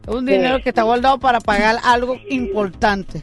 Es 0.06 0.14
un 0.14 0.26
Sí. 0.26 0.32
dinero 0.32 0.62
que 0.62 0.70
está 0.70 0.82
guardado 0.82 1.18
para 1.18 1.40
pagar 1.40 1.76
algo 1.84 2.16
importante. 2.30 3.22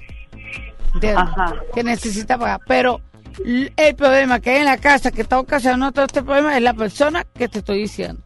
¿entiendes? 0.93 1.23
Ajá. 1.23 1.55
Que 1.73 1.83
necesita 1.83 2.37
pagar. 2.37 2.59
Pero 2.67 3.01
el 3.43 3.95
problema 3.95 4.39
que 4.39 4.51
hay 4.51 4.57
en 4.59 4.65
la 4.65 4.77
casa 4.77 5.11
que 5.11 5.21
está 5.23 5.39
ocasionando 5.39 5.91
todo 5.91 6.05
este 6.05 6.23
problema 6.23 6.55
es 6.57 6.63
la 6.63 6.73
persona 6.73 7.23
que 7.33 7.47
te 7.47 7.59
estoy 7.59 7.79
diciendo. 7.79 8.21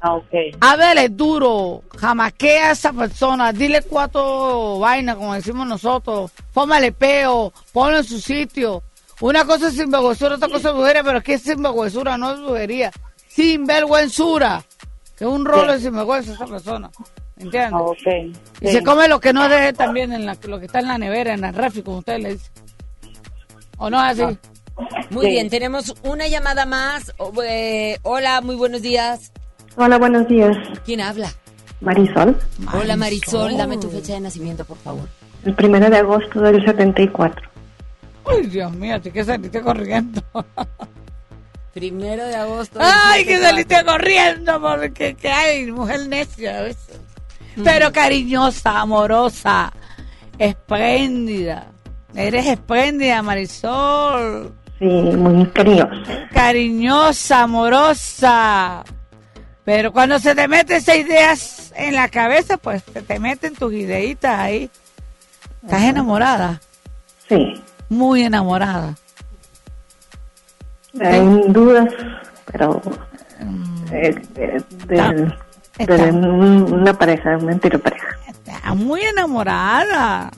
Ah, 0.00 0.14
ok. 0.14 0.28
Háblale 0.60 1.08
duro, 1.08 1.82
jamaquea 1.96 2.68
a 2.68 2.72
esa 2.72 2.92
persona, 2.92 3.52
dile 3.52 3.82
cuatro 3.82 4.78
vainas, 4.78 5.16
como 5.16 5.34
decimos 5.34 5.66
nosotros, 5.66 6.30
fómale 6.52 6.92
peo, 6.92 7.52
ponlo 7.72 7.98
en 7.98 8.04
su 8.04 8.20
sitio. 8.20 8.82
Una 9.20 9.44
cosa 9.46 9.68
es 9.68 9.74
sinvergüenzura, 9.76 10.34
otra 10.36 10.48
cosa 10.48 10.68
es 10.68 10.74
brujería, 10.74 11.02
pero 11.02 11.18
aquí 11.18 11.32
es 11.32 11.42
sinvergüenzura, 11.42 12.18
no 12.18 12.32
es 12.34 12.40
brujería. 12.40 12.92
Sinvergüenzura, 13.28 14.62
que 15.16 15.24
es 15.24 15.30
un 15.30 15.44
rol 15.44 15.66
de 15.68 15.80
sinvergüenza 15.80 16.32
esa 16.34 16.46
persona, 16.46 16.90
¿entiendes? 17.38 17.72
Ah, 17.72 17.82
ok. 17.82 18.06
Y 18.60 18.66
Sí. 18.66 18.72
se 18.72 18.82
come 18.84 19.08
lo 19.08 19.18
que 19.18 19.32
no 19.32 19.48
deje 19.48 19.72
también, 19.72 20.12
en 20.12 20.26
la, 20.26 20.36
lo 20.46 20.58
que 20.60 20.66
está 20.66 20.80
en 20.80 20.88
la 20.88 20.98
nevera, 20.98 21.32
en 21.34 21.44
el 21.44 21.54
refri, 21.54 21.82
como 21.82 21.98
ustedes 21.98 22.20
le 22.22 22.32
dicen. 22.34 22.52
¿O 23.78 23.90
no 23.90 24.04
es 24.08 24.18
así? 24.18 24.38
Muy 25.10 25.26
Sí. 25.26 25.30
bien, 25.32 25.50
tenemos 25.50 25.94
una 26.02 26.28
llamada 26.28 26.66
más. 26.66 27.12
Eh, 27.44 27.98
hola, 28.02 28.40
muy 28.40 28.56
buenos 28.56 28.82
días. 28.82 29.32
Hola, 29.76 29.98
buenos 29.98 30.26
días. 30.28 30.56
¿Quién 30.84 31.00
habla? 31.00 31.30
Marisol. 31.80 32.38
Hola 32.72 32.96
Marisol, 32.96 33.56
dame 33.56 33.76
tu 33.76 33.90
fecha 33.90 34.14
de 34.14 34.20
nacimiento, 34.20 34.64
por 34.64 34.78
favor. 34.78 35.06
El 35.44 35.54
primero 35.54 35.90
de 35.90 35.98
agosto 35.98 36.40
del 36.40 36.64
74. 36.64 37.48
Uy, 38.24 38.46
Dios 38.46 38.72
mío, 38.72 39.00
que 39.00 39.22
saliste 39.24 39.60
corriendo. 39.60 40.22
Primero 41.74 42.24
de 42.24 42.34
agosto. 42.34 42.78
del 42.78 42.88
Ay, 42.90 43.24
que 43.26 43.36
74. 43.36 43.48
saliste 43.50 43.84
corriendo 43.84 44.60
porque 44.62 45.14
que 45.14 45.28
hay 45.28 45.70
mujer 45.70 46.08
necia 46.08 46.58
a 46.58 46.62
veces. 46.62 46.98
Pero 47.62 47.92
cariñosa, 47.92 48.80
amorosa, 48.80 49.70
espléndida. 50.38 51.70
Eres 52.16 52.46
espléndida, 52.46 53.22
Marisol. 53.22 54.52
Sí, 54.78 54.84
muy 54.84 55.46
cariñosa. 55.48 56.28
Cariñosa, 56.32 57.42
amorosa. 57.42 58.84
Pero 59.64 59.92
cuando 59.92 60.18
se 60.18 60.34
te 60.34 60.46
meten 60.48 60.76
esas 60.76 60.96
ideas 60.96 61.72
en 61.76 61.94
la 61.94 62.08
cabeza, 62.08 62.56
pues 62.56 62.82
se 62.92 63.02
te 63.02 63.18
meten 63.18 63.54
tus 63.54 63.72
ideitas 63.72 64.38
ahí. 64.38 64.70
¿Estás 65.62 65.82
enamorada? 65.82 66.60
Sí. 67.28 67.62
Muy 67.88 68.22
enamorada. 68.22 68.94
Hay 71.00 71.20
dudas, 71.48 71.92
pero 72.50 72.80
eh, 73.92 74.14
de, 74.34 74.64
de- 74.86 75.32
de 75.86 76.02
un- 76.12 76.72
una 76.72 76.94
pareja, 76.94 77.36
una 77.36 77.52
anterior 77.52 77.82
pareja. 77.82 78.06
Está 78.28 78.72
muy 78.74 79.02
enamorada. 79.02 80.30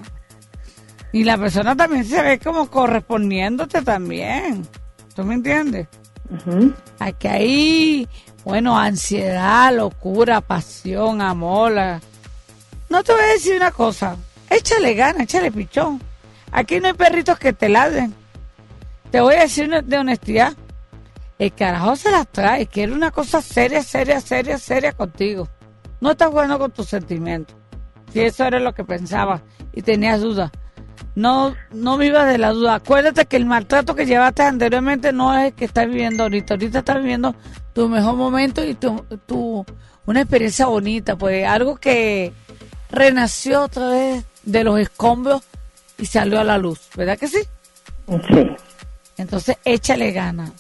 Y 1.12 1.24
la 1.24 1.38
persona 1.38 1.74
también 1.76 2.04
se 2.04 2.20
ve 2.22 2.38
como 2.38 2.68
correspondiéndote 2.70 3.82
también. 3.82 4.66
¿Tú 5.14 5.24
me 5.24 5.34
entiendes? 5.34 5.88
Aquí 6.98 7.26
hay, 7.28 8.08
bueno, 8.44 8.78
ansiedad, 8.78 9.74
locura, 9.74 10.40
pasión, 10.40 11.22
amor. 11.22 11.72
la- 11.72 12.00
No 12.90 13.02
te 13.02 13.12
voy 13.12 13.22
a 13.22 13.26
decir 13.32 13.56
una 13.56 13.70
cosa. 13.70 14.16
Échale 14.50 14.94
gana, 14.94 15.24
échale 15.24 15.50
pichón. 15.50 16.00
Aquí 16.52 16.80
no 16.80 16.88
hay 16.88 16.94
perritos 16.94 17.38
que 17.38 17.52
te 17.52 17.68
ladren. 17.68 18.14
Te 19.10 19.20
voy 19.20 19.34
a 19.36 19.40
decir 19.40 19.68
de 19.84 19.98
honestidad. 19.98 20.52
El 21.38 21.52
carajo 21.54 21.96
se 21.96 22.10
las 22.10 22.26
trae. 22.28 22.66
Quiere 22.66 22.92
una 22.92 23.10
cosa 23.10 23.40
seria, 23.40 23.82
seria, 23.82 24.20
seria, 24.20 24.58
seria 24.58 24.92
contigo. 24.92 25.48
No 26.00 26.10
estás 26.12 26.28
jugando 26.28 26.58
con 26.58 26.70
tus 26.70 26.88
sentimientos. 26.88 27.56
Si 28.12 28.20
eso 28.20 28.44
era 28.44 28.58
lo 28.60 28.74
que 28.74 28.84
pensabas 28.84 29.40
y 29.72 29.82
tenías 29.82 30.20
dudas. 30.20 30.50
No, 31.18 31.56
no 31.72 31.98
vivas 31.98 32.30
de 32.30 32.38
la 32.38 32.52
duda. 32.52 32.76
Acuérdate 32.76 33.26
que 33.26 33.36
el 33.36 33.44
maltrato 33.44 33.96
que 33.96 34.06
llevaste 34.06 34.44
anteriormente 34.44 35.12
no 35.12 35.36
es 35.36 35.46
el 35.46 35.52
que 35.52 35.64
estás 35.64 35.88
viviendo 35.88 36.22
ahorita. 36.22 36.54
Ahorita 36.54 36.78
estás 36.78 36.98
viviendo 36.98 37.34
tu 37.72 37.88
mejor 37.88 38.14
momento 38.14 38.64
y 38.64 38.74
tu, 38.74 39.04
tu 39.26 39.66
una 40.06 40.20
experiencia 40.20 40.66
bonita, 40.66 41.16
pues 41.16 41.44
algo 41.44 41.74
que 41.74 42.32
renació 42.88 43.62
otra 43.62 43.88
vez 43.88 44.24
de 44.44 44.62
los 44.62 44.78
escombros 44.78 45.42
y 45.98 46.06
salió 46.06 46.38
a 46.38 46.44
la 46.44 46.56
luz, 46.56 46.88
¿verdad 46.94 47.18
que 47.18 47.26
sí? 47.26 47.40
Sí. 48.06 48.56
Entonces 49.16 49.56
échale 49.64 50.12
ganas, 50.12 50.52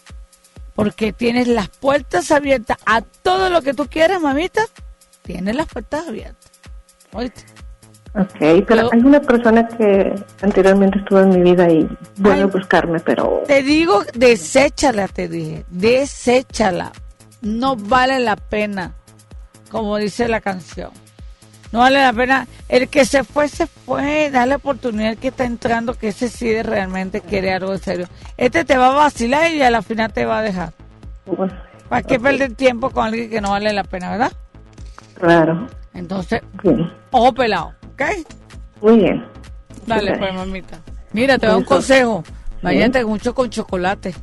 porque 0.74 1.12
tienes 1.12 1.46
las 1.46 1.68
puertas 1.68 2.32
abiertas 2.32 2.78
a 2.84 3.00
todo 3.00 3.48
lo 3.48 3.62
que 3.62 3.74
tú 3.74 3.86
quieras, 3.86 4.20
mamita. 4.20 4.62
Tienes 5.22 5.54
las 5.54 5.68
puertas 5.68 6.08
abiertas. 6.08 6.50
¿Oíste? 7.12 7.44
Ok, 8.14 8.64
pero 8.66 8.88
hay 8.92 9.00
una 9.00 9.20
persona 9.20 9.66
que 9.68 10.14
anteriormente 10.42 10.98
estuvo 10.98 11.20
en 11.20 11.28
mi 11.30 11.50
vida 11.52 11.70
y 11.70 11.88
vuelve 12.16 12.42
a 12.42 12.46
buscarme, 12.46 12.98
pero 13.00 13.42
Te 13.46 13.62
digo, 13.62 14.02
deséchala, 14.14 15.06
te 15.08 15.28
dije. 15.28 15.64
Deséchala. 15.70 16.92
No 17.42 17.76
vale 17.76 18.18
la 18.18 18.36
pena, 18.36 18.94
como 19.70 19.96
dice 19.98 20.26
la 20.26 20.40
canción. 20.40 20.90
No 21.70 21.80
vale 21.80 22.00
la 22.00 22.12
pena. 22.12 22.48
El 22.68 22.88
que 22.88 23.04
se 23.04 23.24
fue, 23.24 23.46
se 23.46 23.66
fue. 23.66 24.30
Dale 24.30 24.54
oportunidad 24.54 25.10
al 25.10 25.16
que 25.18 25.28
está 25.28 25.44
entrando, 25.44 25.94
que 25.94 26.08
ese 26.08 26.28
sí 26.28 26.60
realmente 26.62 27.20
quiere 27.20 27.52
algo 27.52 27.74
en 27.74 27.78
serio. 27.80 28.08
Este 28.38 28.64
te 28.64 28.76
va 28.78 28.88
a 28.88 28.94
vacilar 28.94 29.52
y 29.52 29.60
a 29.62 29.70
la 29.70 29.82
final 29.82 30.12
te 30.12 30.24
va 30.24 30.38
a 30.38 30.42
dejar. 30.42 30.72
¿Para 31.88 32.02
qué 32.02 32.18
perder 32.18 32.54
tiempo 32.54 32.90
con 32.90 33.04
alguien 33.06 33.28
que 33.30 33.40
no 33.40 33.50
vale 33.50 33.72
la 33.72 33.84
pena, 33.84 34.10
verdad? 34.10 34.32
claro. 35.14 35.66
Entonces, 35.94 36.42
Bien. 36.62 36.92
ojo 37.10 37.32
pelado, 37.34 37.72
¿ok? 37.98 38.82
Muy 38.82 38.98
bien. 38.98 39.24
Dale, 39.86 40.16
pues, 40.18 40.34
mamita. 40.34 40.80
Mira, 41.12 41.38
te 41.38 41.46
doy 41.46 41.56
un 41.56 41.64
consejo. 41.64 42.22
Sí. 42.26 42.32
Bañate 42.62 43.04
mucho 43.04 43.34
con 43.34 43.50
chocolate. 43.50 44.14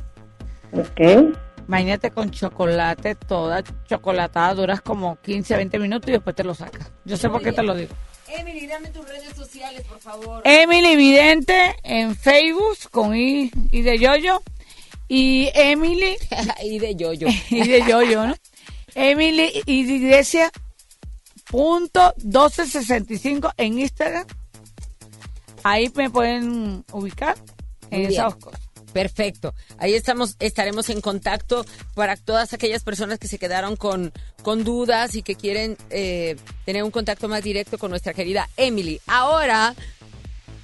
Ok. 0.72 1.34
Bañate 1.66 2.10
con 2.10 2.30
chocolate, 2.30 3.16
toda 3.16 3.62
chocolatada, 3.86 4.54
duras 4.54 4.80
como 4.80 5.16
15, 5.16 5.56
20 5.56 5.78
minutos 5.78 6.08
y 6.08 6.12
después 6.12 6.36
te 6.36 6.44
lo 6.44 6.54
sacas. 6.54 6.92
Yo 7.04 7.16
sé 7.16 7.28
por 7.28 7.42
qué 7.42 7.52
te 7.52 7.62
lo 7.62 7.74
digo. 7.74 7.92
Emily, 8.28 8.66
dame 8.66 8.90
tus 8.90 9.08
redes 9.08 9.34
sociales, 9.34 9.82
por 9.82 9.98
favor. 9.98 10.42
Emily 10.44 10.96
Vidente 10.96 11.76
en 11.82 12.14
Facebook 12.14 12.76
con 12.90 13.16
I, 13.16 13.50
y 13.70 13.82
de 13.82 13.98
Yoyo. 13.98 14.42
Y 15.08 15.50
Emily. 15.54 16.16
y 16.62 16.78
de 16.78 16.94
Yoyo. 16.94 17.28
y 17.50 17.66
de 17.66 17.82
Yoyo, 17.82 18.26
¿no? 18.26 18.34
Emily 18.94 19.62
y 19.66 19.84
de 19.84 19.92
Iglesia 19.92 20.50
punto 21.50 22.14
1265 22.18 23.52
en 23.56 23.78
Instagram. 23.78 24.26
Ahí 25.62 25.90
me 25.94 26.10
pueden 26.10 26.84
ubicar 26.92 27.36
en 27.90 28.02
Muy 28.02 28.08
bien. 28.08 28.20
esas 28.20 28.36
cosas. 28.36 28.60
Perfecto. 28.92 29.52
Ahí 29.76 29.92
estamos, 29.94 30.36
estaremos 30.38 30.88
en 30.88 31.02
contacto 31.02 31.66
para 31.94 32.16
todas 32.16 32.54
aquellas 32.54 32.82
personas 32.82 33.18
que 33.18 33.28
se 33.28 33.38
quedaron 33.38 33.76
con, 33.76 34.10
con 34.42 34.64
dudas 34.64 35.14
y 35.16 35.22
que 35.22 35.34
quieren 35.34 35.76
eh, 35.90 36.36
tener 36.64 36.82
un 36.82 36.90
contacto 36.90 37.28
más 37.28 37.42
directo 37.42 37.76
con 37.76 37.90
nuestra 37.90 38.14
querida 38.14 38.48
Emily. 38.56 39.00
Ahora, 39.06 39.74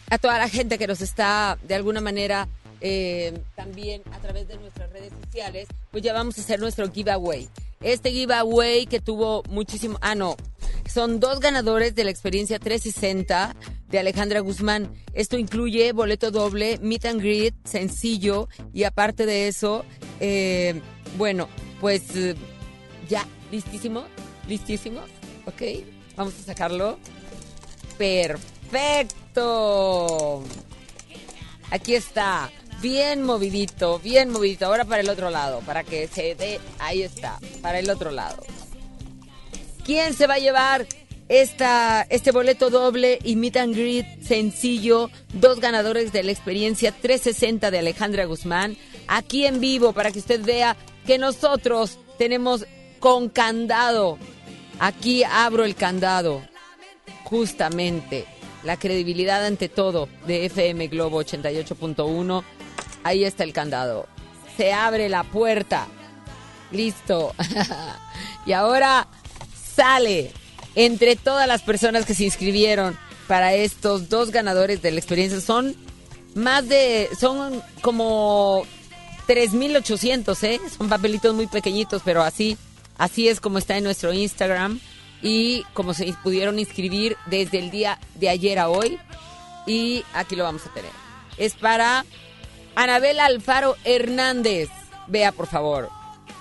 a 0.09 0.19
toda 0.19 0.39
la 0.39 0.49
gente 0.49 0.79
que 0.79 0.87
nos 0.87 1.03
está 1.03 1.59
de 1.63 1.75
alguna 1.75 2.01
manera 2.01 2.49
eh, 2.81 3.39
también 3.55 4.03
a 4.13 4.19
través 4.19 4.49
de 4.49 4.57
nuestras 4.57 4.91
redes 4.93 5.13
sociales, 5.25 5.69
pues 5.91 6.03
ya 6.03 6.13
vamos 6.13 6.39
a 6.39 6.41
hacer 6.41 6.59
nuestro 6.59 6.91
giveaway. 6.91 7.49
Este 7.83 8.11
giveaway 8.11 8.87
que 8.87 9.01
tuvo 9.01 9.43
muchísimo... 9.49 9.99
Ah, 10.01 10.15
no. 10.15 10.37
Son 10.89 11.21
dos 11.21 11.41
ganadores 11.41 11.95
de 11.95 12.05
la 12.05 12.11
experiencia 12.11 12.59
360 12.59 13.55
de 13.89 13.99
Alejandra 13.99 14.41
Guzmán. 14.41 14.93
Esto 15.15 15.39
incluye 15.39 15.93
boleto 15.93 16.31
doble, 16.31 16.79
meet 16.83 17.05
and 17.05 17.21
greet, 17.21 17.55
sencillo 17.65 18.49
y 18.73 18.85
aparte 18.85 19.27
de 19.27 19.49
eso, 19.49 19.85
eh, 20.21 20.81
bueno, 21.17 21.49
pues 21.81 22.17
eh, 22.17 22.35
ya, 23.09 23.27
listísimo, 23.51 24.05
listísimo, 24.49 25.01
ok, 25.47 25.63
vamos 26.17 26.35
a 26.41 26.43
sacarlo. 26.43 26.99
Perfecto. 27.99 29.43
Aquí 31.71 31.95
está, 31.95 32.51
bien 32.83 33.23
movidito, 33.23 34.01
bien 34.01 34.29
movidito. 34.29 34.67
Ahora 34.67 34.85
para 34.85 35.01
el 35.01 35.09
otro 35.09 35.31
lado, 35.31 35.61
para 35.61 35.85
que 35.85 36.09
se 36.09 36.35
dé, 36.35 36.61
ahí 36.81 37.03
está, 37.03 37.39
para 37.63 37.79
el 37.79 37.89
otro 37.89 38.11
lado. 38.11 38.43
¿Quién 39.85 40.13
se 40.13 40.27
va 40.27 40.35
a 40.35 40.39
llevar 40.39 40.87
esta, 41.29 42.07
este 42.11 42.33
boleto 42.33 42.69
doble 42.69 43.19
y 43.23 43.37
meet 43.37 43.57
and 43.57 43.75
greet 43.75 44.23
sencillo? 44.23 45.11
Dos 45.33 45.61
ganadores 45.61 46.13
de 46.13 46.25
la 46.25 46.33
experiencia 46.33 46.93
360 46.93 47.71
de 47.71 47.79
Alejandra 47.79 48.27
Guzmán. 48.27 48.77
Aquí 49.07 49.47
en 49.47 49.61
vivo 49.61 49.93
para 49.93 50.11
que 50.11 50.19
usted 50.19 50.43
vea 50.45 50.77
que 51.07 51.19
nosotros 51.19 51.99
tenemos 52.19 52.67
con 52.99 53.29
candado. 53.29 54.19
Aquí 54.79 55.23
abro 55.25 55.65
el 55.65 55.75
candado. 55.75 56.43
Justamente 57.25 58.27
la 58.63 58.77
credibilidad 58.77 59.45
ante 59.45 59.69
todo 59.69 60.09
de 60.27 60.47
FM 60.47 60.89
Globo 60.89 61.23
88.1. 61.23 62.45
Ahí 63.05 63.25
está 63.25 63.45
el 63.45 63.53
candado. 63.53 64.07
Se 64.57 64.73
abre 64.73 65.09
la 65.09 65.25
puerta. 65.25 65.87
Listo. 66.71 67.35
y 68.47 68.53
ahora 68.53 69.09
sale 69.75 70.33
entre 70.75 71.17
todas 71.17 71.47
las 71.47 71.63
personas 71.63 72.07
que 72.07 72.15
se 72.15 72.25
inscribieron 72.25 72.97
para 73.29 73.55
estos 73.55 74.09
dos 74.09 74.31
ganadores 74.31 74.83
de 74.83 74.91
la 74.91 74.99
experiencia. 74.99 75.41
Son 75.41 75.77
más 76.35 76.69
de, 76.69 77.09
son 77.19 77.63
como 77.81 78.65
3.800, 79.27 80.43
¿eh? 80.45 80.61
Son 80.77 80.89
papelitos 80.89 81.35
muy 81.35 81.47
pequeñitos, 81.47 82.03
pero 82.05 82.23
así, 82.23 82.57
así 82.99 83.29
es 83.29 83.41
como 83.41 83.59
está 83.59 83.77
en 83.77 83.85
nuestro 83.85 84.13
Instagram 84.13 84.81
y 85.23 85.63
como 85.75 85.95
se 85.95 86.13
pudieron 86.23 86.59
inscribir 86.59 87.17
desde 87.27 87.59
el 87.59 87.71
día 87.71 87.99
de 88.15 88.29
ayer 88.29 88.59
a 88.59 88.69
hoy. 88.69 88.99
Y 89.67 90.05
aquí 90.15 90.35
lo 90.35 90.45
vamos 90.45 90.67
a 90.67 90.75
tener. 90.75 90.91
Es 91.39 91.55
para 91.55 92.05
Anabel 92.75 93.21
Alfaro 93.21 93.77
Hernández. 93.85 94.69
Vea, 95.07 95.33
por 95.33 95.47
favor. 95.47 95.91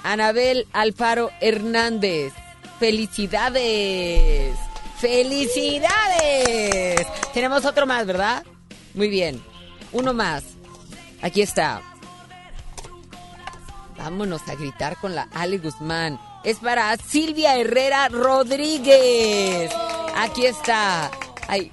Anabel 0.03 0.67
Alfaro 0.73 1.31
Hernández. 1.41 2.33
¡Felicidades! 2.79 4.55
¡Felicidades! 4.97 7.05
Tenemos 7.33 7.65
otro 7.65 7.85
más, 7.85 8.05
¿verdad? 8.05 8.43
Muy 8.93 9.09
bien. 9.09 9.41
Uno 9.91 10.13
más. 10.13 10.43
Aquí 11.21 11.41
está. 11.41 11.81
Vámonos 13.97 14.47
a 14.47 14.55
gritar 14.55 14.97
con 14.97 15.13
la 15.13 15.27
Ale 15.33 15.59
Guzmán. 15.59 16.19
Es 16.43 16.57
para 16.57 16.97
Silvia 16.97 17.57
Herrera 17.57 18.09
Rodríguez. 18.09 19.71
Aquí 20.15 20.47
está. 20.47 21.11
Ahí, 21.47 21.71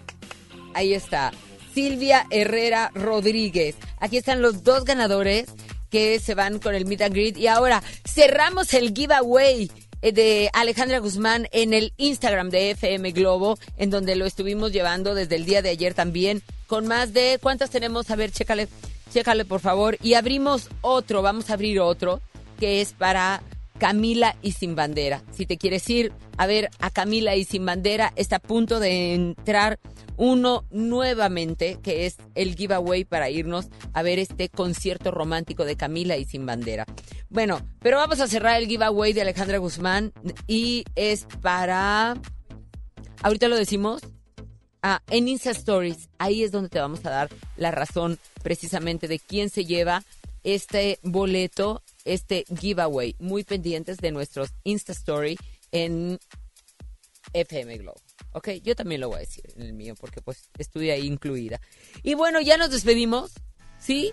ahí 0.75 0.93
está. 0.93 1.33
Silvia 1.79 2.27
Herrera 2.31 2.91
Rodríguez. 2.93 3.77
Aquí 4.01 4.17
están 4.17 4.43
los 4.43 4.65
dos 4.65 4.85
ganadores 4.85 5.47
que 5.93 6.19
se 6.19 6.35
van 6.35 6.59
con 6.59 6.75
el 6.75 6.87
meet 6.87 7.03
and 7.03 7.15
greet. 7.15 7.37
Y 7.37 7.47
ahora 7.47 7.85
cerramos 8.05 8.75
el 8.75 8.93
giveaway 8.93 9.71
eh, 10.03 10.11
de 10.11 10.51
Alejandra 10.55 10.99
Guzmán 10.99 11.47
en 11.53 11.75
el 11.75 11.93
Instagram 11.97 12.51
de 12.51 12.73
FM 12.73 13.13
Globo, 13.13 13.61
en 13.77 13.91
donde 13.91 14.17
lo 14.17 14.27
estuvimos 14.27 14.73
llevando 14.73 15.15
desde 15.15 15.37
el 15.37 15.45
día 15.45 15.63
de 15.63 15.69
ayer 15.69 15.95
también, 15.95 16.43
con 16.67 16.89
más 16.89 17.13
de, 17.13 17.39
¿cuántas 17.41 17.71
tenemos? 17.71 18.11
A 18.11 18.17
ver, 18.17 18.33
chécale. 18.33 18.67
Chécale, 19.15 19.45
por 19.45 19.61
favor. 19.61 19.99
Y 20.03 20.15
abrimos 20.15 20.71
otro, 20.81 21.23
vamos 21.23 21.49
a 21.49 21.53
abrir 21.53 21.79
otro, 21.79 22.21
que 22.59 22.81
es 22.81 22.93
para 22.93 23.41
Camila 23.79 24.37
y 24.43 24.53
Sin 24.53 24.75
Bandera. 24.75 25.23
Si 25.31 25.47
te 25.47 25.57
quieres 25.57 25.89
ir 25.89 26.13
a 26.37 26.47
ver 26.47 26.69
a 26.81 26.91
Camila 26.91 27.37
y 27.37 27.45
Sin 27.45 27.65
Bandera, 27.65 28.13
está 28.17 28.37
a 28.37 28.41
punto 28.41 28.81
de 28.81 29.15
entrar 29.15 29.79
uno 30.17 30.65
nuevamente, 30.71 31.79
que 31.81 32.07
es 32.07 32.17
el 32.35 32.57
giveaway 32.57 33.05
para 33.05 33.31
irnos 33.31 33.69
a 33.93 34.03
ver 34.03 34.19
este 34.19 34.49
concierto 34.49 35.13
romántico 35.13 35.65
de 35.65 35.77
Camila 35.77 36.17
y 36.17 36.25
Sin 36.25 36.45
Bandera. 36.45 36.87
Bueno, 37.31 37.61
pero 37.81 37.99
vamos 37.99 38.21
a 38.21 38.27
cerrar 38.27 38.61
el 38.61 38.67
giveaway 38.67 39.13
de 39.13 39.23
Alejandra 39.23 39.59
Guzmán 39.59 40.13
y 40.47 40.85
es 40.97 41.27
para... 41.41 42.17
Ahorita 43.23 43.49
lo 43.49 43.57
decimos. 43.57 44.03
Ah, 44.83 45.03
en 45.11 45.27
Insta 45.27 45.51
Stories, 45.51 46.09
ahí 46.19 46.45
es 46.45 46.53
donde 46.53 46.69
te 46.69 46.79
vamos 46.79 47.05
a 47.05 47.11
dar 47.11 47.29
la 47.57 47.73
razón 47.73 48.19
precisamente 48.45 49.09
de 49.09 49.19
quién 49.19 49.51
se 49.51 49.65
lleva 49.65 50.05
este 50.45 50.99
boleto, 51.03 51.83
este 52.05 52.45
giveaway. 52.59 53.17
Muy 53.19 53.45
pendientes 53.45 53.99
de 53.99 54.13
nuestros 54.13 54.51
Insta 54.65 54.93
Story 54.93 55.37
en 55.73 56.19
FM 57.33 57.79
Globo. 57.79 58.01
Ok, 58.33 58.49
yo 58.63 58.77
también 58.77 59.01
lo 59.01 59.09
voy 59.09 59.17
a 59.17 59.21
decir 59.21 59.45
en 59.57 59.63
el 59.63 59.73
mío 59.73 59.95
porque 59.99 60.21
pues 60.21 60.51
estuve 60.59 60.93
ahí 60.93 61.07
incluida. 61.07 61.61
Y 62.03 62.15
bueno, 62.15 62.41
ya 62.41 62.57
nos 62.57 62.71
despedimos, 62.71 63.33
¿sí? 63.79 64.13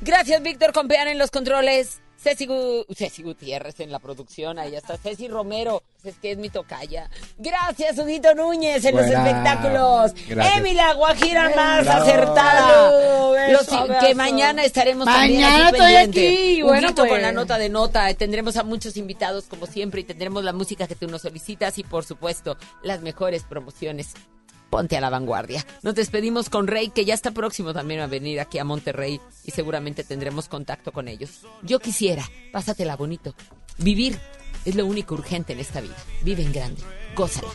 Gracias 0.00 0.42
Víctor 0.42 0.72
Compeán 0.72 1.08
en 1.08 1.18
los 1.18 1.30
controles. 1.30 2.00
Ceci, 2.18 3.22
Gutiérrez 3.22 3.80
en 3.80 3.92
la 3.92 3.98
producción, 3.98 4.58
ahí 4.58 4.74
está 4.74 4.96
Ceci 4.96 5.28
Romero, 5.28 5.82
es 6.02 6.16
que 6.16 6.32
es 6.32 6.38
mi 6.38 6.48
tocaya. 6.48 7.10
Gracias, 7.38 7.98
Udito 7.98 8.34
Núñez 8.34 8.84
en 8.84 8.96
los 8.96 9.06
espectáculos. 9.06 10.12
Emi 10.56 10.74
la 10.74 10.94
Guajira 10.94 11.50
más 11.54 11.86
acertada. 11.86 13.50
Los, 13.50 13.68
que 14.00 14.14
mañana 14.14 14.64
estaremos 14.64 15.06
mañana 15.06 15.70
también 15.70 15.96
aquí 15.96 16.10
pendiente. 16.12 16.62
Bueno, 16.62 16.94
con 16.94 17.08
la 17.08 17.28
pues. 17.28 17.34
nota 17.34 17.58
de 17.58 17.68
nota. 17.68 18.14
Tendremos 18.14 18.56
a 18.56 18.64
muchos 18.64 18.96
invitados 18.96 19.44
como 19.44 19.66
siempre 19.66 20.00
y 20.00 20.04
tendremos 20.04 20.42
la 20.42 20.52
música 20.52 20.86
que 20.86 20.94
tú 20.94 21.06
nos 21.08 21.22
solicitas 21.22 21.78
y 21.78 21.84
por 21.84 22.04
supuesto 22.04 22.56
las 22.82 23.02
mejores 23.02 23.44
promociones 23.44 24.14
ponte 24.70 24.96
a 24.96 25.00
la 25.00 25.10
vanguardia. 25.10 25.64
Nos 25.82 25.94
despedimos 25.94 26.50
con 26.50 26.66
Rey, 26.66 26.90
que 26.90 27.04
ya 27.04 27.14
está 27.14 27.30
próximo 27.30 27.72
también 27.72 28.00
a 28.00 28.06
venir 28.06 28.40
aquí 28.40 28.58
a 28.58 28.64
Monterrey 28.64 29.20
y 29.44 29.50
seguramente 29.50 30.04
tendremos 30.04 30.48
contacto 30.48 30.92
con 30.92 31.08
ellos. 31.08 31.42
Yo 31.62 31.78
quisiera, 31.78 32.24
pásatela 32.52 32.96
bonito. 32.96 33.34
Vivir 33.78 34.18
es 34.64 34.74
lo 34.74 34.86
único 34.86 35.14
urgente 35.14 35.52
en 35.52 35.60
esta 35.60 35.80
vida. 35.80 35.96
Vive 36.22 36.42
en 36.42 36.52
grande, 36.52 36.82
gózala. 37.16 37.48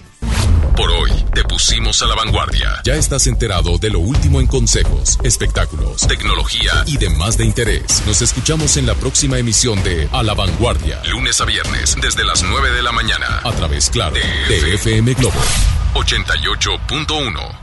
Por 0.76 0.90
hoy 0.90 1.12
te 1.34 1.44
pusimos 1.44 2.02
a 2.02 2.08
la 2.08 2.16
vanguardia. 2.16 2.82
Ya 2.84 2.96
estás 2.96 3.28
enterado 3.28 3.78
de 3.78 3.92
lo 3.92 4.00
último 4.00 4.40
en 4.42 4.48
consejos, 4.48 5.20
espectáculos, 5.24 6.08
tecnología 6.08 6.84
y 6.88 6.98
demás 6.98 7.38
de 7.38 7.46
interés. 7.46 8.04
Nos 8.08 8.22
escuchamos 8.22 8.78
en 8.78 8.88
la 8.88 8.96
próxima 8.96 9.38
emisión 9.38 9.82
de 9.84 10.10
A 10.12 10.24
la 10.24 10.34
Vanguardia, 10.34 11.02
lunes 11.06 11.40
a 11.40 11.46
viernes, 11.46 11.96
desde 12.02 12.26
las 12.26 12.44
9 12.44 12.72
de 12.72 12.82
la 12.82 12.92
mañana, 12.92 13.42
a 13.44 13.52
través, 13.52 13.90
claro, 13.90 14.16
de 14.16 14.74
FM 14.74 15.14
Globo 15.14 15.40
88.1. 15.94 17.61